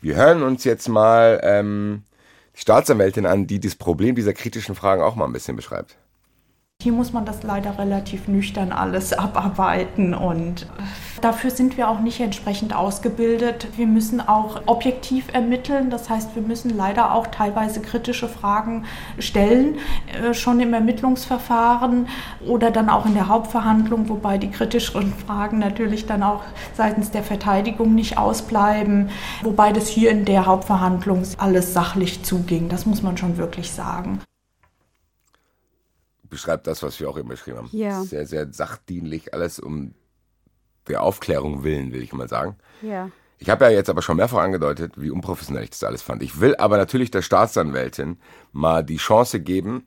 Wir 0.00 0.16
hören 0.16 0.42
uns 0.42 0.64
jetzt 0.64 0.88
mal 0.88 1.40
ähm, 1.42 2.04
die 2.56 2.60
Staatsanwältin 2.60 3.26
an, 3.26 3.46
die 3.46 3.60
das 3.60 3.74
Problem 3.74 4.14
dieser 4.14 4.32
kritischen 4.32 4.74
Fragen 4.74 5.02
auch 5.02 5.16
mal 5.16 5.24
ein 5.24 5.32
bisschen 5.32 5.56
beschreibt. 5.56 5.96
Hier 6.82 6.92
muss 6.92 7.12
man 7.12 7.26
das 7.26 7.42
leider 7.42 7.78
relativ 7.78 8.26
nüchtern 8.26 8.72
alles 8.72 9.12
abarbeiten 9.18 10.14
und 10.14 10.66
dafür 11.20 11.50
sind 11.50 11.76
wir 11.76 11.90
auch 11.90 12.00
nicht 12.00 12.20
entsprechend 12.20 12.74
ausgebildet. 12.74 13.68
Wir 13.76 13.86
müssen 13.86 14.26
auch 14.26 14.62
objektiv 14.64 15.26
ermitteln, 15.34 15.90
das 15.90 16.08
heißt, 16.08 16.34
wir 16.34 16.42
müssen 16.42 16.74
leider 16.74 17.12
auch 17.12 17.26
teilweise 17.26 17.82
kritische 17.82 18.28
Fragen 18.28 18.86
stellen, 19.18 19.76
äh, 20.22 20.32
schon 20.32 20.58
im 20.60 20.72
Ermittlungsverfahren 20.72 22.08
oder 22.46 22.70
dann 22.70 22.88
auch 22.88 23.04
in 23.04 23.12
der 23.12 23.28
Hauptverhandlung, 23.28 24.08
wobei 24.08 24.38
die 24.38 24.50
kritischeren 24.50 25.12
Fragen 25.26 25.58
natürlich 25.58 26.06
dann 26.06 26.22
auch 26.22 26.40
seitens 26.74 27.10
der 27.10 27.22
Verteidigung 27.22 27.94
nicht 27.94 28.16
ausbleiben, 28.16 29.10
wobei 29.42 29.72
das 29.74 29.86
hier 29.86 30.10
in 30.10 30.24
der 30.24 30.46
Hauptverhandlung 30.46 31.24
alles 31.36 31.74
sachlich 31.74 32.22
zuging, 32.22 32.70
das 32.70 32.86
muss 32.86 33.02
man 33.02 33.18
schon 33.18 33.36
wirklich 33.36 33.70
sagen. 33.70 34.20
Beschreibt 36.30 36.66
das, 36.66 36.82
was 36.82 36.98
wir 37.00 37.10
auch 37.10 37.18
eben 37.18 37.28
beschrieben 37.28 37.58
haben. 37.58 37.68
Ja. 37.72 38.02
Sehr, 38.04 38.26
sehr 38.26 38.52
sachdienlich, 38.52 39.34
alles 39.34 39.58
um 39.58 39.94
der 40.88 41.02
Aufklärung 41.02 41.64
willen, 41.64 41.92
will 41.92 42.02
ich 42.02 42.12
mal 42.12 42.28
sagen. 42.28 42.56
Ja. 42.80 43.10
Ich 43.38 43.50
habe 43.50 43.64
ja 43.64 43.70
jetzt 43.70 43.90
aber 43.90 44.02
schon 44.02 44.16
mehrfach 44.16 44.38
angedeutet, 44.38 44.94
wie 44.96 45.10
unprofessionell 45.10 45.64
ich 45.64 45.70
das 45.70 45.84
alles 45.84 46.02
fand. 46.02 46.22
Ich 46.22 46.40
will 46.40 46.56
aber 46.56 46.76
natürlich 46.76 47.10
der 47.10 47.22
Staatsanwältin 47.22 48.18
mal 48.52 48.84
die 48.84 48.98
Chance 48.98 49.40
geben, 49.40 49.86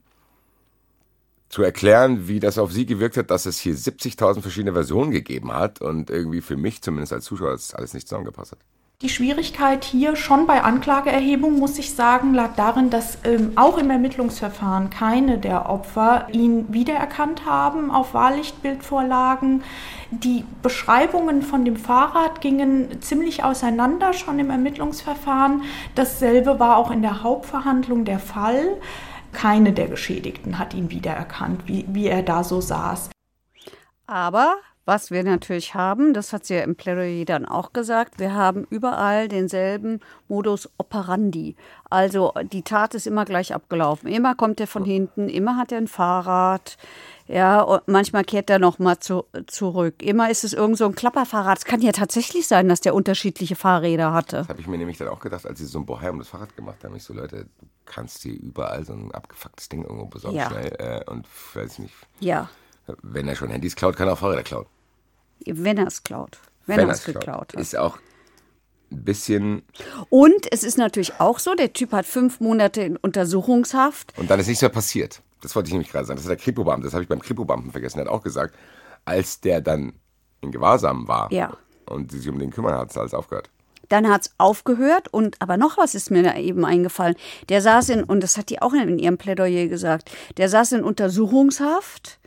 zu 1.49 1.61
erklären, 1.61 2.27
wie 2.27 2.39
das 2.39 2.57
auf 2.57 2.71
sie 2.71 2.87
gewirkt 2.87 3.15
hat, 3.15 3.29
dass 3.29 3.45
es 3.45 3.59
hier 3.59 3.75
70.000 3.75 4.41
verschiedene 4.41 4.73
Versionen 4.73 5.11
gegeben 5.11 5.53
hat 5.53 5.81
und 5.81 6.09
irgendwie 6.09 6.41
für 6.41 6.57
mich 6.57 6.81
zumindest 6.81 7.13
als 7.13 7.25
Zuschauer 7.25 7.51
das 7.51 7.75
alles 7.75 7.93
nicht 7.93 8.07
zusammengepasst 8.07 8.53
hat. 8.53 8.59
Die 9.03 9.09
Schwierigkeit 9.09 9.83
hier 9.83 10.15
schon 10.15 10.47
bei 10.47 10.63
Anklageerhebung, 10.63 11.59
muss 11.59 11.77
ich 11.77 11.93
sagen, 11.93 12.33
lag 12.33 12.55
darin, 12.55 12.89
dass 12.89 13.17
ähm, 13.25 13.51
auch 13.57 13.77
im 13.77 13.89
Ermittlungsverfahren 13.89 14.89
keine 14.91 15.37
der 15.39 15.69
Opfer 15.69 16.27
ihn 16.31 16.71
wiedererkannt 16.73 17.45
haben 17.45 17.91
auf 17.91 18.13
Wahrlichtbildvorlagen. 18.13 19.61
Die 20.09 20.45
Beschreibungen 20.61 21.41
von 21.41 21.65
dem 21.65 21.75
Fahrrad 21.75 22.39
gingen 22.39 23.01
ziemlich 23.01 23.43
auseinander 23.43 24.13
schon 24.13 24.39
im 24.39 24.49
Ermittlungsverfahren. 24.49 25.63
Dasselbe 25.95 26.61
war 26.61 26.77
auch 26.77 26.89
in 26.89 27.01
der 27.01 27.23
Hauptverhandlung 27.23 28.05
der 28.05 28.19
Fall. 28.19 28.77
Keine 29.33 29.73
der 29.73 29.89
Geschädigten 29.89 30.59
hat 30.59 30.73
ihn 30.73 30.91
wiedererkannt, 30.91 31.67
wie, 31.67 31.83
wie 31.89 32.07
er 32.07 32.23
da 32.23 32.45
so 32.45 32.61
saß. 32.61 33.09
Aber 34.07 34.55
was 34.85 35.11
wir 35.11 35.23
natürlich 35.23 35.75
haben, 35.75 36.13
das 36.13 36.33
hat 36.33 36.45
sie 36.45 36.55
ja 36.55 36.61
im 36.61 36.75
Plädoyer 36.75 37.23
dann 37.25 37.45
auch 37.45 37.71
gesagt, 37.71 38.19
wir 38.19 38.33
haben 38.33 38.65
überall 38.69 39.27
denselben 39.29 40.01
Modus 40.27 40.69
operandi. 40.77 41.55
Also 41.89 42.33
die 42.51 42.63
Tat 42.63 42.93
ist 42.93 43.07
immer 43.07 43.23
gleich 43.23 43.53
abgelaufen. 43.53 44.09
Immer 44.09 44.35
kommt 44.35 44.59
er 44.59 44.67
von 44.67 44.83
hinten, 44.83 45.29
immer 45.29 45.55
hat 45.57 45.71
er 45.71 45.77
ein 45.77 45.87
Fahrrad. 45.87 46.77
Ja, 47.27 47.61
und 47.61 47.87
manchmal 47.87 48.25
kehrt 48.25 48.49
er 48.49 48.59
noch 48.59 48.79
mal 48.79 48.99
zu, 48.99 49.23
zurück. 49.47 50.03
Immer 50.03 50.29
ist 50.29 50.43
es 50.43 50.51
irgend 50.51 50.77
so 50.77 50.85
ein 50.85 50.95
Klapperfahrrad. 50.95 51.59
Es 51.59 51.65
kann 51.65 51.81
ja 51.81 51.93
tatsächlich 51.93 52.47
sein, 52.47 52.67
dass 52.67 52.81
der 52.81 52.93
unterschiedliche 52.93 53.55
Fahrräder 53.55 54.11
hatte. 54.11 54.37
Das 54.37 54.49
habe 54.49 54.59
ich 54.59 54.67
mir 54.67 54.77
nämlich 54.77 54.97
dann 54.97 55.07
auch 55.07 55.21
gedacht, 55.21 55.45
als 55.45 55.59
sie 55.59 55.65
so 55.65 55.79
ein 55.79 55.85
Bohai 55.85 56.09
um 56.09 56.19
das 56.19 56.27
Fahrrad 56.27 56.57
gemacht 56.57 56.83
haben. 56.83 56.93
Ich 56.97 57.03
so, 57.05 57.13
Leute, 57.13 57.45
du 57.45 57.65
kannst 57.85 58.25
dir 58.25 58.33
überall 58.33 58.83
so 58.83 58.91
ein 58.91 59.13
abgefucktes 59.13 59.69
Ding 59.69 59.83
irgendwo 59.83 60.07
besorgen 60.07 60.35
Ja. 60.37 60.49
schnell. 60.49 60.75
Äh, 60.77 61.09
und 61.09 61.25
weiß 61.53 61.79
nicht, 61.79 61.93
Ja, 62.19 62.49
wenn 63.01 63.29
er 63.29 63.35
schon 63.35 63.49
Handys 63.49 63.77
klaut, 63.77 63.95
kann 63.95 64.09
er 64.09 64.13
auch 64.13 64.17
Fahrräder 64.19 64.43
klauen. 64.43 64.65
Wenn 65.45 65.77
er 65.77 65.87
es 65.87 66.03
klaut. 66.03 66.39
Wenn, 66.65 66.79
er 66.79 66.89
es 66.89 67.03
geklaut 67.03 67.53
hat. 67.53 67.59
Ist 67.59 67.75
auch 67.77 67.97
ein 68.91 69.03
bisschen, 69.03 69.63
Und 70.09 70.51
es 70.51 70.63
ist 70.63 70.77
natürlich 70.77 71.19
auch 71.19 71.39
so, 71.39 71.55
der 71.55 71.73
Typ 71.73 71.91
hat 71.91 72.05
fünf 72.05 72.39
Monate 72.39 72.81
in 72.81 72.95
Untersuchungshaft. 72.97 74.13
und 74.17 74.29
dann 74.29 74.39
ist 74.39 74.47
nichts 74.47 74.61
mehr 74.61 74.69
passiert. 74.69 75.21
Das 75.41 75.55
wollte 75.55 75.67
ich 75.67 75.73
nämlich 75.73 75.91
gerade 75.91 76.05
sagen. 76.05 76.15
Das 76.17 76.23
ist 76.25 76.29
der 76.29 76.37
Kripo-Beamte, 76.37 76.85
das 76.85 76.93
habe 76.93 77.03
ich 77.03 77.09
beim 77.09 77.21
Kripo-Beamten 77.21 77.71
vergessen. 77.71 77.97
Der 77.97 78.05
hat 78.05 78.13
auch 78.13 78.23
gesagt, 78.23 78.55
als 79.03 79.41
der 79.41 79.59
dann 79.59 79.93
in 80.41 80.51
Gewahrsam 80.51 81.07
war 81.07 81.31
Ja. 81.33 81.57
und 81.85 82.11
sie 82.11 82.19
sich 82.19 82.29
um 82.29 82.39
den 82.39 82.51
kümmern, 82.51 82.77
hat 82.77 82.91
es 82.91 82.97
alles 82.97 83.13
aufgehört. 83.13 83.49
Dann 83.89 84.09
hat 84.09 84.21
es 84.21 84.33
aufgehört 84.37 85.09
und 85.13 85.41
aber 85.41 85.57
noch 85.57 85.77
was 85.77 85.93
ist 85.95 86.09
mir 86.09 86.23
da 86.23 86.35
eben 86.37 86.63
eingefallen. 86.63 87.15
Der 87.49 87.61
saß 87.61 87.89
in, 87.89 88.03
und 88.05 88.21
das 88.21 88.37
hat 88.37 88.49
die 88.49 88.61
auch 88.61 88.73
in 88.73 88.97
ihrem 88.97 89.17
Plädoyer 89.17 89.67
gesagt, 89.67 90.09
der 90.37 90.47
saß 90.47 90.71
in 90.73 90.83
Untersuchungshaft 90.83 92.19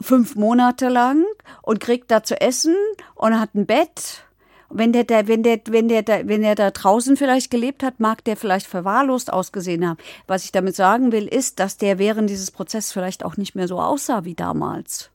fünf 0.00 0.36
Monate 0.36 0.88
lang 0.88 1.24
und 1.62 1.80
kriegt 1.80 2.10
da 2.10 2.22
zu 2.22 2.40
essen 2.40 2.76
und 3.14 3.38
hat 3.38 3.54
ein 3.54 3.66
Bett. 3.66 4.24
Wenn 4.70 4.92
der, 4.92 5.04
da, 5.04 5.26
wenn, 5.26 5.42
der, 5.42 5.60
wenn, 5.68 5.88
der 5.88 6.02
da, 6.02 6.28
wenn 6.28 6.42
der 6.42 6.54
da 6.54 6.70
draußen 6.70 7.16
vielleicht 7.16 7.50
gelebt 7.50 7.82
hat, 7.82 8.00
mag 8.00 8.22
der 8.24 8.36
vielleicht 8.36 8.66
verwahrlost 8.66 9.32
ausgesehen 9.32 9.86
haben. 9.88 9.98
Was 10.26 10.44
ich 10.44 10.52
damit 10.52 10.76
sagen 10.76 11.10
will, 11.10 11.26
ist, 11.26 11.58
dass 11.58 11.78
der 11.78 11.98
während 11.98 12.28
dieses 12.28 12.50
Prozesses 12.50 12.92
vielleicht 12.92 13.24
auch 13.24 13.38
nicht 13.38 13.54
mehr 13.54 13.66
so 13.66 13.80
aussah 13.80 14.24
wie 14.24 14.34
damals, 14.34 15.10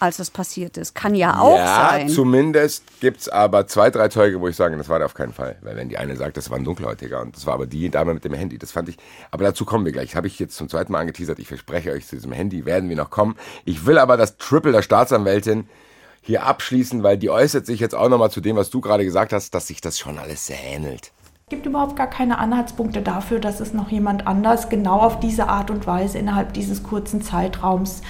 als 0.00 0.18
es 0.18 0.30
passiert 0.30 0.76
ist. 0.76 0.94
Kann 0.94 1.14
ja 1.14 1.38
auch 1.38 1.56
ja, 1.56 1.90
sein. 1.90 2.08
zumindest 2.08 2.82
gibt 3.00 3.20
es 3.20 3.28
aber 3.28 3.66
zwei, 3.66 3.90
drei 3.90 4.08
Zeuge, 4.08 4.40
wo 4.40 4.48
ich 4.48 4.56
sage, 4.56 4.76
das 4.76 4.88
war 4.88 4.98
der 4.98 5.06
auf 5.06 5.14
keinen 5.14 5.32
Fall. 5.32 5.56
Weil 5.60 5.76
wenn 5.76 5.88
die 5.88 5.98
eine 5.98 6.16
sagt, 6.16 6.36
das 6.36 6.50
war 6.50 6.58
ein 6.58 6.64
Dunkelhäutiger 6.64 7.20
und 7.20 7.36
das 7.36 7.46
war 7.46 7.54
aber 7.54 7.66
die 7.66 7.90
Dame 7.90 8.14
mit 8.14 8.24
dem 8.24 8.32
Handy, 8.34 8.58
das 8.58 8.72
fand 8.72 8.88
ich, 8.88 8.96
aber 9.30 9.44
dazu 9.44 9.64
kommen 9.64 9.84
wir 9.84 9.92
gleich. 9.92 10.16
Habe 10.16 10.26
ich 10.26 10.38
jetzt 10.38 10.56
zum 10.56 10.68
zweiten 10.68 10.92
Mal 10.92 11.00
angeteasert, 11.00 11.38
ich 11.38 11.48
verspreche 11.48 11.92
euch, 11.92 12.06
zu 12.06 12.16
diesem 12.16 12.32
Handy 12.32 12.64
werden 12.64 12.88
wir 12.88 12.96
noch 12.96 13.10
kommen. 13.10 13.36
Ich 13.64 13.86
will 13.86 13.98
aber 13.98 14.16
das 14.16 14.36
Triple 14.38 14.72
der 14.72 14.82
Staatsanwältin 14.82 15.68
hier 16.22 16.44
abschließen, 16.44 17.02
weil 17.02 17.18
die 17.18 17.30
äußert 17.30 17.66
sich 17.66 17.80
jetzt 17.80 17.94
auch 17.94 18.08
nochmal 18.08 18.30
zu 18.30 18.40
dem, 18.40 18.56
was 18.56 18.70
du 18.70 18.80
gerade 18.80 19.04
gesagt 19.04 19.32
hast, 19.32 19.54
dass 19.54 19.66
sich 19.66 19.80
das 19.80 19.98
schon 19.98 20.18
alles 20.18 20.46
sehr 20.46 20.62
ähnelt. 20.62 21.12
Es 21.46 21.56
gibt 21.56 21.66
überhaupt 21.66 21.96
gar 21.96 22.06
keine 22.06 22.38
Anhaltspunkte 22.38 23.02
dafür, 23.02 23.40
dass 23.40 23.58
es 23.58 23.72
noch 23.72 23.90
jemand 23.90 24.26
anders 24.26 24.68
genau 24.68 25.00
auf 25.00 25.18
diese 25.18 25.48
Art 25.48 25.70
und 25.70 25.86
Weise 25.86 26.16
innerhalb 26.16 26.52
dieses 26.52 26.84
kurzen 26.84 27.22
Zeitraums 27.22 28.02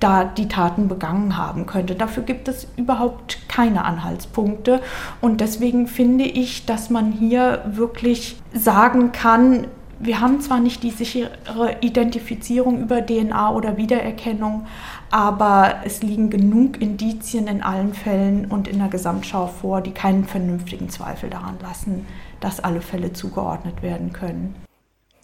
da 0.00 0.24
die 0.24 0.48
Taten 0.48 0.88
begangen 0.88 1.36
haben 1.36 1.66
könnte. 1.66 1.94
Dafür 1.94 2.22
gibt 2.22 2.48
es 2.48 2.66
überhaupt 2.76 3.48
keine 3.48 3.84
Anhaltspunkte. 3.84 4.80
Und 5.20 5.40
deswegen 5.40 5.86
finde 5.86 6.24
ich, 6.24 6.66
dass 6.66 6.90
man 6.90 7.12
hier 7.12 7.62
wirklich 7.66 8.40
sagen 8.52 9.12
kann, 9.12 9.66
wir 10.00 10.20
haben 10.20 10.40
zwar 10.40 10.60
nicht 10.60 10.82
die 10.82 10.90
sichere 10.90 11.76
Identifizierung 11.80 12.80
über 12.80 13.04
DNA 13.04 13.52
oder 13.52 13.76
Wiedererkennung, 13.76 14.66
aber 15.10 15.80
es 15.84 16.02
liegen 16.02 16.30
genug 16.30 16.80
Indizien 16.80 17.48
in 17.48 17.62
allen 17.62 17.94
Fällen 17.94 18.46
und 18.46 18.68
in 18.68 18.78
der 18.78 18.88
Gesamtschau 18.88 19.48
vor, 19.48 19.80
die 19.80 19.90
keinen 19.90 20.24
vernünftigen 20.24 20.88
Zweifel 20.88 21.30
daran 21.30 21.58
lassen, 21.60 22.06
dass 22.40 22.60
alle 22.60 22.80
Fälle 22.80 23.12
zugeordnet 23.12 23.82
werden 23.82 24.12
können. 24.12 24.54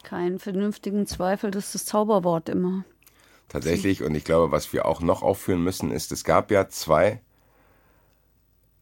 Keinen 0.03 0.39
vernünftigen 0.39 1.07
Zweifel, 1.07 1.51
das 1.51 1.67
ist 1.67 1.75
das 1.75 1.85
Zauberwort 1.87 2.49
immer. 2.49 2.85
Tatsächlich, 3.49 4.03
und 4.03 4.15
ich 4.15 4.25
glaube, 4.25 4.51
was 4.51 4.73
wir 4.73 4.87
auch 4.87 5.01
noch 5.01 5.23
aufführen 5.23 5.63
müssen, 5.63 5.93
ist, 5.93 6.11
es 6.11 6.25
gab 6.25 6.51
ja 6.51 6.69
zwei 6.69 7.21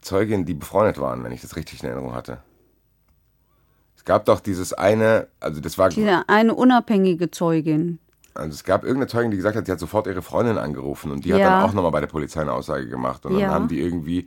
Zeuginnen, 0.01 0.47
die 0.47 0.55
befreundet 0.55 0.99
waren, 0.99 1.23
wenn 1.25 1.33
ich 1.33 1.43
das 1.43 1.57
richtig 1.57 1.83
in 1.83 1.89
Erinnerung 1.89 2.15
hatte. 2.15 2.43
Es 3.97 4.05
gab 4.05 4.25
doch 4.25 4.41
dieses 4.41 4.73
eine, 4.73 5.29
also 5.39 5.61
das 5.61 5.79
war. 5.79 5.91
Diese 5.91 6.29
eine 6.29 6.55
unabhängige 6.55 7.31
Zeugin. 7.31 8.01
Also 8.35 8.55
es 8.55 8.65
gab 8.65 8.83
irgendeine 8.83 9.09
Zeugin, 9.09 9.31
die 9.31 9.37
gesagt 9.37 9.57
hat, 9.57 9.67
sie 9.67 9.73
hat 9.73 9.79
sofort 9.79 10.07
ihre 10.07 10.23
Freundin 10.23 10.59
angerufen 10.59 11.13
und 11.13 11.25
die 11.25 11.29
ja. 11.29 11.37
hat 11.37 11.43
dann 11.45 11.63
auch 11.63 11.73
nochmal 11.75 11.93
bei 11.93 12.01
der 12.01 12.09
Polizei 12.09 12.41
eine 12.41 12.53
Aussage 12.53 12.89
gemacht. 12.89 13.27
Und 13.27 13.39
dann 13.39 13.51
haben 13.51 13.69
die 13.69 13.81
irgendwie 13.81 14.27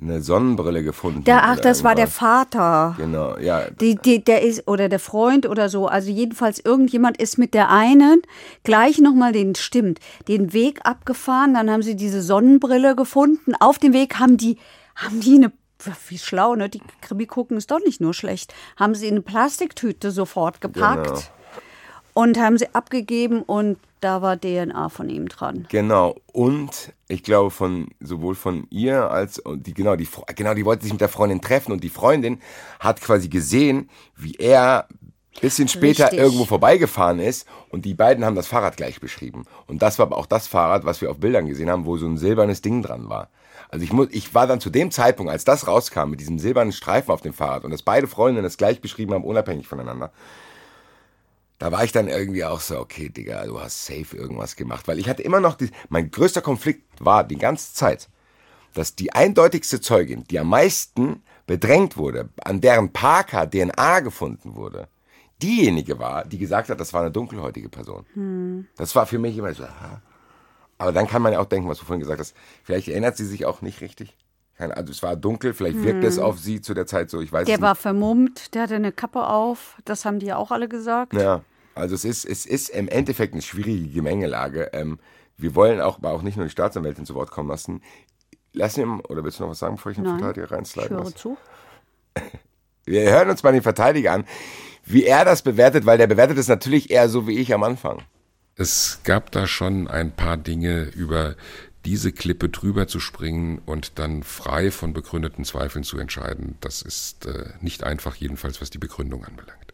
eine 0.00 0.20
Sonnenbrille 0.20 0.82
gefunden. 0.82 1.24
Der, 1.24 1.44
ach, 1.44 1.60
das 1.60 1.84
war 1.84 1.94
der 1.94 2.08
Vater. 2.08 2.94
Genau, 2.98 3.38
ja. 3.38 3.70
Die, 3.70 3.94
die, 3.94 4.22
der 4.24 4.42
ist, 4.42 4.66
oder 4.66 4.88
der 4.88 4.98
Freund 4.98 5.46
oder 5.46 5.68
so. 5.68 5.86
Also 5.86 6.10
jedenfalls 6.10 6.58
irgendjemand 6.58 7.16
ist 7.18 7.38
mit 7.38 7.54
der 7.54 7.70
einen 7.70 8.22
gleich 8.64 8.98
nochmal 8.98 9.32
den, 9.32 9.54
stimmt, 9.54 10.00
den 10.26 10.52
Weg 10.52 10.80
abgefahren. 10.84 11.54
Dann 11.54 11.70
haben 11.70 11.82
sie 11.82 11.96
diese 11.96 12.22
Sonnenbrille 12.22 12.96
gefunden. 12.96 13.54
Auf 13.60 13.78
dem 13.78 13.92
Weg 13.92 14.18
haben 14.18 14.36
die, 14.36 14.58
haben 14.96 15.20
die 15.20 15.36
eine 15.36 15.52
wie 16.08 16.18
schlau, 16.18 16.54
ne? 16.54 16.68
Die 16.68 16.80
Krimi 17.02 17.26
gucken 17.26 17.58
ist 17.58 17.70
doch 17.70 17.80
nicht 17.80 18.00
nur 18.00 18.14
schlecht. 18.14 18.54
Haben 18.76 18.94
sie 18.94 19.06
in 19.06 19.14
eine 19.14 19.22
Plastiktüte 19.22 20.10
sofort 20.10 20.60
gepackt 20.60 21.06
genau. 21.06 21.20
Und 22.14 22.38
haben 22.38 22.56
sie 22.56 22.74
abgegeben 22.74 23.42
und 23.42 23.78
da 24.00 24.22
war 24.22 24.40
DNA 24.40 24.88
von 24.88 25.08
ihm 25.08 25.28
dran. 25.28 25.66
Genau. 25.70 26.16
Und 26.32 26.92
ich 27.08 27.22
glaube 27.22 27.50
von 27.50 27.88
sowohl 28.00 28.34
von 28.34 28.66
ihr 28.70 29.10
als 29.10 29.42
die 29.56 29.74
genau 29.74 29.96
die 29.96 30.08
genau 30.34 30.54
die 30.54 30.64
wollte 30.64 30.84
sich 30.84 30.92
mit 30.92 31.00
der 31.00 31.08
Freundin 31.08 31.40
treffen 31.40 31.72
und 31.72 31.82
die 31.82 31.90
Freundin 31.90 32.40
hat 32.80 33.00
quasi 33.00 33.28
gesehen, 33.28 33.88
wie 34.16 34.34
er 34.34 34.88
bisschen 35.40 35.68
später 35.68 36.04
Richtig. 36.04 36.20
irgendwo 36.20 36.44
vorbeigefahren 36.44 37.18
ist 37.18 37.46
und 37.70 37.84
die 37.84 37.94
beiden 37.94 38.24
haben 38.24 38.36
das 38.36 38.46
Fahrrad 38.46 38.76
gleich 38.76 39.00
beschrieben. 39.00 39.44
Und 39.66 39.82
das 39.82 39.98
war 39.98 40.06
aber 40.06 40.16
auch 40.16 40.26
das 40.26 40.46
Fahrrad, 40.46 40.84
was 40.84 41.00
wir 41.00 41.10
auf 41.10 41.18
Bildern 41.18 41.46
gesehen 41.46 41.70
haben, 41.70 41.86
wo 41.86 41.96
so 41.96 42.06
ein 42.06 42.18
silbernes 42.18 42.62
Ding 42.62 42.82
dran 42.82 43.08
war. 43.08 43.30
Also 43.68 43.84
ich, 43.84 43.92
muss, 43.92 44.08
ich 44.12 44.34
war 44.34 44.46
dann 44.46 44.60
zu 44.60 44.70
dem 44.70 44.90
Zeitpunkt, 44.90 45.32
als 45.32 45.44
das 45.44 45.66
rauskam 45.66 46.10
mit 46.10 46.20
diesem 46.20 46.38
silbernen 46.38 46.72
Streifen 46.72 47.10
auf 47.10 47.22
dem 47.22 47.32
Fahrrad 47.32 47.64
und 47.64 47.72
dass 47.72 47.82
beide 47.82 48.06
Freundinnen 48.06 48.44
das 48.44 48.56
gleich 48.56 48.80
beschrieben 48.80 49.14
haben, 49.14 49.24
unabhängig 49.24 49.66
voneinander, 49.66 50.12
da 51.58 51.70
war 51.72 51.84
ich 51.84 51.92
dann 51.92 52.08
irgendwie 52.08 52.44
auch 52.44 52.60
so, 52.60 52.78
okay, 52.78 53.08
Digga, 53.08 53.44
du 53.46 53.60
hast 53.60 53.86
safe 53.86 54.16
irgendwas 54.16 54.56
gemacht. 54.56 54.88
Weil 54.88 54.98
ich 54.98 55.08
hatte 55.08 55.22
immer 55.22 55.40
noch, 55.40 55.54
die, 55.54 55.70
mein 55.88 56.10
größter 56.10 56.42
Konflikt 56.42 56.82
war 56.98 57.24
die 57.24 57.38
ganze 57.38 57.74
Zeit, 57.74 58.08
dass 58.74 58.96
die 58.96 59.12
eindeutigste 59.12 59.80
Zeugin, 59.80 60.24
die 60.24 60.38
am 60.38 60.48
meisten 60.48 61.22
bedrängt 61.46 61.96
wurde, 61.96 62.30
an 62.42 62.60
deren 62.60 62.92
Parker 62.92 63.48
DNA 63.48 64.00
gefunden 64.00 64.56
wurde, 64.56 64.88
diejenige 65.42 65.98
war, 65.98 66.24
die 66.24 66.38
gesagt 66.38 66.70
hat, 66.70 66.80
das 66.80 66.92
war 66.92 67.02
eine 67.02 67.10
dunkelhäutige 67.10 67.68
Person. 67.68 68.04
Hm. 68.14 68.66
Das 68.76 68.94
war 68.96 69.06
für 69.06 69.18
mich 69.18 69.36
immer 69.36 69.54
so, 69.54 69.64
aha. 69.64 70.02
Aber 70.78 70.92
dann 70.92 71.06
kann 71.06 71.22
man 71.22 71.32
ja 71.32 71.38
auch 71.38 71.46
denken, 71.46 71.68
was 71.68 71.78
du 71.78 71.84
vorhin 71.84 72.00
gesagt 72.00 72.20
hast, 72.20 72.34
vielleicht 72.64 72.88
erinnert 72.88 73.16
sie 73.16 73.26
sich 73.26 73.46
auch 73.46 73.62
nicht 73.62 73.80
richtig. 73.80 74.16
Also 74.56 74.92
es 74.92 75.02
war 75.02 75.16
dunkel, 75.16 75.52
vielleicht 75.52 75.82
wirkte 75.82 76.02
hm. 76.02 76.08
es 76.08 76.18
auf 76.18 76.38
sie 76.38 76.60
zu 76.60 76.74
der 76.74 76.86
Zeit 76.86 77.10
so, 77.10 77.20
ich 77.20 77.32
weiß 77.32 77.46
Der 77.46 77.56
nicht. 77.56 77.62
war 77.62 77.74
vermummt, 77.74 78.54
der 78.54 78.62
hatte 78.62 78.76
eine 78.76 78.92
Kappe 78.92 79.26
auf, 79.26 79.76
das 79.84 80.04
haben 80.04 80.20
die 80.20 80.26
ja 80.26 80.36
auch 80.36 80.52
alle 80.52 80.68
gesagt. 80.68 81.12
Ja, 81.12 81.42
also 81.74 81.94
es 81.94 82.04
ist, 82.04 82.24
es 82.24 82.46
ist 82.46 82.68
im 82.68 82.88
Endeffekt 82.88 83.32
eine 83.32 83.42
schwierige 83.42 83.88
Gemengelage. 83.88 84.70
Ähm, 84.72 84.98
wir 85.36 85.54
wollen 85.56 85.80
auch, 85.80 85.98
aber 85.98 86.12
auch 86.12 86.22
nicht 86.22 86.36
nur 86.36 86.46
die 86.46 86.52
Staatsanwältin 86.52 87.04
zu 87.04 87.14
Wort 87.14 87.30
kommen 87.30 87.48
lassen. 87.48 87.82
Lass 88.52 88.78
ihm, 88.78 89.00
oder 89.08 89.24
willst 89.24 89.40
du 89.40 89.42
noch 89.42 89.50
was 89.50 89.58
sagen, 89.58 89.74
bevor 89.74 89.90
ich 89.90 89.96
den 89.96 90.04
Nein, 90.04 90.20
Verteidiger 90.20 90.52
reinslide? 90.52 90.86
Ich 90.86 90.92
höre 90.92 91.14
zu. 91.14 91.36
Wir 92.84 93.10
hören 93.10 93.30
uns 93.30 93.42
mal 93.42 93.52
den 93.52 93.62
Verteidiger 93.62 94.12
an, 94.12 94.24
wie 94.84 95.04
er 95.04 95.24
das 95.24 95.42
bewertet, 95.42 95.86
weil 95.86 95.98
der 95.98 96.06
bewertet 96.06 96.38
es 96.38 96.48
natürlich 96.48 96.90
eher 96.90 97.08
so 97.08 97.26
wie 97.26 97.38
ich 97.38 97.52
am 97.54 97.62
Anfang. 97.62 98.02
Es 98.56 99.00
gab 99.02 99.32
da 99.32 99.46
schon 99.46 99.88
ein 99.88 100.12
paar 100.12 100.36
Dinge, 100.36 100.84
über 100.94 101.34
diese 101.84 102.12
Klippe 102.12 102.48
drüber 102.48 102.86
zu 102.86 103.00
springen 103.00 103.60
und 103.66 103.98
dann 103.98 104.22
frei 104.22 104.70
von 104.70 104.92
begründeten 104.92 105.44
Zweifeln 105.44 105.84
zu 105.84 105.98
entscheiden. 105.98 106.56
Das 106.60 106.82
ist 106.82 107.26
äh, 107.26 107.50
nicht 107.60 107.84
einfach, 107.84 108.16
jedenfalls 108.16 108.60
was 108.60 108.70
die 108.70 108.78
Begründung 108.78 109.24
anbelangt. 109.24 109.64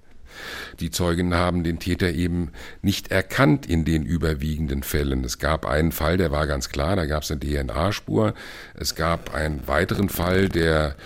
Die 0.79 0.91
Zeugen 0.91 1.35
haben 1.35 1.65
den 1.65 1.79
Täter 1.79 2.11
eben 2.11 2.53
nicht 2.83 3.11
erkannt 3.11 3.67
in 3.67 3.85
den 3.85 4.05
überwiegenden 4.05 4.83
Fällen. 4.83 5.25
Es 5.25 5.39
gab 5.39 5.67
einen 5.67 5.93
Fall, 5.93 6.17
der 6.17 6.31
war 6.31 6.47
ganz 6.47 6.69
klar, 6.69 6.97
da 6.97 7.07
gab 7.07 7.23
es 7.23 7.31
eine 7.31 7.41
DNA-Spur. 7.41 8.35
Es 8.75 8.95
gab 8.95 9.35
einen 9.35 9.67
weiteren 9.67 10.09
Fall, 10.09 10.49
der 10.49 10.97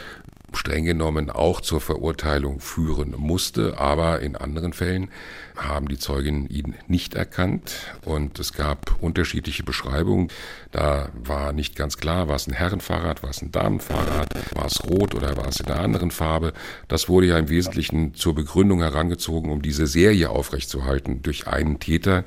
streng 0.56 0.84
genommen 0.84 1.30
auch 1.30 1.60
zur 1.60 1.80
Verurteilung 1.80 2.60
führen 2.60 3.14
musste, 3.16 3.78
aber 3.78 4.20
in 4.20 4.36
anderen 4.36 4.72
Fällen 4.72 5.10
haben 5.56 5.88
die 5.88 5.98
Zeugen 5.98 6.48
ihn 6.48 6.74
nicht 6.88 7.14
erkannt 7.14 7.76
und 8.04 8.38
es 8.38 8.52
gab 8.52 8.96
unterschiedliche 9.00 9.62
Beschreibungen. 9.62 10.28
Da 10.72 11.10
war 11.14 11.52
nicht 11.52 11.76
ganz 11.76 11.96
klar, 11.96 12.28
war 12.28 12.36
es 12.36 12.48
ein 12.48 12.54
Herrenfahrrad, 12.54 13.22
war 13.22 13.30
es 13.30 13.40
ein 13.40 13.52
Damenfahrrad, 13.52 14.34
war 14.56 14.66
es 14.66 14.82
rot 14.84 15.14
oder 15.14 15.36
war 15.36 15.48
es 15.48 15.60
in 15.60 15.66
einer 15.66 15.80
anderen 15.80 16.10
Farbe. 16.10 16.52
Das 16.88 17.08
wurde 17.08 17.28
ja 17.28 17.38
im 17.38 17.48
Wesentlichen 17.48 18.14
zur 18.14 18.34
Begründung 18.34 18.80
herangezogen, 18.80 19.50
um 19.50 19.62
diese 19.62 19.86
Serie 19.86 20.30
aufrechtzuerhalten 20.30 21.22
durch 21.22 21.46
einen 21.46 21.78
Täter. 21.78 22.24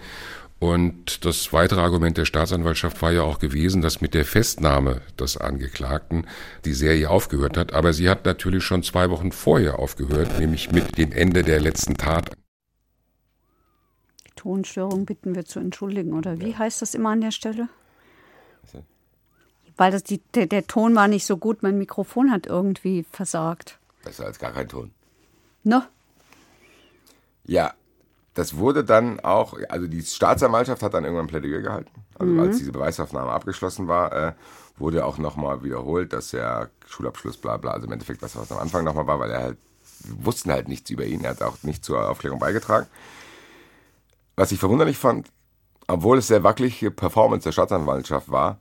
Und 0.60 1.24
das 1.24 1.53
weitere 1.53 1.82
Argument 1.82 2.18
der 2.18 2.26
Staatsanwaltschaft 2.26 3.01
war 3.01 3.12
ja 3.12 3.22
auch 3.22 3.38
gewesen, 3.38 3.82
dass 3.82 4.01
mit 4.01 4.16
der 4.16 4.26
Festnahme 4.26 5.01
des 5.20 5.38
Angeklagten 5.38 6.26
die 6.66 6.74
Serie 6.74 7.12
aufgehört 7.12 7.58
hat. 7.58 7.74
Aber 7.74 7.93
sie 7.93 8.10
hat 8.10 8.26
natürlich 8.26 8.64
schon 8.64 8.82
zwei 8.82 9.12
Wochen 9.12 9.32
vorher 9.32 9.78
aufgehört, 9.78 10.39
nämlich 10.39 10.72
mit 10.72 10.97
dem 10.97 11.12
Ende 11.12 11.43
der 11.43 11.60
letzten 11.60 11.95
Tat. 11.95 12.32
Tonstörung 14.36 15.05
bitten 15.05 15.36
wir 15.36 15.45
zu 15.45 15.60
entschuldigen, 15.60 16.14
oder 16.14 16.39
wie 16.39 16.55
heißt 16.55 16.82
das 16.82 16.95
immer 16.95 17.10
an 17.10 17.22
der 17.22 17.32
Stelle? 17.32 17.70
Weil 19.76 19.91
das 19.91 20.03
die, 20.03 20.22
der, 20.34 20.47
der 20.47 20.66
Ton 20.66 20.95
war 20.95 21.08
nicht 21.08 21.26
so 21.26 21.38
gut, 21.38 21.62
mein 21.62 21.78
Mikrofon 21.78 22.32
hat 22.32 22.47
irgendwie 22.47 23.05
versagt. 23.12 23.78
Besser 24.03 24.26
als 24.26 24.39
gar 24.39 24.51
kein 24.51 24.68
Ton. 24.68 24.91
No? 25.64 25.84
Ja, 27.45 27.74
das 28.38 28.56
wurde 28.58 28.84
dann 28.84 29.20
auch, 29.22 29.58
also 29.68 29.88
die 29.88 30.04
Staatsanwaltschaft 30.04 30.84
hat 30.84 30.94
dann 30.94 31.06
irgendwann 31.06 31.26
Plädoyer 31.26 31.62
gehalten. 31.62 31.90
Also 32.20 32.34
mhm. 32.34 32.40
als 32.40 32.60
diese 32.60 32.72
Beweisaufnahme 32.72 33.32
abgeschlossen 33.32 33.88
war, 33.88 34.14
äh, 34.14 34.34
wurde 34.78 35.06
auch 35.06 35.18
nochmal 35.18 35.64
wiederholt, 35.64 36.14
dass 36.14 36.34
er 36.36 36.70
Schulabschluss, 36.86 37.38
bla 37.38 37.58
bla, 37.58 37.72
also 37.72 37.88
im 37.88 37.94
Endeffekt 37.94 38.22
das, 38.22 38.36
was 38.36 38.52
am 38.52 38.60
Anfang 38.60 38.84
nochmal 38.84 39.08
war, 39.08 39.20
weil 39.20 39.32
er 39.32 39.42
halt, 39.42 39.58
wir 40.04 40.24
wussten 40.24 40.52
halt 40.52 40.68
nichts 40.68 40.88
über 40.92 41.04
ihn, 41.04 41.24
er 41.24 41.32
hat 41.32 41.42
auch 41.42 41.64
nicht 41.64 41.84
zur 41.84 42.08
Aufklärung 42.08 42.38
beigetragen. 42.38 42.86
Was 44.36 44.52
ich 44.52 44.60
verwunderlich 44.60 45.00
fand, 45.00 45.32
obwohl 45.88 46.20
es 46.20 46.28
sehr 46.28 46.44
wackelige 46.44 46.92
Performance 46.92 47.44
der 47.44 47.54
Staatsanwaltschaft 47.54 48.30
war, 48.30 48.60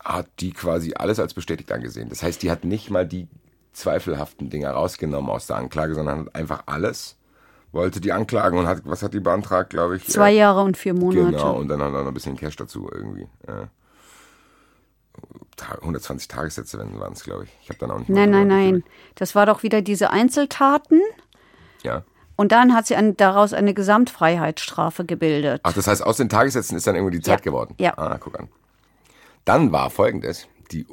hat 0.00 0.26
die 0.40 0.52
quasi 0.52 0.94
alles 0.96 1.20
als 1.20 1.34
bestätigt 1.34 1.70
angesehen. 1.70 2.08
Das 2.08 2.24
heißt, 2.24 2.42
die 2.42 2.50
hat 2.50 2.64
nicht 2.64 2.90
mal 2.90 3.06
die 3.06 3.28
zweifelhaften 3.72 4.50
Dinge 4.50 4.70
rausgenommen 4.70 5.30
aus 5.30 5.46
der 5.46 5.54
Anklage, 5.54 5.94
sondern 5.94 6.26
hat 6.26 6.34
einfach 6.34 6.64
alles 6.66 7.16
wollte 7.74 8.00
die 8.00 8.12
anklagen 8.12 8.58
und 8.58 8.66
hat, 8.66 8.82
was 8.84 9.02
hat 9.02 9.12
die 9.12 9.20
beantragt, 9.20 9.70
glaube 9.70 9.96
ich? 9.96 10.06
Zwei 10.06 10.32
Jahre 10.32 10.62
und 10.62 10.76
vier 10.76 10.94
Monate. 10.94 11.32
Genau, 11.32 11.56
und 11.56 11.68
dann 11.68 11.80
hat 11.80 11.92
er 11.92 12.00
noch 12.00 12.08
ein 12.08 12.14
bisschen 12.14 12.36
Cash 12.36 12.56
dazu 12.56 12.88
irgendwie. 12.90 13.26
Ja. 13.46 13.68
120 15.80 16.28
Tagessätze 16.28 16.78
waren 16.78 17.12
es, 17.12 17.22
glaube 17.22 17.44
ich. 17.44 17.50
Ich 17.62 17.68
habe 17.68 17.78
dann 17.78 17.90
auch 17.90 17.98
nicht 17.98 18.08
Nein, 18.08 18.30
nein, 18.30 18.48
nein. 18.48 18.84
Das 19.14 19.34
war 19.34 19.46
doch 19.46 19.62
wieder 19.62 19.82
diese 19.82 20.10
Einzeltaten. 20.10 21.00
Ja. 21.82 22.02
Und 22.36 22.50
dann 22.50 22.74
hat 22.74 22.86
sie 22.86 22.96
ein, 22.96 23.16
daraus 23.16 23.52
eine 23.52 23.74
Gesamtfreiheitsstrafe 23.74 25.04
gebildet. 25.04 25.60
Ach, 25.62 25.72
das 25.72 25.86
heißt, 25.86 26.02
aus 26.02 26.16
den 26.16 26.28
Tagessätzen 26.28 26.76
ist 26.76 26.86
dann 26.86 26.96
irgendwie 26.96 27.18
die 27.18 27.22
Zeit 27.22 27.40
ja. 27.40 27.44
geworden. 27.44 27.74
Ja. 27.78 27.96
Ah, 27.96 28.18
guck 28.18 28.38
an. 28.38 28.48
Dann 29.44 29.70
war 29.70 29.90
folgendes: 29.90 30.48
die, 30.72 30.86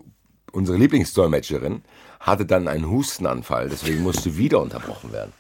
Unsere 0.52 0.78
Lieblingsdolmetscherin 0.78 1.84
hatte 2.20 2.46
dann 2.46 2.68
einen 2.68 2.90
Hustenanfall, 2.90 3.70
deswegen 3.70 4.04
musste 4.04 4.38
wieder 4.38 4.62
unterbrochen 4.62 5.12
werden 5.12 5.34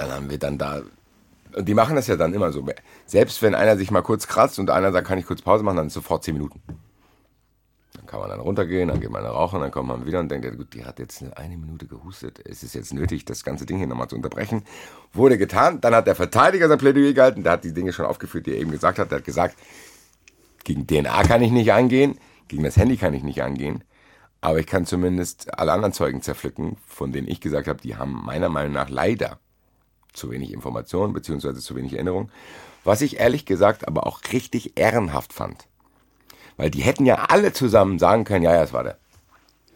dann 0.00 0.12
haben 0.12 0.30
wir 0.30 0.38
dann 0.38 0.56
da, 0.56 0.82
und 1.54 1.68
die 1.68 1.74
machen 1.74 1.94
das 1.94 2.06
ja 2.06 2.16
dann 2.16 2.32
immer 2.32 2.52
so. 2.52 2.66
Selbst 3.06 3.42
wenn 3.42 3.54
einer 3.54 3.76
sich 3.76 3.90
mal 3.90 4.02
kurz 4.02 4.26
kratzt 4.26 4.58
und 4.58 4.70
einer 4.70 4.92
sagt, 4.92 5.06
kann 5.06 5.18
ich 5.18 5.26
kurz 5.26 5.42
Pause 5.42 5.62
machen, 5.62 5.76
dann 5.76 5.88
ist 5.88 5.92
sofort 5.92 6.24
zehn 6.24 6.34
Minuten. 6.34 6.60
Dann 7.92 8.06
kann 8.06 8.20
man 8.20 8.30
dann 8.30 8.40
runtergehen, 8.40 8.88
dann 8.88 9.00
geht 9.00 9.10
man 9.10 9.24
rauchen, 9.26 9.60
dann 9.60 9.70
kommt 9.70 9.88
man 9.88 10.06
wieder 10.06 10.20
und 10.20 10.30
denkt, 10.30 10.46
ja, 10.46 10.52
gut, 10.52 10.72
die 10.72 10.86
hat 10.86 10.98
jetzt 10.98 11.22
eine 11.36 11.56
Minute 11.58 11.86
gehustet. 11.86 12.40
Es 12.44 12.62
ist 12.62 12.74
jetzt 12.74 12.94
nötig, 12.94 13.26
das 13.26 13.44
ganze 13.44 13.66
Ding 13.66 13.76
hier 13.76 13.86
nochmal 13.86 14.08
zu 14.08 14.16
unterbrechen. 14.16 14.62
Wurde 15.12 15.36
getan. 15.36 15.82
Dann 15.82 15.94
hat 15.94 16.06
der 16.06 16.14
Verteidiger 16.14 16.68
sein 16.68 16.78
Plädoyer 16.78 17.12
gehalten. 17.12 17.42
Der 17.42 17.52
hat 17.52 17.64
die 17.64 17.74
Dinge 17.74 17.92
schon 17.92 18.06
aufgeführt, 18.06 18.46
die 18.46 18.52
er 18.52 18.58
eben 18.58 18.70
gesagt 18.70 18.98
hat. 18.98 19.10
Der 19.10 19.18
hat 19.18 19.24
gesagt, 19.24 19.56
gegen 20.64 20.86
DNA 20.86 21.24
kann 21.24 21.42
ich 21.42 21.50
nicht 21.50 21.72
angehen, 21.72 22.18
gegen 22.48 22.62
das 22.62 22.76
Handy 22.76 22.96
kann 22.96 23.12
ich 23.12 23.22
nicht 23.22 23.42
angehen. 23.42 23.84
Aber 24.40 24.58
ich 24.58 24.66
kann 24.66 24.86
zumindest 24.86 25.58
alle 25.58 25.72
anderen 25.72 25.92
Zeugen 25.92 26.22
zerpflücken, 26.22 26.78
von 26.86 27.12
denen 27.12 27.28
ich 27.28 27.42
gesagt 27.42 27.68
habe, 27.68 27.82
die 27.82 27.96
haben 27.96 28.24
meiner 28.24 28.48
Meinung 28.48 28.72
nach 28.72 28.88
leider 28.88 29.38
zu 30.12 30.30
wenig 30.30 30.52
Information 30.52 31.12
beziehungsweise 31.12 31.60
zu 31.60 31.76
wenig 31.76 31.94
Erinnerung. 31.94 32.30
Was 32.84 33.02
ich 33.02 33.20
ehrlich 33.20 33.44
gesagt 33.44 33.86
aber 33.86 34.06
auch 34.06 34.20
richtig 34.32 34.78
ehrenhaft 34.78 35.32
fand. 35.32 35.66
Weil 36.56 36.70
die 36.70 36.82
hätten 36.82 37.06
ja 37.06 37.26
alle 37.28 37.52
zusammen 37.52 37.98
sagen 37.98 38.24
können, 38.24 38.44
ja, 38.44 38.54
ja, 38.54 38.62
es 38.62 38.72
war 38.72 38.84
der. 38.84 38.98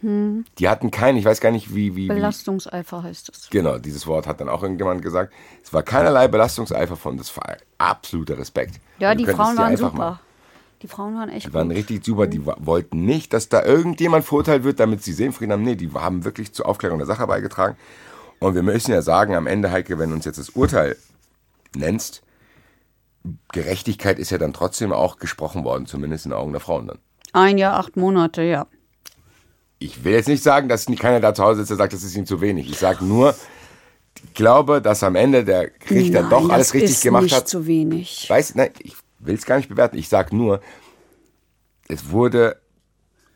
Hm. 0.01 0.45
Die 0.59 0.69
hatten 0.69 0.91
keinen, 0.91 1.17
ich 1.17 1.25
weiß 1.25 1.41
gar 1.41 1.51
nicht, 1.51 1.75
wie, 1.75 1.97
wie. 1.97 2.09
Belastungseifer 2.09 3.03
heißt 3.03 3.31
es. 3.31 3.49
Genau, 3.49 3.79
dieses 3.79 4.07
Wort 4.07 4.27
hat 4.27 4.39
dann 4.41 4.51
auch 4.51 4.63
irgendjemand 4.63 5.01
gesagt. 5.01 5.33
Es 5.63 5.73
war 5.73 5.83
keinerlei 5.83 6.29
Belastungseifer 6.29 6.97
von, 6.97 7.17
das 7.17 7.35
war 7.37 7.57
absoluter 7.79 8.37
Respekt. 8.37 8.81
Ja, 8.99 9.15
die 9.15 9.25
Frauen 9.25 9.57
waren 9.57 9.77
super. 9.79 9.97
Machen. 9.97 10.19
Die 10.83 10.89
Frauen 10.89 11.15
waren 11.15 11.31
echt 11.31 11.47
Die 11.47 11.55
waren 11.55 11.69
gut. 11.69 11.79
richtig 11.79 12.05
super. 12.05 12.27
Die 12.27 12.45
wollten 12.45 13.07
nicht, 13.07 13.33
dass 13.33 13.49
da 13.49 13.65
irgendjemand 13.65 14.27
verurteilt 14.27 14.65
wird, 14.65 14.79
damit 14.79 15.03
sie 15.03 15.15
Seelenfrieden 15.15 15.55
haben. 15.55 15.63
Nee, 15.63 15.77
die 15.77 15.91
haben 15.91 16.27
wirklich 16.27 16.53
zur 16.53 16.67
Aufklärung 16.67 16.99
der 16.99 17.07
Sache 17.07 17.27
beigetragen. 17.27 17.77
Und 18.41 18.55
wir 18.55 18.63
müssen 18.63 18.93
ja 18.93 19.03
sagen, 19.03 19.35
am 19.35 19.47
Ende, 19.47 19.71
Heike, 19.71 19.99
wenn 19.99 20.11
du 20.11 20.17
uns 20.17 20.25
jetzt 20.25 20.39
das 20.39 20.51
Urteil 20.51 20.97
nennst, 21.75 22.23
Gerechtigkeit 23.53 24.19
ist 24.19 24.31
ja 24.31 24.39
dann 24.39 24.53
trotzdem 24.53 24.93
auch 24.93 25.19
gesprochen 25.19 25.65
worden, 25.65 25.87
zumindest 25.87 26.27
in 26.27 26.31
den 26.31 26.39
Augen 26.39 26.53
der 26.53 26.61
Frauen 26.61 26.89
dann. 26.89 26.99
Ein 27.33 27.59
Jahr, 27.59 27.79
acht 27.79 27.97
Monate, 27.97 28.43
ja. 28.43 28.67
Ich 29.79 30.05
will 30.05 30.13
jetzt 30.13 30.29
nicht 30.29 30.43
sagen, 30.43 30.69
dass 30.69 30.89
nicht 30.89 31.01
keiner 31.01 31.21
da 31.21 31.35
zu 31.35 31.43
Hause 31.43 31.61
sitzt, 31.61 31.71
der 31.71 31.77
sagt, 31.79 31.93
das 31.93 32.05
ist 32.05 32.17
ihm 32.17 32.27
zu 32.27 32.41
wenig. 32.41 32.71
Ich 32.71 32.79
sage 32.79 33.05
nur, 33.05 33.35
ich 34.23 34.35
glaube, 34.35 34.81
dass 34.81 35.03
am 35.03 35.17
Ende 35.17 35.45
der 35.45 35.71
Richter 35.91 36.23
nein, 36.23 36.31
doch 36.31 36.49
alles 36.49 36.75
richtig 36.75 37.01
gemacht 37.01 37.25
hat. 37.25 37.33
Das 37.33 37.39
ist 37.41 37.49
zu 37.49 37.67
wenig. 37.67 38.21
Ich 38.23 38.31
weiß, 38.31 38.55
nein, 38.55 38.71
ich 38.79 38.95
will 39.19 39.35
es 39.35 39.47
gar 39.47 39.57
nicht 39.57 39.69
bewerten. 39.69 39.99
Ich 39.99 40.09
sage 40.09 40.35
nur, 40.37 40.61
es 41.89 42.11
wurde 42.11 42.61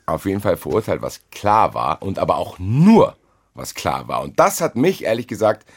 auf 0.06 0.24
jeden 0.24 0.40
Fall 0.40 0.56
verurteilt, 0.56 1.02
was 1.02 1.20
klar 1.30 1.74
war 1.74 2.02
und 2.02 2.18
aber 2.18 2.36
auch 2.36 2.58
nur, 2.58 3.16
was 3.58 3.74
klar 3.74 4.08
war. 4.08 4.22
Und 4.22 4.38
das 4.38 4.60
hat 4.60 4.76
mich 4.76 5.04
ehrlich 5.04 5.26
gesagt 5.26 5.68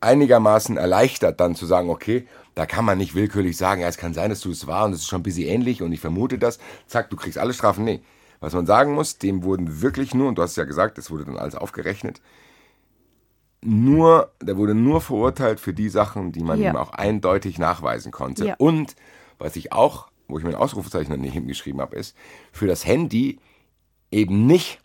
einigermaßen 0.00 0.76
erleichtert, 0.76 1.40
dann 1.40 1.54
zu 1.54 1.66
sagen, 1.66 1.90
okay, 1.90 2.26
da 2.54 2.66
kann 2.66 2.84
man 2.84 2.98
nicht 2.98 3.14
willkürlich 3.14 3.56
sagen, 3.56 3.82
ja, 3.82 3.88
es 3.88 3.98
kann 3.98 4.14
sein, 4.14 4.30
dass 4.30 4.40
du 4.40 4.50
es 4.50 4.66
war 4.66 4.84
und 4.84 4.92
es 4.92 5.00
ist 5.00 5.08
schon 5.08 5.20
ein 5.20 5.24
bisschen 5.24 5.48
ähnlich 5.48 5.82
und 5.82 5.92
ich 5.92 6.00
vermute 6.00 6.38
das. 6.38 6.58
Zack, 6.86 7.10
du 7.10 7.16
kriegst 7.16 7.38
alle 7.38 7.52
Strafen. 7.52 7.84
Nee. 7.84 8.00
Was 8.40 8.52
man 8.52 8.66
sagen 8.66 8.94
muss, 8.94 9.18
dem 9.18 9.42
wurden 9.42 9.80
wirklich 9.82 10.14
nur, 10.14 10.28
und 10.28 10.38
du 10.38 10.42
hast 10.42 10.50
es 10.50 10.56
ja 10.56 10.64
gesagt, 10.64 10.98
es 10.98 11.10
wurde 11.10 11.24
dann 11.24 11.36
alles 11.36 11.56
aufgerechnet, 11.56 12.20
nur, 13.60 14.32
der 14.40 14.56
wurde 14.56 14.74
nur 14.74 15.00
verurteilt 15.00 15.58
für 15.58 15.74
die 15.74 15.88
Sachen, 15.88 16.30
die 16.30 16.42
man 16.42 16.60
ja. 16.60 16.70
ihm 16.70 16.76
auch 16.76 16.92
eindeutig 16.92 17.58
nachweisen 17.58 18.12
konnte. 18.12 18.46
Ja. 18.46 18.54
Und 18.58 18.94
was 19.38 19.56
ich 19.56 19.72
auch, 19.72 20.08
wo 20.28 20.38
ich 20.38 20.44
mir 20.44 20.50
ein 20.50 20.56
Ausrufezeichen 20.56 21.10
daneben 21.10 21.32
hingeschrieben 21.32 21.80
habe, 21.80 21.96
ist, 21.96 22.16
für 22.52 22.68
das 22.68 22.86
Handy 22.86 23.40
eben 24.10 24.46
nicht. 24.46 24.80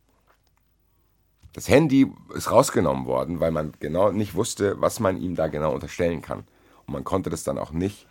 Das 1.54 1.70
Handy 1.70 2.12
ist 2.34 2.51
rausgenommen 2.51 3.06
worden, 3.06 3.39
weil 3.39 3.51
man 3.51 3.74
genau 3.80 4.12
nicht 4.12 4.34
wusste, 4.34 4.82
was 4.82 4.99
man 4.99 5.18
ihm 5.18 5.36
da 5.36 5.47
genau 5.47 5.74
unterstellen 5.74 6.22
kann. 6.22 6.39
Und 6.86 6.93
man 6.93 7.04
konnte 7.04 7.30
das 7.30 7.43
dann 7.43 7.58
auch 7.60 7.72
nicht 7.72 8.08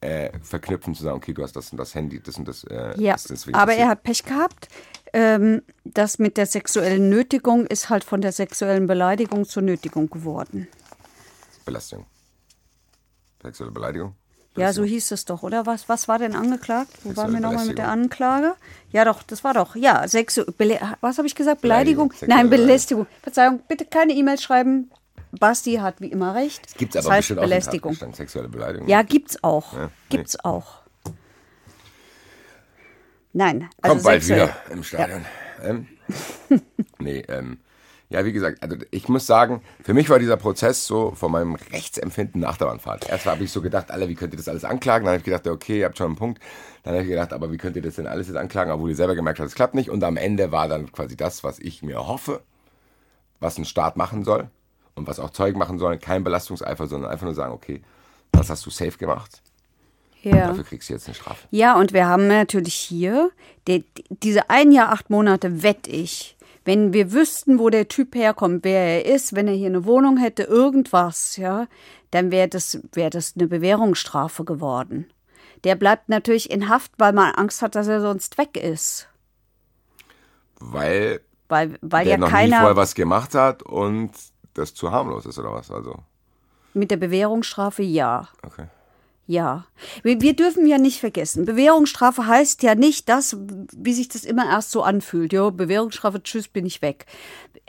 äh, 0.00 0.30
verknüpfen, 0.40 0.94
zu 0.94 1.02
sagen, 1.02 1.16
okay, 1.16 1.32
du 1.32 1.42
hast 1.42 1.56
das 1.56 1.72
und 1.72 1.78
das 1.78 1.94
Handy, 1.94 2.20
das 2.20 2.38
und 2.38 2.46
das. 2.46 2.64
Äh, 2.64 2.94
ja, 3.00 3.14
das 3.14 3.46
aber 3.52 3.74
er 3.74 3.88
hat 3.88 4.02
Pech 4.02 4.24
gehabt. 4.24 4.68
Ähm, 5.12 5.62
das 5.84 6.18
mit 6.18 6.36
der 6.36 6.46
sexuellen 6.46 7.08
Nötigung 7.08 7.66
ist 7.66 7.90
halt 7.90 8.04
von 8.04 8.20
der 8.20 8.32
sexuellen 8.32 8.86
Beleidigung 8.86 9.44
zur 9.44 9.62
Nötigung 9.62 10.08
geworden. 10.10 10.68
Belastung. 11.64 12.06
Sexuelle 13.42 13.72
Beleidigung? 13.72 14.14
Ja, 14.56 14.72
so 14.72 14.84
hieß 14.84 15.10
es 15.12 15.24
doch, 15.24 15.42
oder? 15.42 15.66
Was, 15.66 15.88
was 15.88 16.08
war 16.08 16.18
denn 16.18 16.34
angeklagt? 16.34 16.90
Wo 17.04 17.16
waren 17.16 17.32
wir 17.32 17.40
nochmal 17.40 17.66
mit 17.66 17.78
der 17.78 17.88
Anklage? 17.88 18.54
Ja, 18.90 19.04
doch, 19.04 19.22
das 19.22 19.44
war 19.44 19.54
doch. 19.54 19.76
Ja, 19.76 20.08
Sexu 20.08 20.44
was 21.00 21.18
habe 21.18 21.26
ich 21.26 21.34
gesagt? 21.34 21.60
Beleidigung? 21.60 22.08
Beleidigung 22.08 22.28
Nein, 22.36 22.50
Belästigung. 22.50 23.06
Verzeihung, 23.22 23.60
bitte 23.68 23.84
keine 23.84 24.12
E-Mail 24.12 24.38
schreiben. 24.38 24.90
Basti 25.38 25.74
hat 25.74 26.00
wie 26.00 26.08
immer 26.08 26.34
recht. 26.34 26.66
Es 26.66 26.74
gibt 26.74 26.96
aber 26.96 27.02
das 27.02 27.10
heißt 27.10 27.18
bestimmt 27.28 27.40
Belästigung. 27.40 27.96
Auch 28.00 28.14
sexuelle 28.14 28.48
Beleidigung. 28.48 28.88
Ja, 28.88 29.02
gibt's 29.02 29.42
auch. 29.42 29.74
Ja, 29.74 29.90
gibt's 30.08 30.34
nee. 30.34 30.40
auch. 30.50 30.80
Nein, 33.32 33.68
also 33.82 33.94
Kommt 33.94 34.04
bald 34.04 34.26
wieder 34.26 34.56
im 34.70 34.82
Stadion. 34.82 35.26
Ja. 35.62 35.68
Ähm, 35.68 35.86
nee, 36.98 37.22
ähm, 37.28 37.58
ja, 38.08 38.24
wie 38.24 38.32
gesagt, 38.32 38.62
also 38.62 38.76
ich 38.92 39.08
muss 39.08 39.26
sagen, 39.26 39.62
für 39.82 39.92
mich 39.92 40.08
war 40.08 40.20
dieser 40.20 40.36
Prozess 40.36 40.86
so 40.86 41.10
von 41.12 41.32
meinem 41.32 41.56
Rechtsempfinden 41.56 42.40
nach 42.40 42.56
der 42.56 42.66
Bahnfahrt. 42.66 43.08
Erst 43.08 43.26
habe 43.26 43.42
ich 43.42 43.50
so 43.50 43.60
gedacht, 43.60 43.90
alle, 43.90 44.08
wie 44.08 44.14
könnt 44.14 44.32
ihr 44.32 44.36
das 44.36 44.48
alles 44.48 44.64
anklagen? 44.64 45.04
Dann 45.04 45.14
habe 45.14 45.18
ich 45.18 45.24
gedacht, 45.24 45.46
okay, 45.48 45.80
ihr 45.80 45.86
habt 45.86 45.98
schon 45.98 46.08
einen 46.08 46.16
Punkt. 46.16 46.40
Dann 46.84 46.94
habe 46.94 47.02
ich 47.02 47.08
gedacht, 47.08 47.32
aber 47.32 47.50
wie 47.50 47.56
könnt 47.56 47.74
ihr 47.74 47.82
das 47.82 47.96
denn 47.96 48.06
alles 48.06 48.28
jetzt 48.28 48.36
anklagen, 48.36 48.70
obwohl 48.70 48.90
ihr 48.90 48.96
selber 48.96 49.16
gemerkt 49.16 49.40
habt, 49.40 49.48
es 49.48 49.56
klappt 49.56 49.74
nicht. 49.74 49.90
Und 49.90 50.04
am 50.04 50.16
Ende 50.16 50.52
war 50.52 50.68
dann 50.68 50.92
quasi 50.92 51.16
das, 51.16 51.42
was 51.42 51.58
ich 51.58 51.82
mir 51.82 52.06
hoffe, 52.06 52.42
was 53.40 53.58
ein 53.58 53.64
Staat 53.64 53.96
machen 53.96 54.22
soll 54.22 54.50
und 54.94 55.08
was 55.08 55.18
auch 55.18 55.30
Zeugen 55.30 55.58
machen 55.58 55.80
sollen. 55.80 55.98
Kein 55.98 56.22
Belastungseifer, 56.22 56.86
sondern 56.86 57.10
einfach 57.10 57.26
nur 57.26 57.34
sagen, 57.34 57.52
okay, 57.52 57.82
das 58.30 58.50
hast 58.50 58.64
du 58.64 58.70
safe 58.70 58.98
gemacht. 58.98 59.42
Ja. 60.22 60.48
Dafür 60.48 60.64
kriegst 60.64 60.88
du 60.88 60.92
jetzt 60.92 61.06
eine 61.06 61.14
Strafe. 61.14 61.46
Ja, 61.50 61.76
und 61.76 61.92
wir 61.92 62.06
haben 62.06 62.28
natürlich 62.28 62.74
hier 62.74 63.30
die, 63.66 63.84
diese 64.10 64.48
ein 64.48 64.70
Jahr, 64.70 64.90
acht 64.90 65.10
Monate, 65.10 65.62
wette 65.64 65.90
ich, 65.90 66.35
wenn 66.66 66.92
wir 66.92 67.12
wüssten, 67.12 67.58
wo 67.60 67.70
der 67.70 67.88
Typ 67.88 68.14
herkommt, 68.14 68.64
wer 68.64 69.04
er 69.04 69.14
ist, 69.14 69.34
wenn 69.34 69.46
er 69.46 69.54
hier 69.54 69.68
eine 69.68 69.84
Wohnung 69.84 70.16
hätte, 70.16 70.42
irgendwas, 70.42 71.36
ja, 71.36 71.68
dann 72.10 72.32
wäre 72.32 72.48
das, 72.48 72.80
wär 72.92 73.08
das 73.08 73.34
eine 73.36 73.46
Bewährungsstrafe 73.46 74.44
geworden. 74.44 75.06
Der 75.64 75.76
bleibt 75.76 76.08
natürlich 76.08 76.50
in 76.50 76.68
Haft, 76.68 76.92
weil 76.98 77.12
man 77.12 77.34
Angst 77.34 77.62
hat, 77.62 77.76
dass 77.76 77.86
er 77.86 78.00
sonst 78.00 78.36
weg 78.36 78.56
ist. 78.56 79.08
Weil, 80.58 81.20
weil, 81.48 81.78
weil 81.82 82.04
der 82.04 82.14
ja 82.14 82.18
noch 82.18 82.28
keiner 82.28 82.56
nie 82.56 82.60
vorher 82.60 82.76
was 82.76 82.94
gemacht 82.94 83.34
hat 83.34 83.62
und 83.62 84.10
das 84.54 84.74
zu 84.74 84.90
harmlos 84.90 85.24
ist 85.24 85.38
oder 85.38 85.52
was? 85.52 85.70
Also 85.70 85.94
mit 86.74 86.90
der 86.90 86.96
Bewährungsstrafe 86.96 87.82
ja. 87.82 88.28
Okay. 88.44 88.66
Ja, 89.28 89.64
wir, 90.04 90.20
wir, 90.20 90.36
dürfen 90.36 90.66
ja 90.66 90.78
nicht 90.78 91.00
vergessen, 91.00 91.46
Bewährungsstrafe 91.46 92.28
heißt 92.28 92.62
ja 92.62 92.76
nicht 92.76 93.08
das, 93.08 93.36
wie 93.76 93.92
sich 93.92 94.08
das 94.08 94.24
immer 94.24 94.48
erst 94.48 94.70
so 94.70 94.82
anfühlt. 94.82 95.32
Jo, 95.32 95.50
Bewährungsstrafe, 95.50 96.22
tschüss, 96.22 96.46
bin 96.46 96.64
ich 96.64 96.80
weg. 96.80 97.06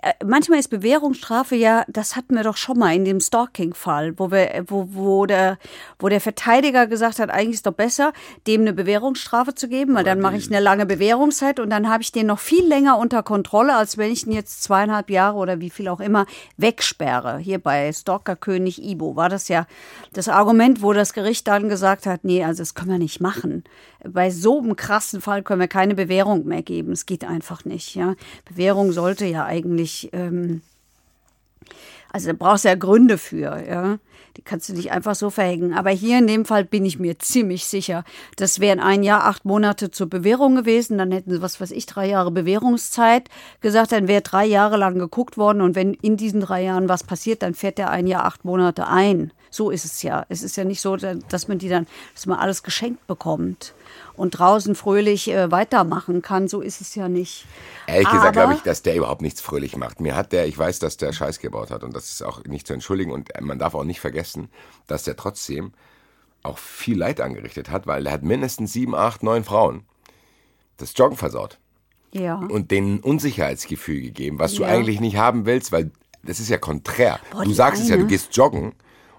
Äh, 0.03 0.13
manchmal 0.23 0.59
ist 0.59 0.67
Bewährungsstrafe 0.67 1.55
ja, 1.55 1.83
das 1.87 2.15
hatten 2.15 2.35
wir 2.35 2.43
doch 2.43 2.57
schon 2.57 2.77
mal 2.77 2.93
in 2.93 3.03
dem 3.03 3.19
Stalking-Fall, 3.19 4.19
wo, 4.19 4.29
wir, 4.29 4.65
wo, 4.67 4.89
wo, 4.91 5.25
der, 5.25 5.57
wo 5.97 6.07
der 6.07 6.21
Verteidiger 6.21 6.85
gesagt 6.85 7.17
hat, 7.17 7.31
eigentlich 7.31 7.55
ist 7.55 7.65
doch 7.65 7.73
besser, 7.73 8.13
dem 8.45 8.61
eine 8.61 8.73
Bewährungsstrafe 8.73 9.55
zu 9.55 9.67
geben, 9.67 9.95
weil 9.95 10.03
dann 10.03 10.19
mache 10.19 10.37
ich 10.37 10.47
eine 10.51 10.59
lange 10.59 10.85
Bewährungszeit 10.85 11.59
und 11.59 11.71
dann 11.71 11.89
habe 11.89 12.03
ich 12.03 12.11
den 12.11 12.27
noch 12.27 12.37
viel 12.37 12.63
länger 12.67 12.99
unter 12.99 13.23
Kontrolle, 13.23 13.75
als 13.75 13.97
wenn 13.97 14.11
ich 14.11 14.27
ihn 14.27 14.33
jetzt 14.33 14.61
zweieinhalb 14.61 15.09
Jahre 15.09 15.37
oder 15.37 15.59
wie 15.59 15.71
viel 15.71 15.87
auch 15.87 15.99
immer 15.99 16.27
wegsperre. 16.57 17.39
Hier 17.39 17.57
bei 17.57 17.91
Stalkerkönig 17.91 18.83
Ibo 18.83 19.15
war 19.15 19.29
das 19.29 19.47
ja 19.47 19.65
das 20.13 20.29
Argument, 20.29 20.83
wo 20.83 20.93
das 20.93 21.13
Gericht 21.13 21.46
dann 21.47 21.69
gesagt 21.69 22.05
hat, 22.05 22.23
nee, 22.23 22.43
also 22.43 22.61
das 22.61 22.73
können 22.73 22.91
wir 22.91 22.97
nicht 22.97 23.21
machen. 23.21 23.63
Bei 24.03 24.29
so 24.29 24.59
einem 24.59 24.75
krassen 24.75 25.21
Fall 25.21 25.43
können 25.43 25.61
wir 25.61 25.67
keine 25.67 25.95
Bewährung 25.95 26.45
mehr 26.45 26.61
geben. 26.61 26.91
Es 26.91 27.05
geht 27.05 27.23
einfach 27.23 27.65
nicht. 27.65 27.95
Ja. 27.95 28.15
Bewährung 28.45 28.91
sollte 28.91 29.25
ja 29.25 29.45
eigentlich, 29.45 30.09
ähm, 30.13 30.61
also 32.11 32.27
da 32.27 32.33
brauchst 32.37 32.65
du 32.65 32.69
ja 32.69 32.75
Gründe 32.75 33.17
für, 33.17 33.63
ja. 33.67 33.97
Die 34.37 34.43
kannst 34.43 34.69
du 34.69 34.73
nicht 34.73 34.91
einfach 34.91 35.15
so 35.15 35.31
verhängen. 35.31 35.73
Aber 35.73 35.89
hier 35.89 36.19
in 36.19 36.27
dem 36.27 36.45
Fall 36.45 36.63
bin 36.63 36.85
ich 36.85 36.99
mir 36.99 37.17
ziemlich 37.17 37.65
sicher, 37.65 38.03
das 38.35 38.59
wären 38.59 38.79
ein 38.79 39.01
Jahr, 39.01 39.25
acht 39.25 39.45
Monate 39.45 39.89
zur 39.89 40.07
Bewährung 40.07 40.55
gewesen. 40.55 40.99
Dann 40.99 41.11
hätten 41.11 41.31
sie, 41.31 41.41
was 41.41 41.59
weiß 41.59 41.71
ich, 41.71 41.87
drei 41.87 42.07
Jahre 42.07 42.29
Bewährungszeit 42.29 43.29
gesagt. 43.61 43.91
Dann 43.91 44.07
wäre 44.07 44.21
drei 44.21 44.45
Jahre 44.45 44.77
lang 44.77 44.99
geguckt 44.99 45.37
worden. 45.37 45.61
Und 45.61 45.75
wenn 45.75 45.95
in 45.95 46.17
diesen 46.17 46.41
drei 46.41 46.63
Jahren 46.63 46.87
was 46.87 47.03
passiert, 47.03 47.41
dann 47.41 47.55
fährt 47.55 47.79
der 47.79 47.89
ein 47.89 48.05
Jahr, 48.05 48.25
acht 48.25 48.45
Monate 48.45 48.87
ein. 48.87 49.31
So 49.49 49.69
ist 49.69 49.85
es 49.85 50.03
ja. 50.03 50.25
Es 50.29 50.43
ist 50.43 50.57
ja 50.57 50.63
nicht 50.63 50.81
so, 50.81 50.95
dass 50.95 51.47
man 51.47 51.59
die 51.59 51.69
dann, 51.69 51.87
dass 52.13 52.25
man 52.25 52.39
alles 52.39 52.63
geschenkt 52.63 53.05
bekommt 53.07 53.73
und 54.15 54.31
draußen 54.31 54.75
fröhlich 54.75 55.29
äh, 55.29 55.51
weitermachen 55.51 56.21
kann. 56.21 56.47
So 56.47 56.61
ist 56.61 56.81
es 56.81 56.95
ja 56.95 57.07
nicht. 57.07 57.45
Ehrlich 57.85 58.09
gesagt 58.09 58.33
glaube 58.33 58.53
ich, 58.53 58.61
dass 58.61 58.81
der 58.81 58.95
überhaupt 58.95 59.21
nichts 59.21 59.41
fröhlich 59.41 59.77
macht. 59.77 60.01
Mir 60.01 60.15
hat 60.15 60.31
der, 60.31 60.47
ich 60.47 60.57
weiß, 60.57 60.79
dass 60.79 60.97
der 60.97 61.13
Scheiß 61.13 61.39
gebaut 61.39 61.71
hat 61.71 61.83
und 61.83 61.95
das 61.95 62.09
ist 62.09 62.23
auch 62.23 62.43
nicht 62.45 62.67
zu 62.67 62.73
entschuldigen 62.73 63.11
und 63.11 63.29
man 63.39 63.59
darf 63.59 63.75
auch 63.75 63.83
nicht 63.83 63.99
vergessen, 63.99 64.49
dass 64.87 65.03
der 65.03 65.15
trotzdem 65.15 65.73
auch 66.43 66.57
viel 66.57 66.97
Leid 66.97 67.21
angerichtet 67.21 67.69
hat, 67.69 67.87
weil 67.87 68.05
er 68.05 68.13
hat 68.13 68.23
mindestens 68.23 68.73
sieben, 68.73 68.95
acht, 68.95 69.23
neun 69.23 69.43
Frauen 69.43 69.83
das 70.77 70.93
Joggen 70.95 71.17
versaut. 71.17 71.59
Ja. 72.13 72.35
Und 72.35 72.71
denen 72.71 72.99
Unsicherheitsgefühl 72.99 74.01
gegeben, 74.01 74.39
was 74.39 74.53
du 74.53 74.63
eigentlich 74.63 75.01
nicht 75.01 75.17
haben 75.17 75.45
willst, 75.45 75.71
weil 75.71 75.91
das 76.23 76.39
ist 76.39 76.49
ja 76.49 76.57
konträr. 76.57 77.19
Boah, 77.31 77.43
du 77.43 77.53
sagst 77.53 77.81
eine. 77.81 77.83
es 77.83 77.89
ja, 77.89 77.97
du 77.97 78.07
gehst 78.07 78.35
joggen 78.35 78.73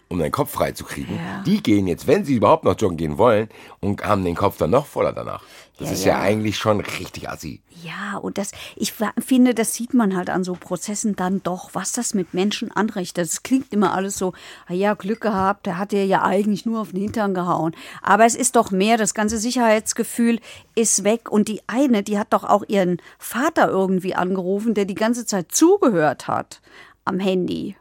um 0.08 0.18
deinen 0.18 0.32
Kopf 0.32 0.50
frei 0.50 0.72
zu 0.72 0.84
kriegen. 0.84 1.14
Ja. 1.16 1.42
Die 1.44 1.62
gehen 1.62 1.86
jetzt, 1.86 2.06
wenn 2.06 2.24
sie 2.24 2.34
überhaupt 2.34 2.64
noch 2.64 2.78
joggen 2.78 2.96
gehen 2.96 3.18
wollen, 3.18 3.48
und 3.80 4.04
haben 4.04 4.24
den 4.24 4.34
Kopf 4.34 4.56
dann 4.58 4.70
noch 4.70 4.86
voller 4.86 5.12
danach. 5.12 5.42
Das 5.78 5.88
ja, 5.88 5.94
ist 5.94 6.04
ja. 6.04 6.12
ja. 6.14 6.20
eigentlich 6.20 6.58
schon 6.58 6.80
richtig 6.80 7.28
assi. 7.28 7.62
Ja, 7.82 8.16
und 8.16 8.38
das, 8.38 8.50
ich 8.74 8.92
finde, 8.92 9.54
das 9.54 9.74
sieht 9.74 9.94
man 9.94 10.16
halt 10.16 10.30
an 10.30 10.42
so 10.42 10.54
Prozessen 10.54 11.14
dann 11.14 11.42
doch, 11.44 11.70
was 11.74 11.92
das 11.92 12.14
mit 12.14 12.34
Menschen 12.34 12.72
anrichtet. 12.72 13.28
Das 13.28 13.44
klingt 13.44 13.72
immer 13.72 13.94
alles 13.94 14.18
so, 14.18 14.32
ah 14.66 14.72
ja, 14.72 14.94
Glück 14.94 15.20
gehabt, 15.20 15.66
der 15.66 15.78
hat 15.78 15.92
dir 15.92 16.04
ja 16.04 16.22
eigentlich 16.22 16.66
nur 16.66 16.80
auf 16.80 16.90
den 16.90 17.00
Hintern 17.02 17.34
gehauen. 17.34 17.76
Aber 18.02 18.24
es 18.24 18.34
ist 18.34 18.56
doch 18.56 18.72
mehr, 18.72 18.96
das 18.96 19.14
ganze 19.14 19.38
Sicherheitsgefühl 19.38 20.40
ist 20.74 21.04
weg. 21.04 21.30
Und 21.30 21.46
die 21.46 21.60
eine, 21.68 22.02
die 22.02 22.18
hat 22.18 22.32
doch 22.32 22.42
auch 22.42 22.64
ihren 22.66 23.00
Vater 23.18 23.68
irgendwie 23.68 24.16
angerufen, 24.16 24.74
der 24.74 24.84
die 24.84 24.94
ganze 24.94 25.26
Zeit 25.26 25.52
zugehört 25.52 26.26
hat 26.26 26.60
am 27.04 27.20
Handy 27.20 27.76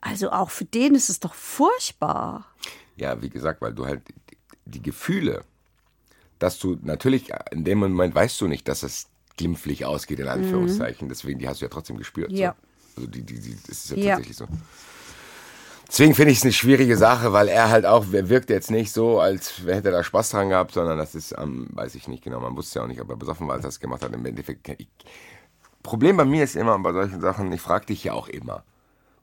Also 0.00 0.30
auch 0.30 0.50
für 0.50 0.64
den 0.64 0.94
ist 0.94 1.08
es 1.08 1.20
doch 1.20 1.34
furchtbar. 1.34 2.46
Ja, 2.96 3.20
wie 3.22 3.30
gesagt, 3.30 3.60
weil 3.62 3.72
du 3.72 3.86
halt 3.86 4.02
die 4.64 4.82
Gefühle, 4.82 5.44
dass 6.38 6.58
du 6.58 6.78
natürlich 6.82 7.32
in 7.50 7.64
dem 7.64 7.78
Moment 7.78 8.14
weißt 8.14 8.40
du 8.40 8.48
nicht, 8.48 8.68
dass 8.68 8.82
es 8.82 9.08
glimpflich 9.36 9.84
ausgeht, 9.84 10.20
in 10.20 10.28
Anführungszeichen. 10.28 11.06
Mhm. 11.06 11.10
Deswegen, 11.10 11.38
die 11.38 11.48
hast 11.48 11.60
du 11.60 11.64
ja 11.64 11.70
trotzdem 11.70 11.96
gespürt. 11.96 12.30
Ja. 12.30 12.54
So. 12.94 13.02
Also 13.02 13.10
die, 13.10 13.22
die, 13.22 13.40
die, 13.40 13.56
das 13.66 13.84
ist 13.84 13.90
ja, 13.90 13.96
ja. 13.96 14.08
tatsächlich 14.10 14.36
so. 14.36 14.46
Deswegen 15.88 16.14
finde 16.14 16.30
ich 16.30 16.38
es 16.38 16.44
eine 16.44 16.52
schwierige 16.52 16.96
Sache, 16.96 17.32
weil 17.32 17.48
er 17.48 17.68
halt 17.68 17.84
auch, 17.84 18.06
er 18.12 18.28
wirkt 18.28 18.48
jetzt 18.48 18.70
nicht 18.70 18.92
so, 18.92 19.18
als 19.18 19.58
hätte 19.66 19.88
er 19.88 19.92
da 19.92 20.04
Spaß 20.04 20.30
dran 20.30 20.50
gehabt, 20.50 20.72
sondern 20.72 20.96
das 20.96 21.16
ist, 21.16 21.34
ähm, 21.36 21.66
weiß 21.72 21.96
ich 21.96 22.06
nicht 22.06 22.22
genau, 22.22 22.38
man 22.38 22.56
wusste 22.56 22.78
ja 22.78 22.84
auch 22.84 22.88
nicht, 22.88 23.00
ob 23.00 23.10
er 23.10 23.16
besoffen 23.16 23.48
war, 23.48 23.56
als 23.56 23.64
er 23.64 23.68
das 23.68 23.80
gemacht 23.80 24.04
hat. 24.04 24.12
Im 24.12 24.24
Endeffekt, 24.24 24.68
ich, 24.68 24.88
Problem 25.82 26.16
bei 26.16 26.24
mir 26.24 26.44
ist 26.44 26.54
immer 26.54 26.78
bei 26.78 26.92
solchen 26.92 27.20
Sachen, 27.20 27.50
ich 27.52 27.60
frage 27.60 27.86
dich 27.86 28.04
ja 28.04 28.12
auch 28.12 28.28
immer. 28.28 28.62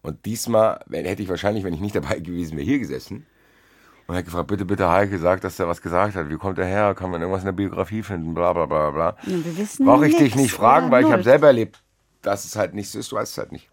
Und 0.07 0.25
diesmal 0.25 0.79
hätte 0.89 1.21
ich 1.21 1.27
wahrscheinlich, 1.27 1.65
wenn 1.65 1.73
ich 1.73 1.81
nicht 1.81 1.93
dabei 1.93 2.19
gewesen 2.19 2.57
wäre, 2.57 2.65
hier 2.65 2.79
gesessen 2.79 3.25
und 4.07 4.15
hätte 4.15 4.23
gefragt, 4.23 4.47
bitte, 4.47 4.63
bitte, 4.63 4.89
Heike 4.89 5.19
sagt, 5.19 5.43
dass 5.43 5.59
er 5.59 5.67
was 5.67 5.81
gesagt 5.81 6.15
hat. 6.15 6.29
Wie 6.29 6.37
kommt 6.37 6.57
er 6.59 6.65
her? 6.65 6.95
Kann 6.95 7.11
man 7.11 7.19
irgendwas 7.19 7.41
in 7.41 7.47
der 7.47 7.51
Biografie 7.51 8.03
finden? 8.03 8.33
Bla, 8.33 8.53
bla, 8.53 8.67
bla, 8.67 8.91
bla. 8.91 9.17
Ja, 9.25 9.35
Brauche 9.79 10.07
ich 10.07 10.15
dich 10.15 10.33
nicht 10.35 10.53
fragen, 10.53 10.91
weil 10.91 11.03
ich 11.03 11.11
habe 11.11 11.23
selber 11.23 11.47
erlebt, 11.47 11.83
dass 12.21 12.45
es 12.45 12.55
halt 12.55 12.73
nicht 12.73 12.89
so 12.89 12.99
ist. 12.99 13.11
Du 13.11 13.17
weißt 13.17 13.33
es 13.33 13.37
halt 13.37 13.51
nicht. 13.51 13.69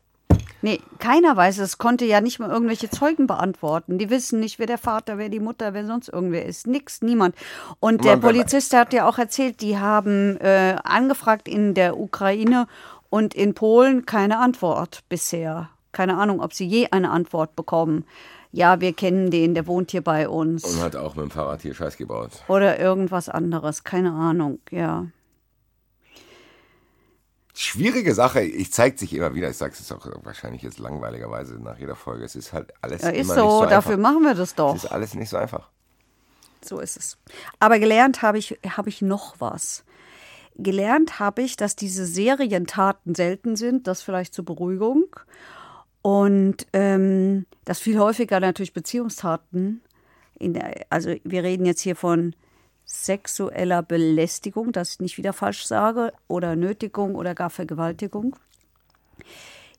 Nee, 0.61 0.81
keiner 0.99 1.37
weiß 1.37 1.59
es. 1.59 1.79
Konnte 1.79 2.05
ja 2.05 2.21
nicht 2.21 2.41
mal 2.41 2.51
irgendwelche 2.51 2.91
Zeugen 2.91 3.29
beantworten. 3.29 3.99
Die 3.99 4.11
wissen 4.11 4.41
nicht, 4.41 4.59
wer 4.59 4.67
der 4.67 4.79
Vater, 4.79 5.19
wer 5.19 5.29
die 5.29 5.39
Mutter, 5.39 5.73
wer 5.73 5.87
sonst 5.87 6.09
irgendwer 6.09 6.47
ist. 6.47 6.67
Nix, 6.67 7.01
niemand. 7.01 7.37
Und 7.79 8.05
der 8.05 8.17
Polizist 8.17 8.75
hat 8.75 8.93
ja 8.93 9.07
auch 9.07 9.19
erzählt, 9.19 9.61
die 9.61 9.79
haben 9.79 10.37
äh, 10.39 10.75
angefragt 10.83 11.47
in 11.47 11.75
der 11.75 11.97
Ukraine 11.97 12.67
und 13.09 13.35
in 13.35 13.55
Polen 13.55 14.05
keine 14.05 14.39
Antwort 14.39 15.05
bisher. 15.09 15.69
Keine 15.95 16.19
Ahnung, 16.19 16.41
ob 16.41 16.53
sie 16.53 16.67
je 16.67 16.89
eine 16.91 17.11
Antwort 17.11 17.57
bekommen. 17.57 18.05
Ja, 18.53 18.81
wir 18.81 18.93
kennen 18.93 19.31
den, 19.31 19.55
der 19.55 19.67
wohnt 19.67 19.91
hier 19.91 20.03
bei 20.03 20.29
uns. 20.29 20.63
Und 20.65 20.83
hat 20.83 20.95
auch 20.95 21.17
mit 21.17 21.25
dem 21.25 21.31
Fahrrad 21.31 21.63
hier 21.63 21.75
Scheiß 21.75 21.97
gebaut. 21.97 22.31
Oder 22.49 22.79
irgendwas 22.79 23.29
anderes, 23.31 23.83
keine 23.83 24.13
Ahnung, 24.13 24.59
ja 24.71 25.07
schwierige 27.55 28.15
Sache. 28.15 28.43
Ich 28.43 28.73
zeigt 28.73 28.99
sich 28.99 29.15
immer 29.15 29.35
wieder. 29.35 29.49
Ich 29.49 29.57
sage 29.57 29.75
es 29.79 29.93
auch 29.93 30.07
wahrscheinlich 30.23 30.63
jetzt 30.63 30.79
langweiligerweise 30.79 31.55
nach 31.55 31.79
jeder 31.79 31.97
Folge. 31.97 32.25
Es 32.25 32.35
ist 32.35 32.53
halt 32.53 32.73
alles 32.83 33.03
ja, 33.03 33.11
ist 33.11 33.29
so, 33.29 33.35
nicht 33.35 33.43
so 33.43 33.67
dafür 33.67 33.93
einfach. 33.93 34.11
machen 34.11 34.23
wir 34.23 34.35
das 34.35 34.55
doch. 34.55 34.75
Es 34.75 34.85
ist 34.85 34.91
alles 34.91 35.15
nicht 35.15 35.31
so 35.31 35.37
einfach. 35.37 35.71
So 36.63 36.81
ist 36.81 36.97
es. 36.97 37.19
Aber 37.61 37.79
gelernt 37.79 38.23
habe 38.23 38.39
ich, 38.39 38.59
habe 38.69 38.89
ich 38.89 39.03
noch 39.03 39.37
was. 39.39 39.85
Gelernt 40.57 41.19
habe 41.19 41.43
ich, 41.43 41.57
dass 41.57 41.77
diese 41.77 42.07
Serientaten 42.07 43.15
selten 43.15 43.57
sind, 43.57 43.87
das 43.87 44.03
vielleicht 44.03 44.35
zur 44.35 44.45
Beruhigung. 44.45 45.05
Und 46.07 46.67
ähm, 46.75 47.47
dass 47.65 47.81
viel 47.81 47.99
häufiger 47.99 48.39
natürlich 48.39 48.75
Beziehungstaten, 48.75 49.81
der, 50.39 50.85
also 50.91 51.15
wir 51.25 51.43
reden 51.43 51.65
jetzt 51.65 51.81
hier 51.81 51.97
von 51.97 52.35
sexueller 52.85 53.83
Belästigung, 53.83 54.71
dass 54.73 54.93
ich 54.93 55.01
nicht 55.01 55.17
wieder 55.17 55.33
falsch 55.33 55.65
sage, 55.65 56.13
oder 56.29 56.57
Nötigung 56.57 57.15
oder 57.15 57.35
gar 57.35 57.49
Vergewaltigung. 57.49 58.37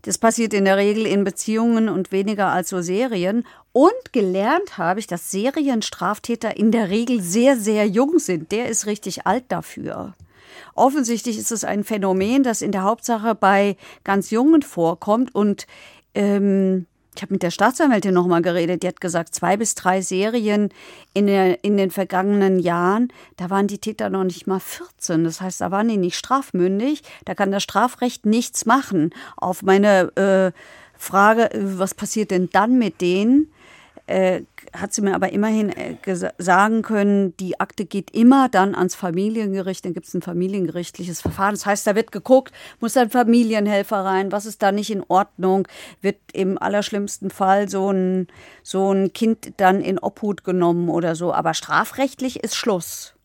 Das 0.02 0.18
passiert 0.18 0.56
in 0.56 0.66
der 0.66 0.78
Regel 0.78 1.06
in 1.06 1.24
Beziehungen 1.24 1.90
und 1.90 2.12
weniger 2.12 2.48
als 2.48 2.70
so 2.70 2.82
Serien. 2.82 3.46
Und 3.72 4.12
gelernt 4.12 4.80
habe 4.80 5.00
ich, 5.00 5.06
dass 5.06 5.30
Serienstraftäter 5.30 6.58
in 6.58 6.72
der 6.72 6.90
Regel 6.90 7.22
sehr, 7.22 7.56
sehr 7.56 7.86
jung 7.88 8.18
sind. 8.18 8.52
Der 8.52 8.68
ist 8.68 8.88
richtig 8.88 9.28
alt 9.28 9.44
dafür. 9.50 10.16
Offensichtlich 10.74 11.38
ist 11.38 11.52
es 11.52 11.64
ein 11.64 11.84
Phänomen, 11.84 12.42
das 12.42 12.64
in 12.64 12.72
der 12.72 12.82
Hauptsache 12.82 13.36
bei 13.36 13.78
ganz 14.04 14.32
Jungen 14.32 14.64
vorkommt 14.64 15.36
und 15.36 15.68
ähm, 16.16 16.88
ich 17.16 17.22
habe 17.22 17.34
mit 17.34 17.44
der 17.44 17.52
Staatsanwältin 17.52 18.14
noch 18.14 18.28
mal 18.28 18.42
geredet. 18.42 18.84
Die 18.84 18.88
hat 18.88 19.00
gesagt, 19.00 19.34
zwei 19.34 19.56
bis 19.56 19.74
drei 19.76 20.02
Serien 20.02 20.70
in, 21.14 21.28
der, 21.28 21.64
in 21.64 21.78
den 21.78 21.90
vergangenen 21.90 22.60
Jahren, 22.60 23.08
da 23.38 23.50
waren 23.50 23.68
die 23.68 23.78
Täter 23.78 24.10
noch 24.10 24.26
nicht 24.26 24.48
mal 24.48 24.60
14. 24.60 25.24
Das 25.24 25.40
heißt, 25.40 25.62
da 25.62 25.72
waren 25.72 25.88
die 25.88 25.98
nicht 25.98 26.18
strafmündig. 26.18 27.04
Da 27.24 27.34
kann 27.34 27.52
das 27.52 27.64
Strafrecht 27.64 28.26
nichts 28.26 28.66
machen. 28.66 29.12
Auf 29.38 29.64
meine 29.64 30.16
äh, 30.18 30.52
Frage, 30.98 31.52
äh, 31.54 31.60
was 31.80 31.94
passiert 31.94 32.32
denn 32.32 32.50
dann 32.52 32.78
mit 32.78 33.00
denen, 33.00 33.50
äh, 34.08 34.42
hat 34.74 34.94
sie 34.94 35.02
mir 35.02 35.16
aber 35.16 35.32
immerhin 35.32 35.70
äh, 35.70 35.96
sagen 36.38 36.82
können, 36.82 37.36
die 37.38 37.60
Akte 37.60 37.86
geht 37.86 38.12
immer 38.12 38.50
dann 38.50 38.76
ans 38.76 38.96
Familiengericht, 38.96 39.84
dann 39.86 39.94
gibt 39.94 40.08
es 40.08 40.14
ein 40.14 40.22
familiengerichtliches 40.22 41.22
Verfahren. 41.22 41.56
Das 41.56 41.66
heißt, 41.66 41.88
da 41.88 41.96
wird 41.96 42.12
geguckt, 42.12 42.54
muss 42.80 42.96
ein 42.98 43.10
Familienhelfer 43.10 44.04
rein, 44.04 44.32
was 44.32 44.46
ist 44.46 44.62
da 44.62 44.72
nicht 44.72 44.92
in 44.92 45.04
Ordnung, 45.08 45.68
wird 46.02 46.18
im 46.34 46.62
allerschlimmsten 46.62 47.32
Fall 47.32 47.68
so 47.68 47.92
ein, 47.92 48.28
so 48.62 48.92
ein 48.92 49.12
Kind 49.14 49.54
dann 49.58 49.82
in 49.82 49.98
Obhut 49.98 50.44
genommen 50.44 50.90
oder 50.90 51.16
so. 51.16 51.34
Aber 51.34 51.54
strafrechtlich 51.54 52.44
ist 52.44 52.56
Schluss. 52.56 53.16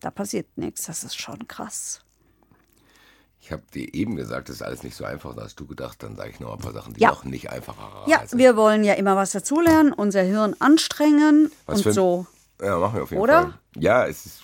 Da 0.00 0.10
passiert 0.10 0.46
nichts, 0.56 0.86
das 0.86 1.04
ist 1.04 1.20
schon 1.20 1.48
krass. 1.48 2.00
Ich 3.44 3.50
habe 3.50 3.62
dir 3.74 3.92
eben 3.92 4.14
gesagt, 4.14 4.48
das 4.48 4.56
ist 4.56 4.62
alles 4.62 4.84
nicht 4.84 4.94
so 4.94 5.04
einfach. 5.04 5.34
Da 5.34 5.42
hast 5.42 5.58
du 5.58 5.66
gedacht, 5.66 6.00
dann 6.04 6.14
sage 6.14 6.30
ich 6.30 6.38
noch 6.38 6.52
ein 6.52 6.60
paar 6.60 6.72
Sachen, 6.72 6.94
die 6.94 7.00
ja. 7.00 7.08
noch 7.10 7.24
nicht 7.24 7.50
einfacher 7.50 8.04
Ja, 8.06 8.24
sind. 8.24 8.38
wir 8.38 8.56
wollen 8.56 8.84
ja 8.84 8.94
immer 8.94 9.16
was 9.16 9.32
dazulernen, 9.32 9.92
unser 9.92 10.22
Hirn 10.22 10.54
anstrengen 10.60 11.50
was 11.66 11.84
und 11.84 11.92
so. 11.92 12.26
Ja, 12.62 12.78
machen 12.78 12.94
wir 12.94 13.02
auf 13.02 13.10
jeden 13.10 13.20
Oder? 13.20 13.42
Fall. 13.42 13.54
Ja, 13.76 14.06
es, 14.06 14.26
ist, 14.26 14.42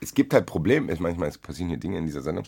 es 0.00 0.12
gibt 0.12 0.34
halt 0.34 0.46
Probleme. 0.46 0.92
Manchmal 0.98 1.30
passieren 1.40 1.68
hier 1.68 1.78
Dinge 1.78 1.98
in 1.98 2.06
dieser 2.06 2.22
Sendung, 2.22 2.44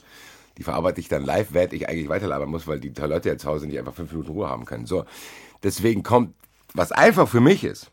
die 0.59 0.65
verarbeite 0.65 1.01
ich 1.01 1.07
dann 1.09 1.25
live, 1.25 1.53
werde 1.53 1.77
ich 1.77 1.89
eigentlich 1.89 2.09
weiterlabern 2.09 2.49
muss, 2.49 2.67
weil 2.67 2.81
die 2.81 2.89
Leute 2.89 3.29
jetzt 3.29 3.43
zu 3.43 3.49
Hause 3.49 3.69
nicht 3.69 3.79
einfach 3.79 3.95
fünf 3.95 4.11
Minuten 4.11 4.33
Ruhe 4.33 4.49
haben 4.49 4.65
können. 4.65 4.87
So, 4.87 5.05
deswegen 5.63 6.03
kommt, 6.03 6.35
was 6.75 6.91
einfach 6.91 7.29
für 7.29 7.41
mich 7.41 7.63
ist, 7.63 7.93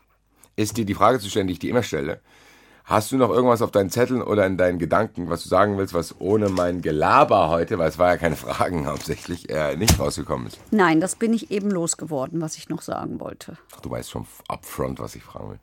ist 0.56 0.76
dir 0.76 0.84
die 0.84 0.94
Frage 0.94 1.20
zu 1.20 1.30
stellen, 1.30 1.46
die 1.46 1.52
ich 1.52 1.60
dir 1.60 1.70
immer 1.70 1.84
stelle. 1.84 2.20
Hast 2.84 3.12
du 3.12 3.16
noch 3.16 3.30
irgendwas 3.30 3.62
auf 3.62 3.70
deinen 3.70 3.90
Zetteln 3.90 4.22
oder 4.22 4.44
in 4.44 4.56
deinen 4.56 4.78
Gedanken, 4.78 5.30
was 5.30 5.44
du 5.44 5.48
sagen 5.48 5.78
willst, 5.78 5.94
was 5.94 6.20
ohne 6.20 6.48
mein 6.48 6.82
Gelaber 6.82 7.48
heute, 7.48 7.78
weil 7.78 7.88
es 7.88 7.98
war 7.98 8.08
ja 8.08 8.16
keine 8.16 8.36
Fragen 8.36 8.86
hauptsächlich, 8.88 9.50
äh, 9.50 9.76
nicht 9.76 10.00
rausgekommen 10.00 10.48
ist? 10.48 10.58
Nein, 10.72 11.00
das 11.00 11.14
bin 11.14 11.32
ich 11.32 11.50
eben 11.50 11.70
losgeworden, 11.70 12.40
was 12.40 12.56
ich 12.56 12.68
noch 12.68 12.82
sagen 12.82 13.20
wollte. 13.20 13.56
Ach, 13.76 13.80
du 13.80 13.90
weißt 13.90 14.10
schon 14.10 14.26
upfront, 14.48 14.98
was 14.98 15.14
ich 15.14 15.22
fragen 15.22 15.50
will. 15.50 15.60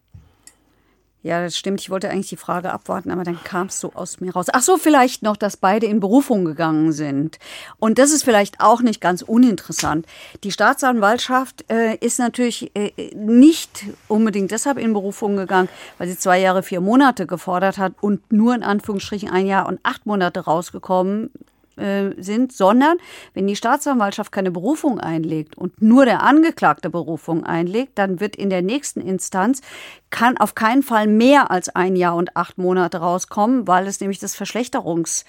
Ja, 1.22 1.42
das 1.42 1.58
stimmt. 1.58 1.82
Ich 1.82 1.90
wollte 1.90 2.10
eigentlich 2.10 2.30
die 2.30 2.38
Frage 2.38 2.72
abwarten, 2.72 3.12
aber 3.12 3.26
dann 3.26 3.44
kam 3.44 3.68
es 3.68 3.82
so 3.82 3.92
aus 3.94 4.22
mir 4.22 4.32
raus. 4.32 4.46
Ach 4.54 4.62
so, 4.62 4.78
vielleicht 4.78 5.22
noch, 5.22 5.36
dass 5.36 5.58
beide 5.58 5.86
in 5.86 6.00
Berufung 6.00 6.46
gegangen 6.46 6.94
sind. 6.94 7.40
Und 7.78 8.00
das 8.00 8.12
ist 8.12 8.24
vielleicht 8.24 8.62
auch 8.62 8.82
nicht 8.82 9.02
ganz 9.02 9.22
uninteressant. 9.22 10.06
Die 10.46 10.52
Staatsanwaltschaft 10.52 11.66
äh, 11.70 11.96
ist 11.98 12.20
natürlich 12.20 12.72
äh, 12.74 13.14
nicht 13.16 13.86
unbedingt 14.08 14.52
deshalb 14.52 14.78
in 14.78 14.94
Berufung 14.94 15.36
gegangen, 15.36 15.68
weil 15.98 16.08
sie 16.08 16.18
zwei 16.18 16.40
Jahre, 16.40 16.64
vier 16.64 16.80
Monate 16.80 17.28
gefordert 17.28 17.78
hat 17.78 17.94
und 18.00 18.32
nur 18.32 18.56
in 18.56 18.64
Anführungsstrichen 18.64 19.30
ein 19.30 19.46
Jahr 19.46 19.68
und 19.68 19.82
acht 19.84 20.06
Monate 20.06 20.40
rausgekommen 20.40 21.32
äh, 21.80 22.12
sind, 22.22 22.52
sondern 22.52 22.98
wenn 23.34 23.48
die 23.48 23.56
Staatsanwaltschaft 23.56 24.32
keine 24.32 24.52
Berufung 24.52 25.00
einlegt 25.00 25.58
und 25.58 25.82
nur 25.82 26.06
der 26.06 26.24
Angeklagte 26.24 26.90
Berufung 26.90 27.44
einlegt, 27.44 27.98
dann 27.98 28.20
wird 28.20 28.36
in 28.36 28.50
der 28.50 28.62
nächsten 28.62 29.02
Instanz 29.02 29.62
kann 30.10 30.38
auf 30.38 30.56
keinen 30.56 30.84
Fall 30.84 31.08
mehr 31.08 31.52
als 31.52 31.70
ein 31.70 31.96
Jahr 31.96 32.16
und 32.16 32.36
acht 32.36 32.58
Monate 32.58 32.98
rauskommen, 32.98 33.68
weil 33.68 33.88
es 33.88 34.00
nämlich 34.00 34.20
das 34.20 34.36
Verschlechterungs 34.36 35.26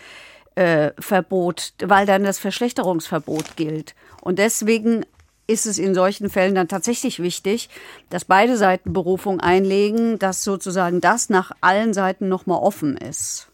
äh, 0.57 0.93
weil 0.99 2.07
dann 2.07 2.25
das 2.25 2.39
Verschlechterungsverbot 2.39 3.57
gilt. 3.57 3.95
Und 4.21 4.39
deswegen 4.39 5.05
ist 5.47 5.67
es 5.67 5.79
in 5.79 5.95
solchen 5.95 6.31
Fällen 6.31 6.55
dann 6.55 6.69
tatsächlich 6.69 7.21
wichtig, 7.21 7.69
dass 8.09 8.25
beide 8.25 8.57
Seiten 8.57 8.93
Berufung 8.93 9.41
einlegen, 9.41 10.19
dass 10.19 10.45
sozusagen 10.45 11.01
das 11.01 11.29
nach 11.29 11.53
allen 11.61 11.93
Seiten 11.93 12.29
nochmal 12.29 12.61
offen 12.61 12.97
ist 12.97 13.50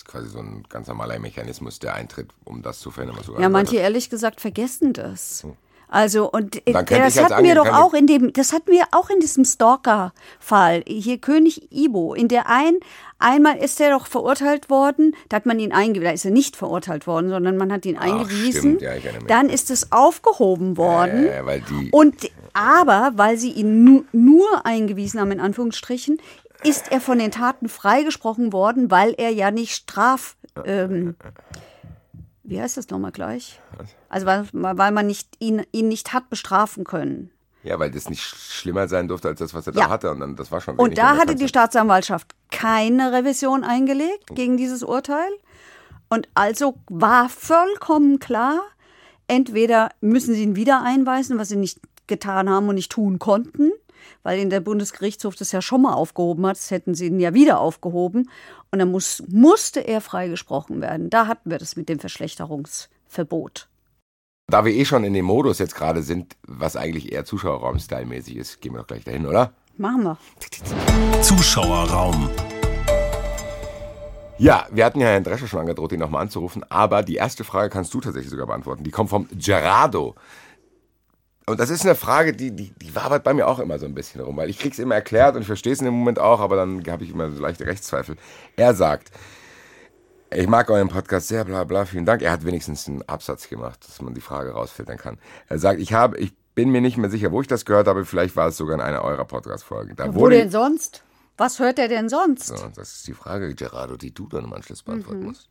ist 0.00 0.08
quasi 0.08 0.28
so 0.28 0.38
ein 0.38 0.64
ganz 0.68 0.88
normaler 0.88 1.18
Mechanismus, 1.18 1.78
der 1.78 1.94
eintritt, 1.94 2.30
um 2.44 2.62
das 2.62 2.80
zu 2.80 2.90
verhindern. 2.90 3.22
Ja, 3.38 3.48
manche 3.48 3.76
ehrlich 3.76 4.08
gesagt 4.08 4.40
vergessen 4.40 4.92
das. 4.92 5.42
Hm. 5.42 5.52
Also 5.92 6.30
und 6.30 6.62
das 6.66 7.18
hatten 7.18 7.44
wir 7.44 7.56
doch 7.56 7.66
auch 7.66 7.94
in 7.94 8.06
dem, 8.06 8.32
das 8.32 8.52
hatten 8.52 8.70
wir 8.70 8.84
auch 8.92 9.10
in 9.10 9.18
diesem 9.18 9.44
Stalker-Fall. 9.44 10.84
Hier 10.86 11.18
König 11.18 11.72
Ibo. 11.72 12.14
In 12.14 12.28
der 12.28 12.48
ein, 12.48 12.76
einmal 13.18 13.56
ist 13.56 13.80
er 13.80 13.90
doch 13.90 14.06
verurteilt 14.06 14.70
worden, 14.70 15.16
da 15.28 15.36
hat 15.36 15.46
man 15.46 15.58
ihn 15.58 15.72
eingewiesen, 15.72 16.04
da 16.04 16.12
ist 16.12 16.24
er 16.24 16.30
nicht 16.30 16.56
verurteilt 16.56 17.08
worden, 17.08 17.28
sondern 17.28 17.56
man 17.56 17.72
hat 17.72 17.84
ihn 17.86 17.96
Ach, 17.98 18.04
eingewiesen. 18.04 18.78
Ja, 18.78 18.92
Dann 19.26 19.50
ist 19.50 19.68
es 19.68 19.90
aufgehoben 19.90 20.76
worden. 20.76 21.26
Ja, 21.26 21.44
ja, 21.44 21.62
und 21.90 22.30
aber 22.52 23.10
weil 23.16 23.36
sie 23.36 23.50
ihn 23.50 23.82
nu, 23.82 24.04
nur 24.12 24.64
eingewiesen 24.64 25.18
haben 25.18 25.32
in 25.32 25.40
Anführungsstrichen, 25.40 26.20
ist 26.62 26.90
er 26.92 27.00
von 27.00 27.18
den 27.18 27.30
Taten 27.30 27.68
freigesprochen 27.68 28.52
worden, 28.52 28.90
weil 28.90 29.14
er 29.16 29.30
ja 29.30 29.50
nicht 29.50 29.74
straf. 29.74 30.36
Ähm, 30.64 31.16
wie 32.42 32.60
heißt 32.60 32.76
das 32.76 32.90
nochmal 32.90 33.12
gleich? 33.12 33.60
Also 34.08 34.26
weil, 34.26 34.48
weil 34.52 34.92
man 34.92 35.06
nicht, 35.06 35.28
ihn, 35.38 35.64
ihn 35.72 35.88
nicht 35.88 36.12
hat 36.12 36.30
bestrafen 36.30 36.84
können. 36.84 37.30
Ja, 37.62 37.78
weil 37.78 37.90
das 37.90 38.08
nicht 38.08 38.22
schlimmer 38.22 38.88
sein 38.88 39.06
durfte 39.06 39.28
als 39.28 39.38
das, 39.38 39.52
was 39.52 39.66
er 39.66 39.74
ja. 39.74 39.84
da 39.84 39.90
hatte. 39.90 40.10
Und 40.10 40.20
dann, 40.20 40.36
das 40.36 40.50
war 40.50 40.60
schon 40.60 40.76
Und 40.76 40.96
da 40.96 41.16
hatte 41.16 41.34
die 41.34 41.48
Staatsanwaltschaft 41.48 42.34
keine 42.50 43.12
Revision 43.12 43.64
eingelegt 43.64 44.34
gegen 44.34 44.56
dieses 44.56 44.82
Urteil. 44.82 45.30
Und 46.08 46.28
also 46.34 46.74
war 46.88 47.28
vollkommen 47.28 48.18
klar, 48.18 48.60
entweder 49.28 49.90
müssen 50.00 50.34
sie 50.34 50.42
ihn 50.42 50.56
wieder 50.56 50.82
einweisen, 50.82 51.38
was 51.38 51.48
sie 51.48 51.56
nicht 51.56 51.78
getan 52.06 52.50
haben 52.50 52.68
und 52.68 52.74
nicht 52.74 52.90
tun 52.90 53.18
konnten, 53.18 53.70
weil 54.22 54.38
in 54.38 54.50
der 54.50 54.60
Bundesgerichtshof 54.60 55.36
das 55.36 55.52
ja 55.52 55.62
schon 55.62 55.82
mal 55.82 55.94
aufgehoben 55.94 56.46
hat, 56.46 56.56
das 56.56 56.70
hätten 56.70 56.94
sie 56.94 57.06
ihn 57.06 57.20
ja 57.20 57.34
wieder 57.34 57.60
aufgehoben. 57.60 58.30
Und 58.70 58.78
dann 58.78 58.90
muss, 58.90 59.22
musste 59.28 59.80
er 59.80 60.00
freigesprochen 60.00 60.80
werden. 60.80 61.10
Da 61.10 61.26
hatten 61.26 61.50
wir 61.50 61.58
das 61.58 61.76
mit 61.76 61.88
dem 61.88 61.98
Verschlechterungsverbot. 61.98 63.68
Da 64.48 64.64
wir 64.64 64.72
eh 64.72 64.84
schon 64.84 65.04
in 65.04 65.12
dem 65.12 65.26
Modus 65.26 65.58
jetzt 65.58 65.76
gerade 65.76 66.02
sind, 66.02 66.36
was 66.46 66.74
eigentlich 66.74 67.12
eher 67.12 67.24
Zuschauerraum-Style-mäßig 67.24 68.36
ist, 68.36 68.60
gehen 68.60 68.72
wir 68.72 68.80
doch 68.80 68.88
gleich 68.88 69.04
dahin, 69.04 69.26
oder? 69.26 69.52
Machen 69.76 70.02
wir. 70.02 70.18
Zuschauerraum. 71.22 72.28
Ja, 74.38 74.66
wir 74.70 74.86
hatten 74.86 75.00
ja 75.00 75.08
Herrn 75.08 75.22
Drescher 75.22 75.46
schon 75.46 75.60
angedroht, 75.60 75.92
ihn 75.92 76.00
nochmal 76.00 76.22
anzurufen, 76.22 76.64
aber 76.70 77.02
die 77.02 77.16
erste 77.16 77.44
Frage 77.44 77.68
kannst 77.68 77.92
du 77.92 78.00
tatsächlich 78.00 78.30
sogar 78.30 78.46
beantworten. 78.46 78.84
Die 78.84 78.90
kommt 78.90 79.10
vom 79.10 79.28
Gerardo. 79.32 80.14
Und 81.50 81.58
das 81.58 81.70
ist 81.70 81.84
eine 81.84 81.96
Frage, 81.96 82.32
die, 82.32 82.52
die, 82.52 82.70
die 82.70 82.94
wabert 82.94 83.24
bei 83.24 83.34
mir 83.34 83.48
auch 83.48 83.58
immer 83.58 83.78
so 83.78 83.86
ein 83.86 83.94
bisschen 83.94 84.20
rum, 84.20 84.36
weil 84.36 84.48
ich 84.48 84.58
krieg's 84.58 84.78
immer 84.78 84.94
erklärt 84.94 85.34
und 85.34 85.42
ich 85.42 85.46
verstehe 85.46 85.72
es 85.72 85.80
in 85.80 85.84
dem 85.84 85.94
Moment 85.94 86.18
auch, 86.18 86.40
aber 86.40 86.56
dann 86.56 86.82
habe 86.86 87.02
ich 87.02 87.10
immer 87.10 87.30
so 87.30 87.42
leichte 87.42 87.66
Rechtszweifel. 87.66 88.16
Er 88.56 88.74
sagt, 88.74 89.10
ich 90.32 90.46
mag 90.46 90.70
euren 90.70 90.88
Podcast 90.88 91.26
sehr, 91.26 91.44
bla 91.44 91.64
bla, 91.64 91.84
vielen 91.86 92.06
Dank. 92.06 92.22
Er 92.22 92.30
hat 92.30 92.44
wenigstens 92.44 92.86
einen 92.86 93.02
Absatz 93.02 93.48
gemacht, 93.48 93.80
dass 93.86 94.00
man 94.00 94.14
die 94.14 94.20
Frage 94.20 94.52
rausfiltern 94.52 94.96
kann. 94.96 95.18
Er 95.48 95.58
sagt, 95.58 95.80
ich 95.80 95.92
habe, 95.92 96.18
ich 96.18 96.32
bin 96.54 96.70
mir 96.70 96.80
nicht 96.80 96.96
mehr 96.96 97.10
sicher, 97.10 97.32
wo 97.32 97.40
ich 97.40 97.48
das 97.48 97.64
gehört 97.64 97.88
habe, 97.88 98.04
vielleicht 98.04 98.36
war 98.36 98.48
es 98.48 98.56
sogar 98.56 98.76
in 98.76 98.80
einer 98.80 99.02
eurer 99.02 99.24
Podcast-Folgen. 99.24 99.96
Wo 100.14 100.28
denn 100.28 100.50
sonst? 100.50 101.02
Was 101.36 101.58
hört 101.58 101.80
er 101.80 101.88
denn 101.88 102.08
sonst? 102.08 102.46
So, 102.46 102.54
das 102.76 102.96
ist 102.96 103.08
die 103.08 103.14
Frage, 103.14 103.54
Gerardo, 103.54 103.96
die 103.96 104.14
du 104.14 104.28
dann 104.28 104.44
im 104.44 104.52
Anschluss 104.52 104.82
beantworten 104.82 105.20
mhm. 105.20 105.26
musst. 105.26 105.48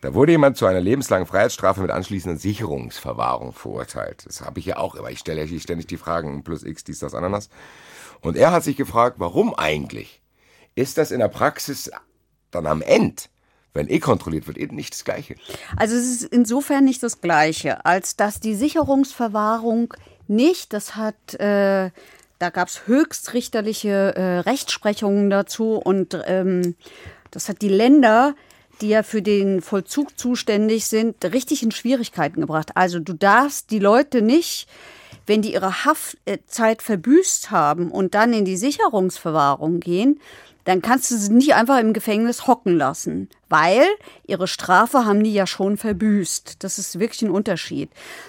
Da 0.00 0.14
wurde 0.14 0.32
jemand 0.32 0.56
zu 0.56 0.66
einer 0.66 0.80
lebenslangen 0.80 1.26
Freiheitsstrafe 1.26 1.80
mit 1.80 1.90
anschließender 1.90 2.38
Sicherungsverwahrung 2.38 3.52
verurteilt. 3.52 4.24
Das 4.26 4.42
habe 4.42 4.60
ich 4.60 4.66
ja 4.66 4.76
auch, 4.76 4.96
aber 4.96 5.10
ich 5.10 5.18
stelle 5.18 5.42
hier 5.42 5.60
ständig 5.60 5.86
die 5.88 5.96
Fragen 5.96 6.44
plus 6.44 6.62
X, 6.62 6.84
dies, 6.84 7.00
das, 7.00 7.14
Ananas. 7.14 7.48
Und 8.20 8.36
er 8.36 8.52
hat 8.52 8.62
sich 8.64 8.76
gefragt, 8.76 9.16
warum 9.18 9.54
eigentlich? 9.54 10.22
Ist 10.74 10.98
das 10.98 11.10
in 11.10 11.18
der 11.18 11.28
Praxis 11.28 11.90
dann 12.50 12.66
am 12.66 12.82
Ende, 12.82 13.22
wenn 13.74 13.88
eh 13.88 13.98
kontrolliert 13.98 14.46
wird, 14.46 14.56
eben 14.56 14.76
nicht 14.76 14.94
das 14.94 15.04
Gleiche? 15.04 15.34
Also 15.76 15.96
es 15.96 16.06
ist 16.06 16.24
insofern 16.24 16.84
nicht 16.84 17.02
das 17.02 17.20
Gleiche, 17.20 17.84
als 17.84 18.14
dass 18.14 18.38
die 18.38 18.54
Sicherungsverwahrung 18.54 19.94
nicht, 20.28 20.72
das 20.72 20.94
hat 20.94 21.34
äh, 21.34 21.90
da 22.38 22.50
gab 22.50 22.68
es 22.68 22.86
höchstrichterliche 22.86 24.14
äh, 24.14 24.38
Rechtsprechungen 24.40 25.28
dazu 25.28 25.74
und 25.74 26.16
ähm, 26.26 26.76
das 27.30 27.48
hat 27.48 27.62
die 27.62 27.68
Länder, 27.68 28.34
die 28.80 28.88
ja 28.88 29.02
für 29.02 29.22
den 29.22 29.60
Vollzug 29.60 30.18
zuständig 30.18 30.86
sind, 30.86 31.24
richtig 31.24 31.62
in 31.62 31.70
Schwierigkeiten 31.70 32.40
gebracht. 32.40 32.72
Also 32.74 33.00
du 33.00 33.12
darfst 33.12 33.70
die 33.70 33.78
Leute 33.78 34.22
nicht, 34.22 34.68
wenn 35.26 35.42
die 35.42 35.52
ihre 35.52 35.84
Haftzeit 35.84 36.82
verbüßt 36.82 37.50
haben 37.50 37.90
und 37.90 38.14
dann 38.14 38.32
in 38.32 38.44
die 38.44 38.56
Sicherungsverwahrung 38.56 39.80
gehen, 39.80 40.20
dann 40.64 40.82
kannst 40.82 41.10
du 41.10 41.16
sie 41.16 41.32
nicht 41.32 41.54
einfach 41.54 41.78
im 41.80 41.94
Gefängnis 41.94 42.46
hocken 42.46 42.76
lassen, 42.76 43.30
weil 43.48 43.86
ihre 44.26 44.46
Strafe 44.46 45.06
haben 45.06 45.24
die 45.24 45.32
ja 45.32 45.46
schon 45.46 45.78
verbüßt. 45.78 46.56
Das 46.58 46.78
ist 46.78 46.98
wirklich 46.98 47.22
ein 47.22 47.30
Unterschied. 47.30 47.88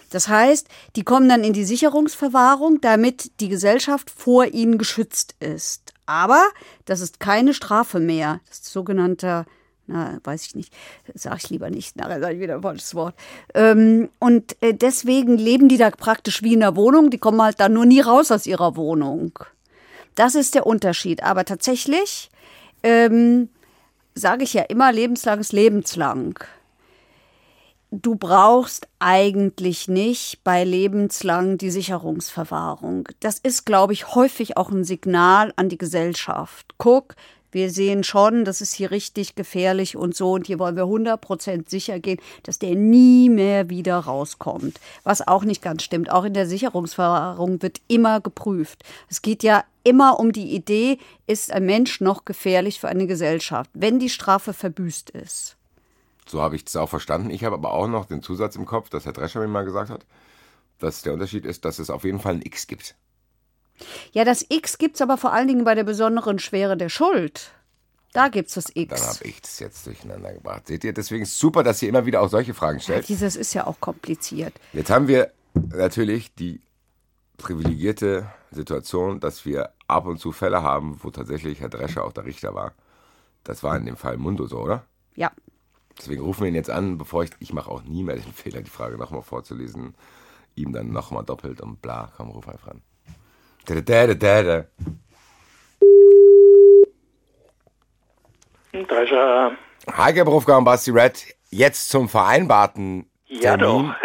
Das 0.09 0.29
heißt, 0.29 0.67
die 0.95 1.03
kommen 1.03 1.27
dann 1.27 1.43
in 1.43 1.51
die 1.51 1.65
Sicherungsverwahrung, 1.65 2.79
damit 2.79 3.31
die 3.41 3.49
Gesellschaft 3.49 4.09
vor 4.09 4.45
ihnen 4.45 4.77
geschützt 4.77 5.35
ist. 5.41 5.93
Aber 6.05 6.41
das 6.85 7.01
ist 7.01 7.19
keine 7.19 7.53
Strafe 7.53 7.99
mehr. 7.99 8.39
Das 8.47 8.59
ist 8.59 8.71
sogenannter 8.71 9.45
na, 9.89 10.19
weiß 10.23 10.45
ich 10.45 10.55
nicht, 10.55 10.73
sage 11.13 11.37
ich 11.37 11.49
lieber 11.49 11.69
nicht, 11.69 11.97
nachher 11.97 12.19
sage 12.19 12.35
ich 12.35 12.41
wieder 12.41 12.55
ein 12.55 12.61
falsches 12.61 12.95
Wort. 12.95 13.15
Ähm, 13.53 14.09
und 14.19 14.55
äh, 14.61 14.73
deswegen 14.73 15.37
leben 15.37 15.67
die 15.67 15.77
da 15.77 15.89
praktisch 15.89 16.43
wie 16.43 16.53
in 16.53 16.59
der 16.61 16.75
Wohnung, 16.75 17.09
die 17.09 17.17
kommen 17.17 17.41
halt 17.41 17.59
dann 17.59 17.73
nur 17.73 17.85
nie 17.85 18.01
raus 18.01 18.31
aus 18.31 18.45
ihrer 18.45 18.75
Wohnung. 18.75 19.37
Das 20.15 20.35
ist 20.35 20.55
der 20.55 20.67
Unterschied. 20.67 21.23
Aber 21.23 21.45
tatsächlich 21.45 22.29
ähm, 22.83 23.49
sage 24.15 24.43
ich 24.43 24.53
ja 24.53 24.63
immer, 24.63 24.91
lebenslang 24.91 25.39
ist 25.39 25.53
lebenslang. 25.53 26.39
Du 27.91 28.15
brauchst 28.15 28.87
eigentlich 28.99 29.87
nicht 29.87 30.43
bei 30.43 30.63
lebenslang 30.63 31.57
die 31.57 31.71
Sicherungsverwahrung. 31.71 33.07
Das 33.19 33.39
ist, 33.39 33.65
glaube 33.65 33.93
ich, 33.93 34.13
häufig 34.13 34.57
auch 34.57 34.69
ein 34.69 34.83
Signal 34.83 35.53
an 35.55 35.69
die 35.69 35.77
Gesellschaft. 35.79 36.75
Guck, 36.77 37.15
wir 37.51 37.71
sehen 37.71 38.03
schon, 38.03 38.45
das 38.45 38.61
ist 38.61 38.73
hier 38.73 38.91
richtig 38.91 39.35
gefährlich 39.35 39.97
und 39.97 40.15
so. 40.15 40.33
Und 40.33 40.47
hier 40.47 40.59
wollen 40.59 40.75
wir 40.75 40.83
100% 40.83 41.69
sicher 41.69 41.99
gehen, 41.99 42.19
dass 42.43 42.59
der 42.59 42.75
nie 42.75 43.29
mehr 43.29 43.69
wieder 43.69 43.97
rauskommt. 43.97 44.79
Was 45.03 45.27
auch 45.27 45.43
nicht 45.43 45.61
ganz 45.61 45.83
stimmt. 45.83 46.11
Auch 46.11 46.23
in 46.23 46.33
der 46.33 46.47
Sicherungsverwahrung 46.47 47.61
wird 47.61 47.81
immer 47.87 48.21
geprüft. 48.21 48.83
Es 49.09 49.21
geht 49.21 49.43
ja 49.43 49.63
immer 49.83 50.19
um 50.19 50.31
die 50.31 50.53
Idee, 50.53 50.99
ist 51.25 51.51
ein 51.51 51.65
Mensch 51.65 52.01
noch 52.01 52.25
gefährlich 52.25 52.79
für 52.79 52.89
eine 52.89 53.07
Gesellschaft, 53.07 53.71
wenn 53.73 53.99
die 53.99 54.09
Strafe 54.09 54.53
verbüßt 54.53 55.09
ist. 55.11 55.57
So 56.27 56.41
habe 56.41 56.55
ich 56.55 56.63
das 56.63 56.75
auch 56.75 56.89
verstanden. 56.89 57.31
Ich 57.31 57.43
habe 57.43 57.55
aber 57.55 57.73
auch 57.73 57.87
noch 57.87 58.05
den 58.05 58.21
Zusatz 58.21 58.55
im 58.55 58.65
Kopf, 58.65 58.89
dass 58.89 59.05
Herr 59.05 59.13
Drescher 59.13 59.39
mir 59.39 59.47
mal 59.47 59.65
gesagt 59.65 59.89
hat, 59.89 60.05
dass 60.77 61.01
der 61.01 61.13
Unterschied 61.13 61.45
ist, 61.45 61.65
dass 61.65 61.79
es 61.79 61.89
auf 61.89 62.03
jeden 62.03 62.19
Fall 62.19 62.35
ein 62.35 62.41
X 62.43 62.67
gibt. 62.67 62.95
Ja, 64.11 64.23
das 64.25 64.45
X 64.49 64.77
gibt 64.77 64.95
es 64.95 65.01
aber 65.01 65.17
vor 65.17 65.33
allen 65.33 65.47
Dingen 65.47 65.63
bei 65.63 65.75
der 65.75 65.83
besonderen 65.83 66.39
Schwere 66.39 66.77
der 66.77 66.89
Schuld. 66.89 67.51
Da 68.13 68.27
gibt 68.27 68.49
es 68.49 68.55
das 68.55 68.71
X. 68.73 68.99
Dann 68.99 69.09
habe 69.09 69.25
ich 69.25 69.41
das 69.41 69.59
jetzt 69.59 69.85
durcheinander 69.85 70.33
gebracht. 70.33 70.67
Seht 70.67 70.83
ihr, 70.83 70.93
deswegen 70.93 71.23
ist 71.23 71.33
es 71.33 71.39
super, 71.39 71.63
dass 71.63 71.81
ihr 71.81 71.89
immer 71.89 72.05
wieder 72.05 72.21
auch 72.21 72.29
solche 72.29 72.53
Fragen 72.53 72.79
stellt. 72.79 73.03
Ja, 73.03 73.07
dieses 73.07 73.35
ist 73.35 73.53
ja 73.53 73.67
auch 73.67 73.79
kompliziert. 73.79 74.53
Jetzt 74.73 74.89
haben 74.89 75.07
wir 75.07 75.31
natürlich 75.53 76.33
die 76.33 76.61
privilegierte 77.37 78.27
Situation, 78.51 79.19
dass 79.19 79.45
wir 79.45 79.73
ab 79.87 80.07
und 80.07 80.19
zu 80.19 80.31
Fälle 80.31 80.63
haben, 80.63 80.99
wo 81.03 81.11
tatsächlich 81.11 81.61
Herr 81.61 81.69
Drescher 81.69 82.03
auch 82.03 82.13
der 82.13 82.25
Richter 82.25 82.55
war. 82.55 82.73
Das 83.43 83.63
war 83.63 83.77
in 83.77 83.85
dem 83.85 83.95
Fall 83.95 84.17
Mundo 84.17 84.47
so, 84.47 84.57
oder? 84.57 84.85
Ja. 85.15 85.31
Deswegen 85.97 86.21
rufen 86.21 86.41
wir 86.41 86.49
ihn 86.49 86.55
jetzt 86.55 86.69
an, 86.69 86.97
bevor 86.97 87.23
ich, 87.23 87.31
ich 87.39 87.53
mache 87.53 87.69
auch 87.69 87.83
nie 87.83 88.03
mehr 88.03 88.15
den 88.15 88.33
Fehler, 88.33 88.61
die 88.61 88.69
Frage 88.69 88.97
nochmal 88.97 89.21
vorzulesen, 89.21 89.95
ihm 90.55 90.73
dann 90.73 90.91
nochmal 90.91 91.23
doppelt 91.23 91.61
und 91.61 91.81
bla, 91.81 92.11
komm, 92.15 92.29
ruf 92.29 92.47
einfach 92.47 92.69
an. 92.69 92.81
Drescher. 98.71 99.51
Heike 99.95 100.25
Berufka 100.25 100.57
und 100.57 100.63
Basti 100.63 100.91
Red, 100.91 101.35
jetzt 101.49 101.89
zum 101.89 102.09
vereinbarten 102.09 103.09
Termin. 103.27 103.41
Ja 103.41 103.57
doch. 103.57 103.95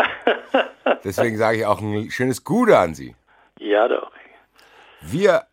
Deswegen 1.05 1.37
sage 1.37 1.59
ich 1.59 1.67
auch 1.67 1.81
ein 1.81 2.11
schönes 2.11 2.45
Gute 2.45 2.79
an 2.79 2.95
Sie. 2.95 3.15
Ja 3.59 3.89
doch. 3.89 4.11
Wir 5.03 5.45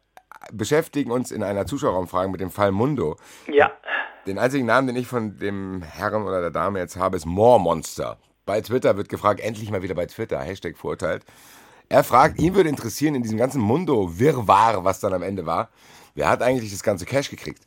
beschäftigen 0.51 1.11
uns 1.11 1.31
in 1.31 1.43
einer 1.43 1.65
Zuschauerraumfrage 1.65 2.29
mit 2.29 2.41
dem 2.41 2.51
Fall 2.51 2.71
Mundo. 2.71 3.17
Ja. 3.47 3.71
Den 4.25 4.37
einzigen 4.37 4.65
Namen, 4.65 4.87
den 4.87 4.95
ich 4.95 5.07
von 5.07 5.37
dem 5.37 5.81
Herrn 5.81 6.23
oder 6.23 6.41
der 6.41 6.51
Dame 6.51 6.79
jetzt 6.79 6.97
habe, 6.97 7.17
ist 7.17 7.25
Moormonster. 7.25 8.17
Bei 8.45 8.61
Twitter 8.61 8.97
wird 8.97 9.09
gefragt, 9.09 9.39
endlich 9.39 9.71
mal 9.71 9.81
wieder 9.81 9.95
bei 9.95 10.05
Twitter, 10.05 10.39
Hashtag 10.39 10.77
verurteilt. 10.77 11.25
Er 11.91 12.05
fragt, 12.05 12.39
ihn 12.39 12.55
würde 12.55 12.69
interessieren 12.69 13.15
in 13.15 13.21
diesem 13.21 13.37
ganzen 13.37 13.61
Mundo-Wirrwarr, 13.61 14.85
was 14.85 15.01
dann 15.01 15.13
am 15.13 15.23
Ende 15.23 15.45
war, 15.45 15.67
wer 16.15 16.29
hat 16.29 16.41
eigentlich 16.41 16.71
das 16.71 16.83
ganze 16.83 17.05
Cash 17.05 17.29
gekriegt? 17.29 17.59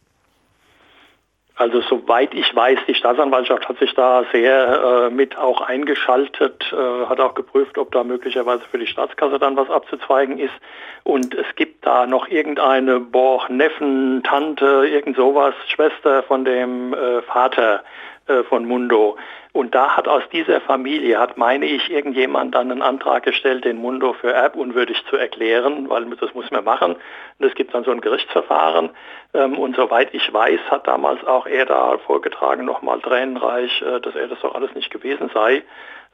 Also 1.57 1.83
soweit 1.83 2.33
ich 2.33 2.57
weiß, 2.57 2.79
die 2.89 2.95
Staatsanwaltschaft 2.95 3.69
hat 3.69 3.79
sich 3.79 3.93
da 3.93 4.25
sehr 4.33 5.09
äh, 5.09 5.11
mit 5.11 5.37
auch 5.37 5.61
eingeschaltet, 5.61 6.73
äh, 6.73 7.07
hat 7.07 7.21
auch 7.21 7.35
geprüft, 7.35 7.77
ob 7.77 7.93
da 7.93 8.03
möglicherweise 8.03 8.65
für 8.71 8.79
die 8.79 8.87
Staatskasse 8.87 9.39
dann 9.39 9.59
was 9.59 9.69
abzuzweigen 9.69 10.39
ist. 10.39 10.55
Und 11.03 11.35
es 11.35 11.47
gibt 11.55 11.85
da 11.85 12.07
noch 12.07 12.27
irgendeine, 12.27 13.01
boah, 13.01 13.47
Neffen, 13.51 14.23
Tante, 14.25 14.87
irgend 14.87 15.17
sowas, 15.17 15.55
Schwester 15.69 16.23
von 16.23 16.47
dem 16.47 16.95
äh, 16.95 17.21
Vater 17.23 17.85
äh, 18.27 18.43
von 18.45 18.65
Mundo. 18.65 19.19
Und 19.55 19.73
da 19.73 19.97
hat 19.97 20.09
aus 20.09 20.25
dieser 20.33 20.61
Familie, 20.61 21.21
hat 21.21 21.37
meine 21.37 21.67
ich, 21.67 21.89
irgendjemand 21.89 22.57
dann 22.57 22.73
einen 22.73 22.83
Antrag 22.83 23.23
gestellt, 23.23 23.65
den 23.65 23.77
Mundo 23.77 24.13
für 24.15 24.33
erbunwürdig 24.33 25.05
zu 25.09 25.17
erklären, 25.17 25.89
weil 25.89 26.05
das 26.17 26.35
muss 26.35 26.51
man 26.51 26.65
machen. 26.65 26.97
Und 27.39 27.47
es 27.47 27.55
gibt 27.55 27.73
dann 27.73 27.85
so 27.85 27.93
ein 27.93 28.01
Gerichtsverfahren. 28.01 28.91
Ähm, 29.33 29.57
und 29.57 29.77
soweit 29.77 30.13
ich 30.13 30.33
weiß, 30.33 30.59
hat 30.73 30.89
damals 30.89 31.25
auch 31.25 31.47
er 31.47 31.67
da 31.67 31.99
vorgetragen, 31.99 32.65
nochmal 32.65 33.01
tränenreich, 33.01 33.81
äh, 33.81 34.01
dass 34.01 34.17
er 34.17 34.27
das 34.27 34.41
doch 34.41 34.57
alles 34.57 34.75
nicht 34.75 34.91
gewesen 34.91 35.31
sei. 35.33 35.63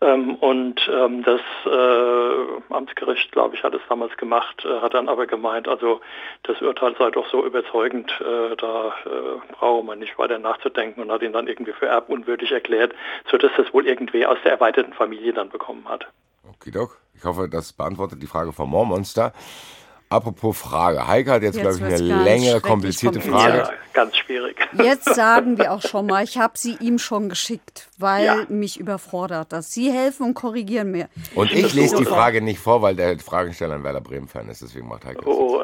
Ähm, 0.03 0.37
und 0.37 0.81
ähm, 0.91 1.23
das 1.25 1.43
äh, 1.67 2.73
Amtsgericht, 2.73 3.33
glaube 3.33 3.55
ich, 3.55 3.63
hat 3.63 3.75
es 3.75 3.83
damals 3.89 4.17
gemacht, 4.17 4.65
äh, 4.65 4.81
hat 4.81 4.95
dann 4.95 5.11
aber 5.11 5.27
gemeint, 5.27 5.69
also 5.69 6.01
das 6.45 6.61
Urteil 6.63 6.97
sei 6.99 7.11
doch 7.11 7.29
so 7.31 7.45
überzeugend, 7.45 8.11
äh, 8.21 8.57
da 8.57 8.95
äh, 9.05 9.53
brauche 9.53 9.85
man 9.85 9.99
nicht 9.99 10.19
weiter 10.19 10.39
nachzudenken 10.39 11.03
und 11.03 11.13
hat 11.13 11.21
ihn 11.21 11.35
dann 11.35 11.49
irgendwie 11.49 11.73
für 11.73 11.87
erbunwürdig 11.87 12.51
erklärt, 12.51 12.95
sodass 13.31 13.51
das 13.59 13.73
wohl 13.75 13.87
irgendwie 13.87 14.25
aus 14.25 14.39
der 14.43 14.53
erweiterten 14.53 14.95
Familie 14.95 15.35
dann 15.35 15.51
bekommen 15.51 15.87
hat. 15.87 16.07
Okidok. 16.49 16.99
Ich 17.15 17.25
hoffe, 17.25 17.49
das 17.51 17.75
beantwortet 17.75 18.23
die 18.23 18.27
Frage 18.27 18.53
vom 18.53 18.71
Moormonster. 18.71 19.35
Apropos 20.13 20.59
Frage. 20.59 21.07
Heike 21.07 21.31
hat 21.31 21.43
jetzt, 21.43 21.55
jetzt 21.55 21.79
glaube 21.79 21.95
ich, 21.95 22.01
eine 22.03 22.25
längere, 22.25 22.61
komplizierte 22.61 23.21
Frage. 23.21 23.59
Ja, 23.59 23.71
ganz 23.93 24.17
schwierig. 24.17 24.57
Jetzt 24.73 25.15
sagen 25.15 25.57
wir 25.57 25.71
auch 25.71 25.83
schon 25.83 26.07
mal, 26.07 26.25
ich 26.25 26.37
habe 26.37 26.59
sie 26.59 26.77
ihm 26.81 26.99
schon 26.99 27.29
geschickt, 27.29 27.89
weil 27.97 28.25
ja. 28.25 28.47
mich 28.49 28.81
überfordert 28.81 29.53
das. 29.53 29.73
Sie 29.73 29.93
helfen 29.93 30.27
und 30.27 30.35
korrigieren 30.35 30.91
mir. 30.91 31.09
Und 31.37 31.53
ich 31.53 31.73
lese 31.75 31.97
die 31.97 32.05
Frage 32.05 32.43
nicht 32.43 32.59
vor, 32.59 32.83
weil 32.83 32.97
der 32.97 33.21
Fragesteller 33.21 33.77
ein 33.77 33.85
Werder 33.85 34.01
Bremen-Fan 34.01 34.49
ist. 34.49 34.63
Deswegen 34.63 34.89
macht 34.89 35.05
Heike 35.05 35.25
oh. 35.29 35.63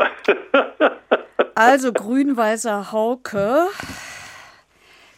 Also 1.56 1.92
grün-weißer 1.92 2.92
Hauke. 2.92 3.66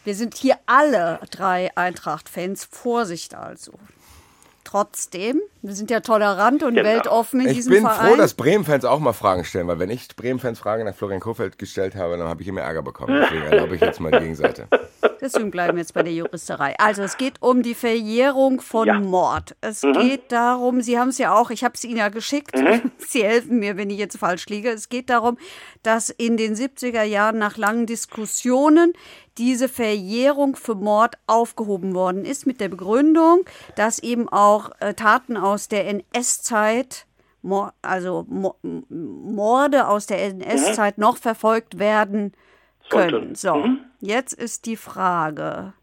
Wir 0.05 0.15
sind 0.15 0.33
hier 0.35 0.55
alle 0.65 1.19
drei 1.29 1.69
Eintracht-Fans. 1.75 2.67
Vorsicht 2.71 3.35
also 3.35 3.73
trotzdem. 4.69 5.41
Wir 5.61 5.73
sind 5.73 5.89
ja 5.89 5.99
tolerant 5.99 6.63
und 6.63 6.75
genau. 6.75 6.87
weltoffen 6.87 7.41
in 7.41 7.47
ich 7.49 7.57
diesem 7.57 7.73
Verein. 7.73 7.91
Ich 7.91 7.99
bin 7.99 8.09
froh, 8.09 8.15
dass 8.17 8.33
Bremen-Fans 8.33 8.85
auch 8.85 8.99
mal 8.99 9.13
Fragen 9.13 9.43
stellen, 9.43 9.67
weil 9.67 9.79
wenn 9.79 9.89
ich 9.89 10.07
Bremen-Fans 10.15 10.59
Fragen 10.59 10.85
nach 10.85 10.95
Florian 10.95 11.19
Kofeld 11.19 11.57
gestellt 11.57 11.95
habe, 11.95 12.17
dann 12.17 12.27
habe 12.27 12.41
ich 12.41 12.47
immer 12.47 12.61
Ärger 12.61 12.81
bekommen. 12.81 13.19
Deswegen 13.21 13.43
erlaube 13.43 13.75
ich 13.75 13.81
jetzt 13.81 13.99
mal 13.99 14.11
die 14.11 14.19
Gegenseite. 14.19 14.67
Deswegen 15.21 15.51
bleiben 15.51 15.75
wir 15.75 15.81
jetzt 15.81 15.93
bei 15.93 16.03
der 16.03 16.13
Juristerei. 16.13 16.75
Also 16.77 17.01
es 17.03 17.17
geht 17.17 17.41
um 17.41 17.61
die 17.61 17.73
Verjährung 17.73 18.61
von 18.61 18.87
ja. 18.87 18.99
Mord. 18.99 19.55
Es 19.59 19.83
mhm. 19.83 19.93
geht 19.93 20.31
darum, 20.31 20.81
Sie 20.81 20.97
haben 20.97 21.09
es 21.09 21.17
ja 21.17 21.35
auch, 21.35 21.49
ich 21.49 21.63
habe 21.63 21.73
es 21.75 21.83
Ihnen 21.83 21.97
ja 21.97 22.09
geschickt, 22.09 22.55
mhm. 22.55 22.91
Sie 22.97 23.23
helfen 23.23 23.59
mir, 23.59 23.75
wenn 23.75 23.89
ich 23.89 23.97
jetzt 23.97 24.17
falsch 24.17 24.45
liege. 24.47 24.69
Es 24.69 24.87
geht 24.87 25.09
darum, 25.09 25.37
dass 25.83 26.09
in 26.09 26.37
den 26.37 26.55
70er 26.55 27.03
Jahren 27.03 27.37
nach 27.37 27.57
langen 27.57 27.85
Diskussionen 27.85 28.93
diese 29.39 29.69
Verjährung 29.69 30.55
für 30.55 30.75
Mord 30.75 31.17
aufgehoben 31.25 31.95
worden 31.95 32.25
ist, 32.25 32.45
mit 32.45 32.61
der 32.61 32.69
Begründung, 32.69 33.45
dass 33.75 33.99
eben 33.99 34.29
auch 34.29 34.71
äh, 34.79 34.93
Taten 34.93 35.37
aus 35.37 35.69
der 35.69 35.87
NS-Zeit 35.87 37.07
also 37.81 38.25
Morde 38.89 39.87
aus 39.87 40.07
der 40.07 40.25
NS-Zeit 40.25 40.97
mhm. 40.97 41.01
noch 41.01 41.17
verfolgt 41.17 41.79
werden 41.79 42.33
können. 42.89 43.35
So, 43.35 43.55
mhm. 43.55 43.79
jetzt 44.01 44.33
ist 44.33 44.65
die 44.65 44.75
Frage. 44.75 45.73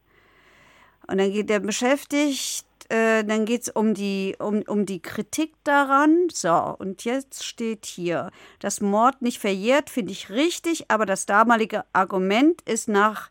Und 1.07 1.19
dann 1.19 1.33
geht 1.33 1.49
der 1.49 1.61
beschäftigt, 1.61 2.67
äh, 2.89 3.25
dann 3.25 3.47
geht 3.47 3.63
es 3.63 3.69
um 3.69 3.95
die, 3.95 4.37
um, 4.39 4.63
um 4.67 4.87
die 4.87 5.01
Kritik 5.01 5.55
daran. 5.65 6.29
So, 6.33 6.77
und 6.79 7.05
jetzt 7.05 7.45
steht 7.45 7.87
hier, 7.87 8.31
das 8.59 8.81
Mord 8.81 9.23
nicht 9.23 9.39
verjährt, 9.39 9.89
finde 9.89 10.13
ich 10.13 10.31
richtig, 10.31 10.91
aber 10.91 11.07
das 11.07 11.27
damalige 11.27 11.85
Argument 11.93 12.61
ist 12.63 12.89
nach 12.89 13.31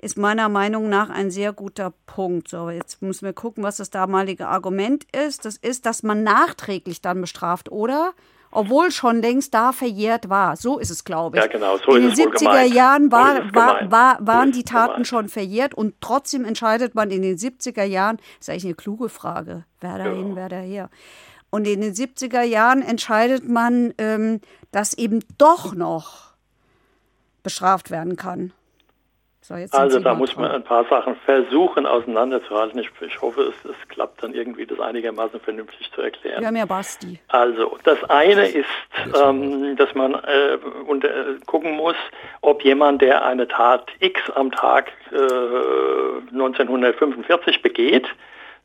ist 0.00 0.16
meiner 0.16 0.48
Meinung 0.48 0.88
nach 0.88 1.10
ein 1.10 1.30
sehr 1.30 1.52
guter 1.52 1.92
Punkt. 2.06 2.48
So, 2.48 2.70
jetzt 2.70 3.02
müssen 3.02 3.24
wir 3.24 3.32
gucken, 3.32 3.62
was 3.62 3.76
das 3.76 3.90
damalige 3.90 4.48
Argument 4.48 5.04
ist. 5.12 5.44
Das 5.44 5.56
ist, 5.56 5.86
dass 5.86 6.02
man 6.02 6.22
nachträglich 6.22 7.00
dann 7.00 7.20
bestraft, 7.20 7.70
oder? 7.70 8.14
obwohl 8.52 8.90
schon 8.90 9.22
längst 9.22 9.54
da 9.54 9.72
verjährt 9.72 10.28
war. 10.28 10.56
So 10.56 10.78
ist 10.78 10.90
es, 10.90 11.04
glaube 11.04 11.36
ich. 11.36 11.42
Ja, 11.44 11.48
genau. 11.48 11.78
So 11.78 11.94
In 11.94 12.08
den 12.08 12.12
70er 12.12 12.64
Jahren 12.64 13.12
war, 13.12 13.54
war, 13.54 13.90
war, 13.90 14.18
waren 14.20 14.52
die 14.52 14.64
Taten 14.64 14.94
gemeint. 14.94 15.06
schon 15.06 15.28
verjährt 15.28 15.74
und 15.74 15.94
trotzdem 16.00 16.44
entscheidet 16.44 16.94
man 16.94 17.10
in 17.10 17.22
den 17.22 17.36
70er 17.36 17.84
Jahren, 17.84 18.16
das 18.16 18.48
ist 18.48 18.50
eigentlich 18.50 18.64
eine 18.64 18.74
kluge 18.74 19.08
Frage, 19.08 19.64
wer 19.80 19.98
dahin, 19.98 20.30
ja. 20.30 20.36
wer 20.36 20.48
daher. 20.48 20.90
Und 21.50 21.66
in 21.66 21.80
den 21.80 21.94
70er 21.94 22.42
Jahren 22.42 22.82
entscheidet 22.82 23.48
man, 23.48 23.92
ähm, 23.98 24.40
dass 24.72 24.94
eben 24.94 25.20
doch 25.38 25.74
noch 25.74 26.30
bestraft 27.42 27.90
werden 27.90 28.16
kann. 28.16 28.52
So, 29.42 29.54
also 29.54 30.00
da 30.00 30.14
muss 30.14 30.36
man 30.36 30.50
ein 30.50 30.62
paar 30.62 30.84
Sachen 30.84 31.16
versuchen 31.24 31.86
auseinanderzuhalten. 31.86 32.78
Ich, 32.78 32.90
ich 33.00 33.20
hoffe, 33.22 33.42
es, 33.42 33.70
es, 33.70 33.88
klappt 33.88 34.22
dann 34.22 34.34
irgendwie, 34.34 34.66
das 34.66 34.78
einigermaßen 34.78 35.40
vernünftig 35.40 35.90
zu 35.92 36.02
erklären. 36.02 36.40
Wir 36.40 36.48
haben 36.48 36.56
ja 36.56 36.66
Basti. 36.66 37.18
Also 37.28 37.78
das 37.84 37.98
eine 38.10 38.46
ist, 38.46 38.68
ähm, 39.24 39.76
dass 39.76 39.94
man 39.94 40.14
äh, 40.14 40.58
unter, 40.86 41.08
gucken 41.46 41.72
muss, 41.72 41.96
ob 42.42 42.62
jemand, 42.62 43.00
der 43.00 43.24
eine 43.24 43.48
Tat 43.48 43.90
X 44.00 44.20
am 44.34 44.52
Tag 44.52 44.92
äh, 45.10 45.16
1945 46.32 47.62
begeht, 47.62 48.08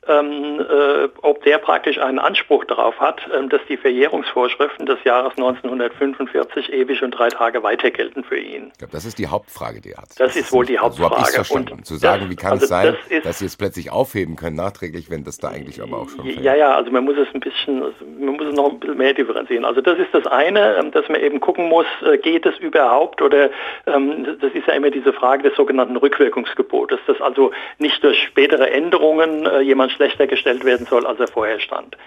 ähm, 0.08 0.60
äh, 0.60 1.10
ob 1.22 1.44
der 1.44 1.58
praktisch 1.58 1.98
einen 1.98 2.20
Anspruch 2.20 2.66
darauf 2.66 3.00
hat, 3.00 3.22
ähm, 3.34 3.50
dass 3.50 3.62
die 3.68 3.78
Verjährungsvorschriften 3.78 4.86
des 4.86 5.04
Jahres 5.04 5.34
1945 5.38 6.72
ewig 6.72 7.02
und 7.02 7.12
drei 7.12 7.30
Tage 7.30 7.64
weiter 7.64 7.92
gelten 7.92 8.24
für 8.24 8.38
ihn. 8.38 8.70
Ich 8.74 8.80
glaube, 8.80 8.92
das 8.92 9.06
ist 9.06 9.18
die 9.18 9.28
Hauptfrage, 9.28 9.82
die 9.82 9.92
er 9.92 9.98
hat. 9.98 10.10
Das, 10.12 10.18
das 10.18 10.36
ist 10.36 10.52
wohl 10.52 10.66
die 10.66 10.78
Hauptfrage. 10.78 11.10
So 11.10 11.18
habe 11.18 11.30
ich 11.30 11.36
verstanden. 11.36 11.74
Und 11.74 11.86
zu 11.86 11.96
sagen, 11.96 12.22
das, 12.22 12.30
wie 12.30 12.36
kann 12.36 12.52
also 12.54 12.64
es 12.64 12.70
sein, 12.70 12.96
das 13.10 13.24
dass 13.24 13.40
Sie 13.40 13.46
es 13.46 13.58
plötzlich 13.58 13.92
aufheben 13.92 14.36
können, 14.36 14.56
nachträglich, 14.56 15.10
wenn 15.10 15.24
das 15.24 15.38
da 15.38 15.50
eigentlich 15.50 15.82
aber 15.82 15.98
auch 15.98 16.10
schon 16.10 16.26
Ja, 16.26 16.56
ja, 16.56 16.76
also 16.76 16.92
man 16.92 17.04
muss 17.04 17.18
es 17.18 17.28
ein 17.34 17.40
bisschen, 17.40 17.80
man 18.20 18.36
muss 18.36 18.48
es 18.48 18.56
noch 18.56 18.72
ein 18.72 18.80
bisschen 18.80 18.98
mehr 18.98 19.14
differenzieren. 19.14 19.66
Also 19.66 19.82
das 19.82 19.98
ist 19.98 20.14
das 20.14 20.26
eine, 20.28 20.76
ähm, 20.78 20.92
dass 20.92 21.08
man 21.10 21.20
eben 21.20 21.40
gucken 21.40 21.68
muss, 21.70 21.88
äh, 22.06 22.18
geht 22.18 22.46
es 22.46 22.58
überhaupt 22.60 23.22
oder 23.22 23.50
ähm, 23.88 24.38
das 24.40 24.54
ist 24.54 24.68
ja 24.68 24.74
immer 24.74 24.92
diese 24.92 25.14
Frage 25.14 25.44
des 25.44 25.56
sogenannten 25.56 25.98
Rückwirkungsgebotes, 25.98 27.00
dass 27.08 27.20
also 27.22 27.52
nicht 27.80 28.04
durch 28.04 28.22
spätere 28.24 28.70
Änderungen 28.70 29.46
äh, 29.46 29.62
jemand 29.62 29.95
schlechter 29.96 30.28
gestellt 30.28 30.64
werden 30.64 30.86
soll, 30.86 31.06
als 31.06 31.20
er 31.20 31.28
vorher 31.28 31.60
stand. 31.60 31.98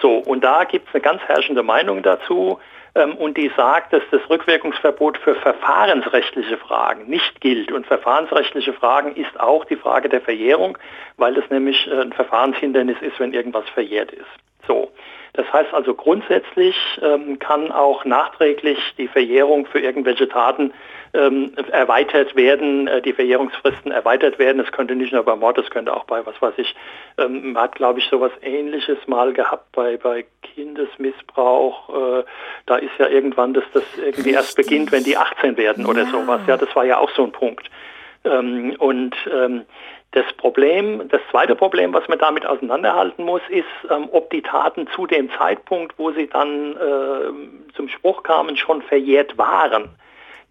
So, 0.00 0.18
und 0.18 0.44
da 0.44 0.64
gibt 0.64 0.88
es 0.88 0.94
eine 0.94 1.02
ganz 1.02 1.22
herrschende 1.22 1.62
Meinung 1.62 2.02
dazu 2.02 2.60
ähm, 2.94 3.14
und 3.16 3.36
die 3.36 3.50
sagt, 3.56 3.92
dass 3.92 4.02
das 4.10 4.20
Rückwirkungsverbot 4.30 5.18
für 5.18 5.34
verfahrensrechtliche 5.34 6.56
Fragen 6.56 7.08
nicht 7.08 7.40
gilt. 7.40 7.72
Und 7.72 7.86
verfahrensrechtliche 7.86 8.72
Fragen 8.72 9.14
ist 9.16 9.38
auch 9.40 9.64
die 9.64 9.76
Frage 9.76 10.08
der 10.08 10.20
Verjährung, 10.20 10.78
weil 11.16 11.36
es 11.36 11.48
nämlich 11.50 11.90
ein 11.90 12.12
Verfahrenshindernis 12.12 12.98
ist, 13.00 13.18
wenn 13.18 13.32
irgendwas 13.32 13.68
verjährt 13.70 14.12
ist. 14.12 14.26
So. 14.66 14.90
Das 15.34 15.52
heißt 15.52 15.72
also 15.72 15.94
grundsätzlich 15.94 16.76
ähm, 17.02 17.38
kann 17.38 17.70
auch 17.70 18.04
nachträglich 18.04 18.78
die 18.96 19.08
Verjährung 19.08 19.66
für 19.66 19.80
irgendwelche 19.80 20.28
Taten 20.28 20.72
ähm, 21.14 21.52
erweitert 21.72 22.36
werden, 22.36 22.86
äh, 22.86 23.00
die 23.00 23.12
Verjährungsfristen 23.12 23.92
erweitert 23.92 24.38
werden. 24.38 24.60
Es 24.60 24.72
könnte 24.72 24.94
nicht 24.94 25.12
nur 25.12 25.22
bei 25.22 25.36
Mord, 25.36 25.58
es 25.58 25.70
könnte 25.70 25.94
auch 25.94 26.04
bei, 26.04 26.24
was 26.26 26.40
weiß 26.40 26.54
ich, 26.58 26.74
ähm, 27.18 27.52
man 27.52 27.62
hat, 27.64 27.76
glaube 27.76 27.98
ich, 27.98 28.06
sowas 28.08 28.32
ähnliches 28.42 28.98
mal 29.06 29.32
gehabt 29.32 29.72
bei, 29.72 29.96
bei 29.96 30.26
Kindesmissbrauch. 30.42 32.20
Äh, 32.20 32.24
da 32.66 32.76
ist 32.76 32.92
ja 32.98 33.08
irgendwann, 33.08 33.54
dass 33.54 33.64
das 33.72 33.84
irgendwie 33.96 34.32
erst 34.32 34.56
beginnt, 34.56 34.92
wenn 34.92 35.04
die 35.04 35.16
18 35.16 35.56
werden 35.56 35.84
ja. 35.84 35.90
oder 35.90 36.06
sowas. 36.06 36.40
Ja, 36.46 36.56
das 36.56 36.74
war 36.76 36.84
ja 36.84 36.98
auch 36.98 37.10
so 37.10 37.24
ein 37.24 37.32
Punkt. 37.32 37.70
Ähm, 38.24 38.74
und 38.78 39.14
ähm, 39.32 39.64
das 40.12 40.24
Problem, 40.38 41.08
das 41.08 41.20
zweite 41.30 41.54
Problem, 41.54 41.92
was 41.92 42.08
man 42.08 42.18
damit 42.18 42.46
auseinanderhalten 42.46 43.24
muss, 43.24 43.42
ist, 43.50 43.66
ähm, 43.90 44.08
ob 44.12 44.30
die 44.30 44.42
Taten 44.42 44.88
zu 44.94 45.06
dem 45.06 45.30
Zeitpunkt, 45.32 45.98
wo 45.98 46.12
sie 46.12 46.28
dann 46.28 46.76
äh, 46.76 47.74
zum 47.74 47.88
Spruch 47.88 48.22
kamen, 48.22 48.56
schon 48.56 48.80
verjährt 48.82 49.36
waren. 49.36 49.90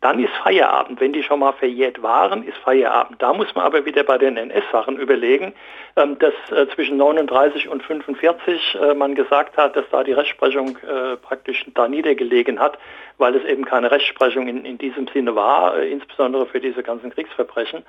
Dann 0.01 0.20
ist 0.20 0.32
Feierabend. 0.43 1.01
Wenn 1.01 1.12
die 1.12 1.24
schon 1.24 1.39
mal 1.39 1.53
verjährt 1.53 2.03
waren, 2.03 2.43
ist 2.43 2.58
Feierabend. 2.58 3.20
Da 3.20 3.34
muss 3.34 3.53
man 3.55 3.66
aber 3.66 3.84
wieder 3.84 4.03
bei 4.03 4.20
den 4.20 4.38
NS-Sachen 4.38 4.99
überlegen, 4.99 5.53
ähm, 5.95 6.20
dass 6.20 6.34
äh, 6.51 6.68
zwischen 6.76 6.97
39 6.97 7.68
und 7.68 7.82
45 7.82 8.78
äh, 8.80 8.93
man 8.93 9.16
gesagt 9.16 9.58
hat, 9.58 9.76
dass 9.76 9.86
da 9.89 10.03
die 10.03 10.14
Rechtsprechung 10.14 10.78
äh, 10.88 11.16
praktisch 11.18 11.66
da 11.74 11.88
niedergelegen 11.88 12.60
hat, 12.60 12.78
weil 13.18 13.36
es 13.36 13.43
eben 13.45 13.65
keine 13.65 13.91
Rechtsprechung 13.91 14.47
in, 14.47 14.65
in 14.65 14.78
diesem 14.78 15.07
Sinne 15.07 15.36
war, 15.36 15.78
äh, 15.78 15.91
insbesondere 15.91 16.45
für 16.45 16.59
diese 16.59 16.84
ganzen 16.84 17.09
Kriegsverbrechen. 17.09 17.84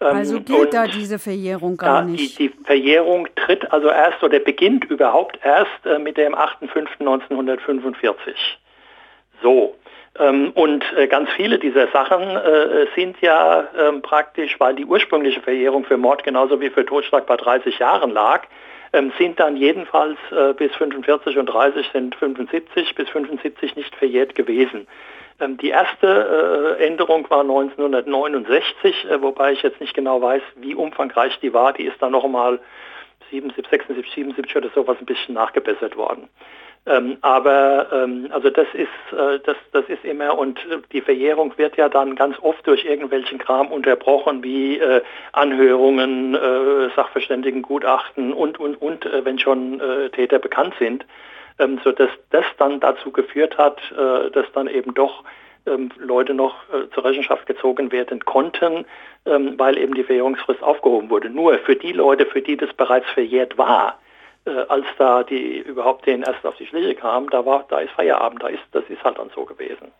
Ähm, 0.00 0.16
also 0.16 0.40
gilt 0.40 0.72
da 0.72 0.86
diese 0.86 1.18
Verjährung 1.18 1.76
gar 1.76 2.02
nicht? 2.02 2.38
Die, 2.38 2.48
die, 2.48 2.64
Verjährung 2.64 3.28
tritt 3.36 3.70
also 3.72 3.88
erst 3.88 4.22
oder 4.22 4.38
beginnt 4.38 4.84
überhaupt 4.86 5.38
erst 5.44 5.84
äh, 5.84 5.98
mit 5.98 6.16
dem 6.16 6.34
8.5.1945. 6.34 8.34
So. 9.42 9.76
Ähm, 10.18 10.52
und 10.54 10.84
äh, 10.96 11.06
ganz 11.06 11.30
viele 11.36 11.58
dieser 11.58 11.88
Sachen 11.88 12.20
sind 12.96 13.20
ja 13.20 13.68
ähm, 13.78 14.02
praktisch, 14.02 14.58
weil 14.58 14.74
die 14.74 14.84
ursprüngliche 14.84 15.40
Verjährung 15.40 15.84
für 15.84 15.96
Mord 15.96 16.24
genauso 16.24 16.60
wie 16.60 16.70
für 16.70 16.84
Totschlag 16.84 17.26
bei 17.26 17.36
30 17.36 17.78
Jahren 17.78 18.10
lag, 18.10 18.42
ähm, 18.92 19.12
sind 19.18 19.38
dann 19.38 19.56
jedenfalls 19.56 20.18
äh, 20.30 20.52
bis 20.54 20.74
45 20.76 21.38
und 21.38 21.46
30 21.46 21.86
sind 21.92 22.14
75 22.16 22.94
bis 22.94 23.08
75 23.10 23.76
nicht 23.76 23.94
verjährt 23.94 24.34
gewesen. 24.34 24.86
Ähm, 25.40 25.56
die 25.56 25.70
erste 25.70 26.76
äh, 26.78 26.86
Änderung 26.86 27.28
war 27.30 27.40
1969, 27.40 29.06
äh, 29.10 29.22
wobei 29.22 29.52
ich 29.52 29.62
jetzt 29.62 29.80
nicht 29.80 29.94
genau 29.94 30.20
weiß, 30.20 30.42
wie 30.56 30.74
umfangreich 30.74 31.38
die 31.40 31.52
war. 31.52 31.72
Die 31.72 31.84
ist 31.84 32.00
dann 32.00 32.12
noch 32.12 32.24
einmal 32.24 32.60
77, 33.30 33.70
76, 33.70 34.12
77 34.14 34.56
oder 34.56 34.70
sowas 34.74 34.96
ein 35.00 35.06
bisschen 35.06 35.34
nachgebessert 35.34 35.96
worden. 35.96 36.28
Ähm, 36.90 37.18
aber 37.20 37.86
ähm, 37.92 38.28
also 38.30 38.50
das 38.50 38.66
ist 38.72 39.16
äh, 39.16 39.38
das 39.44 39.56
das 39.72 39.84
ist 39.88 40.04
immer 40.04 40.36
und 40.36 40.58
die 40.92 41.00
Verjährung 41.00 41.56
wird 41.56 41.76
ja 41.76 41.88
dann 41.88 42.16
ganz 42.16 42.36
oft 42.42 42.66
durch 42.66 42.84
irgendwelchen 42.84 43.38
Kram 43.38 43.68
unterbrochen 43.68 44.42
wie 44.42 44.78
äh, 44.78 45.00
Anhörungen, 45.32 46.34
äh, 46.34 46.90
Sachverständigengutachten 46.96 48.32
und 48.32 48.58
und 48.58 48.82
und 48.82 49.06
äh, 49.06 49.24
wenn 49.24 49.38
schon 49.38 49.80
äh, 49.80 50.10
Täter 50.10 50.40
bekannt 50.40 50.74
sind 50.80 51.04
ähm, 51.60 51.78
sodass 51.84 52.10
das 52.30 52.44
dann 52.58 52.80
dazu 52.80 53.12
geführt 53.12 53.56
hat, 53.58 53.80
äh, 53.92 54.30
dass 54.30 54.46
dann 54.52 54.66
eben 54.66 54.94
doch 54.94 55.22
ähm, 55.66 55.90
Leute 55.98 56.34
noch 56.34 56.54
äh, 56.72 56.88
zur 56.94 57.04
Rechenschaft 57.04 57.46
gezogen 57.46 57.92
werden 57.92 58.24
konnten, 58.24 58.86
ähm, 59.26 59.54
weil 59.58 59.78
eben 59.78 59.94
die 59.94 60.04
Verjährungsfrist 60.04 60.62
aufgehoben 60.62 61.10
wurde. 61.10 61.28
Nur 61.28 61.58
für 61.58 61.76
die 61.76 61.92
Leute, 61.92 62.26
für 62.26 62.40
die 62.40 62.56
das 62.56 62.72
bereits 62.72 63.08
verjährt 63.10 63.58
war, 63.58 63.90
äh, 63.90 64.09
als 64.44 64.86
da 64.98 65.22
die 65.22 65.58
überhaupt 65.58 66.06
denen 66.06 66.22
erst 66.22 66.44
auf 66.46 66.56
die 66.56 66.66
Schliche 66.66 66.94
kam, 66.94 67.28
da 67.30 67.44
war, 67.44 67.64
da 67.68 67.78
ist 67.80 67.92
Feierabend, 67.92 68.42
da 68.42 68.48
ist, 68.48 68.62
das 68.72 68.84
ist 68.88 69.02
halt 69.04 69.18
dann 69.18 69.30
so 69.34 69.44
gewesen. 69.44 69.92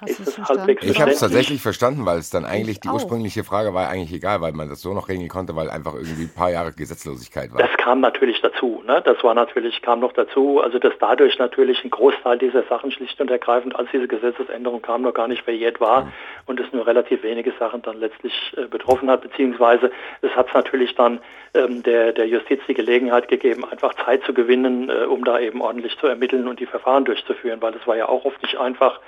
Hast 0.00 0.10
Ist 0.10 0.26
das 0.26 0.34
verstanden? 0.34 0.60
halbwegs 0.62 0.84
Ich 0.84 1.00
habe 1.00 1.10
es 1.10 1.20
tatsächlich 1.20 1.62
verstanden, 1.62 2.04
weil 2.04 2.18
es 2.18 2.28
dann 2.28 2.44
eigentlich 2.44 2.76
Ich 2.76 2.80
die 2.80 2.88
auch. 2.88 2.94
ursprüngliche 2.94 3.44
Frage 3.44 3.72
war 3.72 3.88
eigentlich 3.88 4.12
egal, 4.12 4.42
weil 4.42 4.52
man 4.52 4.68
das 4.68 4.82
so 4.82 4.92
noch 4.92 5.08
regeln 5.08 5.28
konnte, 5.28 5.56
weil 5.56 5.70
einfach 5.70 5.94
irgendwie 5.94 6.24
ein 6.24 6.34
paar 6.34 6.50
Jahre 6.50 6.72
Gesetzlosigkeit 6.72 7.52
war. 7.52 7.58
Das 7.58 7.74
kam 7.78 8.00
natürlich 8.00 8.40
dazu. 8.42 8.82
Ne? 8.86 9.00
Das 9.04 9.22
war 9.24 9.34
natürlich, 9.34 9.80
kam 9.80 10.00
noch 10.00 10.12
dazu, 10.12 10.60
also 10.60 10.78
dass 10.78 10.92
dadurch 11.00 11.38
natürlich 11.38 11.82
ein 11.82 11.90
Großteil 11.90 12.36
dieser 12.38 12.62
Sachen 12.64 12.92
schlicht 12.92 13.20
und 13.20 13.30
ergreifend, 13.30 13.74
als 13.76 13.88
diese 13.90 14.06
Gesetzesänderung 14.06 14.82
kam, 14.82 15.02
noch 15.02 15.14
gar 15.14 15.28
nicht 15.28 15.42
verjährt 15.44 15.80
war 15.80 16.12
und 16.44 16.60
es 16.60 16.70
nur 16.72 16.86
relativ 16.86 17.22
wenige 17.22 17.52
Sachen 17.58 17.80
dann 17.82 17.98
letztlich 17.98 18.34
äh, 18.56 18.66
betroffen 18.66 19.10
hat, 19.10 19.22
beziehungsweise 19.22 19.90
es 20.20 20.30
hat 20.36 20.52
natürlich 20.52 20.94
dann 20.94 21.20
ähm, 21.54 21.82
der, 21.82 22.12
der 22.12 22.26
Justiz 22.28 22.60
die 22.68 22.74
Gelegenheit 22.74 23.28
gegeben, 23.28 23.64
einfach 23.64 23.94
Zeit 24.04 24.22
zu 24.24 24.34
gewinnen, 24.34 24.90
äh, 24.90 25.04
um 25.06 25.24
da 25.24 25.38
eben 25.38 25.62
ordentlich 25.62 25.96
zu 25.98 26.06
ermitteln 26.06 26.48
und 26.48 26.60
die 26.60 26.66
Verfahren 26.66 27.04
durchzuführen, 27.06 27.62
weil 27.62 27.72
das 27.72 27.86
war 27.86 27.96
ja 27.96 28.08
auch 28.08 28.24
oft 28.24 28.42
nicht 28.42 28.58
einfach, 28.58 29.00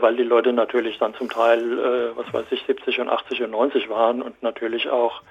weil 0.00 0.16
die 0.16 0.22
Leute 0.22 0.52
natürlich 0.52 0.98
dann 0.98 1.14
zum 1.14 1.28
Teil, 1.30 1.60
äh, 1.60 2.16
was 2.16 2.32
weiß 2.32 2.46
ich, 2.50 2.62
70 2.66 3.00
und 3.00 3.08
80 3.08 3.42
und 3.42 3.50
90 3.52 3.88
waren 3.88 4.22
und 4.22 4.42
natürlich 4.42 4.90
auch 4.90 5.22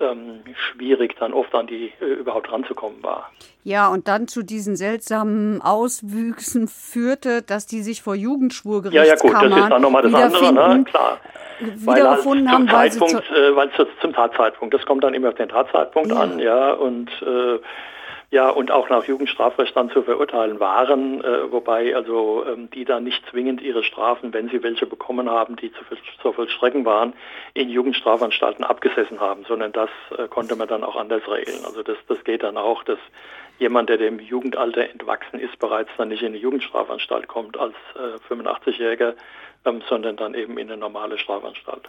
ähm, 0.00 0.40
schwierig 0.54 1.16
dann 1.18 1.32
oft 1.32 1.54
an 1.54 1.66
die 1.66 1.92
äh, 2.00 2.04
überhaupt 2.04 2.50
ranzukommen 2.50 3.02
war. 3.02 3.30
Ja, 3.64 3.88
und 3.88 4.08
dann 4.08 4.28
zu 4.28 4.42
diesen 4.42 4.74
seltsamen 4.74 5.60
Auswüchsen 5.60 6.68
führte, 6.68 7.42
dass 7.42 7.66
die 7.66 7.82
sich 7.82 8.02
vor 8.02 8.14
Ja, 8.14 8.20
ja 8.20 8.24
gut, 8.24 8.30
Jugendschwurgerichtskammern 8.30 9.50
das 9.50 9.60
ist 9.60 9.70
dann 9.70 9.82
nochmal 9.82 10.02
das 10.02 10.14
andere, 10.14 10.78
ne? 10.78 10.84
klar. 10.84 11.18
wiedergefunden 11.60 12.50
halt 12.50 12.58
haben, 12.58 12.68
zum 12.68 12.76
weil 12.76 12.90
sie 12.90 12.98
Zeitpunkt, 12.98 13.26
zu, 13.26 13.34
äh, 13.34 13.56
weil 13.56 13.70
zu, 13.72 13.86
zum 14.00 14.12
Tatzeitpunkt, 14.14 14.74
das 14.74 14.86
kommt 14.86 15.04
dann 15.04 15.12
immer 15.14 15.28
auf 15.28 15.34
den 15.34 15.50
Tatzeitpunkt 15.50 16.10
Ja. 16.10 16.16
an, 16.20 16.38
ja, 16.38 16.72
und 16.72 17.10
äh, 17.22 17.58
ja, 18.32 18.48
und 18.48 18.70
auch 18.70 18.88
nach 18.88 19.04
Jugendstrafrecht 19.04 19.76
dann 19.76 19.90
zu 19.90 20.02
verurteilen 20.02 20.60
waren, 20.60 21.22
äh, 21.24 21.50
wobei 21.50 21.96
also 21.96 22.44
ähm, 22.46 22.70
die 22.70 22.84
dann 22.84 23.02
nicht 23.02 23.24
zwingend 23.28 23.60
ihre 23.60 23.82
Strafen, 23.82 24.32
wenn 24.32 24.48
sie 24.48 24.62
welche 24.62 24.86
bekommen 24.86 25.28
haben, 25.28 25.56
die 25.56 25.72
zu, 25.72 25.80
zu 26.22 26.32
vollstrecken 26.32 26.84
waren, 26.84 27.12
in 27.54 27.68
Jugendstrafanstalten 27.68 28.64
abgesessen 28.64 29.18
haben, 29.18 29.44
sondern 29.48 29.72
das 29.72 29.90
äh, 30.16 30.28
konnte 30.28 30.54
man 30.54 30.68
dann 30.68 30.84
auch 30.84 30.94
anders 30.94 31.22
regeln. 31.28 31.64
Also 31.64 31.82
das, 31.82 31.96
das 32.06 32.22
geht 32.22 32.44
dann 32.44 32.56
auch, 32.56 32.84
dass 32.84 33.00
jemand, 33.58 33.88
der 33.88 33.98
dem 33.98 34.20
Jugendalter 34.20 34.88
entwachsen 34.88 35.40
ist, 35.40 35.58
bereits 35.58 35.90
dann 35.98 36.08
nicht 36.08 36.22
in 36.22 36.28
eine 36.28 36.38
Jugendstrafanstalt 36.38 37.26
kommt 37.26 37.58
als 37.58 37.74
äh, 37.96 38.32
85-Jähriger, 38.32 39.14
ähm, 39.64 39.82
sondern 39.88 40.16
dann 40.16 40.34
eben 40.34 40.56
in 40.56 40.70
eine 40.70 40.76
normale 40.76 41.18
Strafanstalt. 41.18 41.88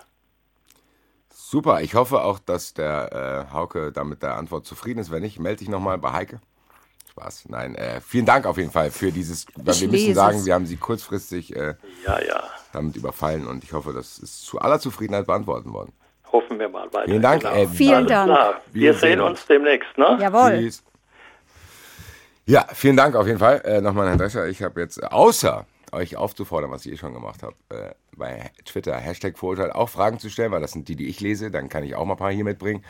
Super, 1.33 1.81
ich 1.81 1.95
hoffe 1.95 2.21
auch, 2.21 2.39
dass 2.39 2.73
der 2.73 3.47
äh, 3.49 3.53
Hauke 3.53 3.91
da 3.91 4.03
mit 4.03 4.23
der 4.23 4.35
Antwort 4.37 4.65
zufrieden 4.65 4.99
ist. 4.99 5.11
Wenn 5.11 5.21
nicht, 5.23 5.39
melde 5.39 5.59
dich 5.59 5.69
nochmal 5.69 5.97
bei 5.97 6.11
Heike. 6.13 6.39
Spaß. 7.09 7.45
Nein, 7.49 7.75
äh, 7.75 7.99
vielen 7.99 8.25
Dank 8.25 8.45
auf 8.45 8.57
jeden 8.57 8.71
Fall 8.71 8.89
für 8.89 9.11
dieses. 9.11 9.45
Weil 9.55 9.73
Ich 9.75 9.81
wir 9.81 9.89
müssen 9.89 10.13
sagen, 10.15 10.37
es. 10.37 10.45
wir 10.45 10.53
haben 10.53 10.65
sie 10.65 10.77
kurzfristig 10.77 11.53
äh, 11.55 11.75
Ja, 12.05 12.21
ja. 12.21 12.43
damit 12.71 12.95
überfallen 12.95 13.47
und 13.47 13.63
ich 13.65 13.73
hoffe, 13.73 13.91
das 13.91 14.17
ist 14.17 14.45
zu 14.45 14.59
aller 14.59 14.79
Zufriedenheit 14.79 15.25
beantwortet 15.27 15.71
worden. 15.73 15.91
Hoffen 16.31 16.57
wir 16.57 16.69
mal 16.69 16.85
weiter. 16.93 17.05
Vielen 17.05 17.21
Dank. 17.21 17.41
Genau. 17.41 17.53
Äh, 17.53 17.67
Vielen 17.67 18.07
Dank. 18.07 18.31
Klar. 18.31 18.61
Wir, 18.71 18.81
Wir 18.81 18.93
sehen 18.93 19.19
uns 19.19 19.45
demnächst, 19.45 19.97
ne? 19.97 20.17
Jawohl. 20.21 20.59
Tschüss. 20.59 20.83
Ja, 22.45 22.65
vielen 22.73 22.95
Dank 22.95 23.15
auf 23.15 23.27
jeden 23.27 23.39
Fall. 23.39 23.61
Äh, 23.65 23.81
Nochmal 23.81 24.03
an 24.03 24.09
Herrn 24.11 24.19
Drescher. 24.19 24.47
Ich 24.47 24.63
habe 24.63 24.79
jetzt, 24.79 25.03
außer 25.03 25.65
euch 25.91 26.15
aufzufordern, 26.15 26.71
was 26.71 26.85
ich 26.85 26.93
eh 26.93 26.97
schon 26.97 27.13
gemacht 27.13 27.43
habe, 27.43 27.55
äh, 27.69 27.93
bei 28.15 28.51
Twitter 28.65 28.95
Hashtag 28.95 29.37
Vorurteil 29.37 29.71
auch 29.71 29.89
Fragen 29.89 30.19
zu 30.19 30.29
stellen, 30.29 30.51
weil 30.51 30.61
das 30.61 30.71
sind 30.71 30.87
die, 30.87 30.95
die 30.95 31.07
ich 31.07 31.19
lese. 31.19 31.51
Dann 31.51 31.69
kann 31.69 31.83
ich 31.83 31.95
auch 31.95 32.05
mal 32.05 32.13
ein 32.13 32.19
paar 32.19 32.31
hier 32.31 32.43
mitbringen. 32.43 32.83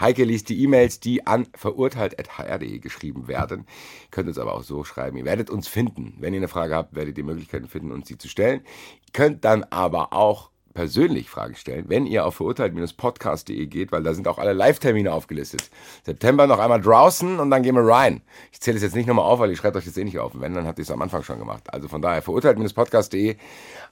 Heike 0.00 0.24
liest 0.24 0.48
die 0.48 0.60
E-Mails, 0.62 0.98
die 0.98 1.26
an 1.26 1.46
verurteilt.hr.de 1.54 2.78
geschrieben 2.80 3.28
werden. 3.28 3.60
Ihr 3.60 4.10
könnt 4.10 4.28
uns 4.28 4.38
aber 4.38 4.54
auch 4.54 4.64
so 4.64 4.82
schreiben. 4.84 5.16
Ihr 5.16 5.24
werdet 5.24 5.50
uns 5.50 5.68
finden. 5.68 6.14
Wenn 6.18 6.34
ihr 6.34 6.40
eine 6.40 6.48
Frage 6.48 6.74
habt, 6.74 6.94
werdet 6.96 7.16
ihr 7.16 7.24
Möglichkeiten 7.24 7.68
finden, 7.68 7.92
uns 7.92 8.08
die 8.08 8.18
zu 8.18 8.28
stellen. 8.28 8.62
Ihr 9.06 9.12
könnt 9.12 9.44
dann 9.44 9.62
aber 9.64 10.12
auch 10.12 10.50
persönlich 10.74 11.30
Fragen 11.30 11.54
stellen, 11.54 11.84
wenn 11.88 12.04
ihr 12.06 12.26
auf 12.26 12.34
verurteilt-podcast.de 12.34 13.66
geht, 13.66 13.92
weil 13.92 14.02
da 14.02 14.12
sind 14.12 14.28
auch 14.28 14.38
alle 14.38 14.52
Live-Termine 14.52 15.12
aufgelistet. 15.12 15.70
September 16.04 16.46
noch 16.46 16.58
einmal 16.58 16.80
draußen 16.80 17.38
und 17.38 17.50
dann 17.50 17.62
gehen 17.62 17.76
wir 17.76 17.86
rein. 17.86 18.20
Ich 18.52 18.60
zähle 18.60 18.76
es 18.76 18.82
jetzt 18.82 18.94
nicht 18.96 19.06
nochmal 19.06 19.24
auf, 19.24 19.38
weil 19.38 19.50
ihr 19.50 19.56
schreibt 19.56 19.76
euch 19.76 19.86
jetzt 19.86 19.96
eh 19.96 20.04
nicht 20.04 20.18
auf. 20.18 20.34
Und 20.34 20.40
Wenn, 20.40 20.52
dann 20.54 20.66
habt 20.66 20.78
ihr 20.78 20.82
es 20.82 20.90
am 20.90 21.00
Anfang 21.00 21.22
schon 21.22 21.38
gemacht. 21.38 21.72
Also 21.72 21.88
von 21.88 22.02
daher 22.02 22.20
verurteilt-podcast.de 22.22 23.36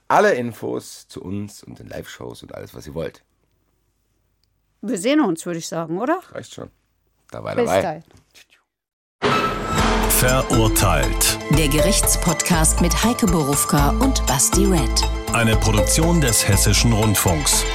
alle 0.09 0.33
Infos 0.33 1.07
zu 1.07 1.23
uns 1.23 1.63
und 1.63 1.79
den 1.79 1.87
Live-Shows 1.87 2.43
und 2.43 2.53
alles, 2.53 2.75
was 2.75 2.85
ihr 2.85 2.93
wollt. 2.93 3.23
Wir 4.81 4.97
sehen 4.97 5.21
uns, 5.21 5.45
würde 5.45 5.59
ich 5.59 5.67
sagen, 5.67 5.97
oder? 5.99 6.19
Reicht 6.31 6.53
schon. 6.53 6.69
Da 7.31 7.43
war 7.43 7.51
er 7.51 7.55
Bis 7.55 7.65
dabei. 7.65 7.81
dahin. 7.81 8.03
Verurteilt. 10.09 11.39
Der 11.57 11.67
Gerichtspodcast 11.69 12.81
mit 12.81 13.03
Heike 13.03 13.25
Borufka 13.25 13.91
und 13.99 14.25
Basti 14.27 14.65
Red. 14.65 15.22
Eine 15.33 15.55
Produktion 15.57 16.21
des 16.21 16.47
Hessischen 16.47 16.93
Rundfunks. 16.93 17.65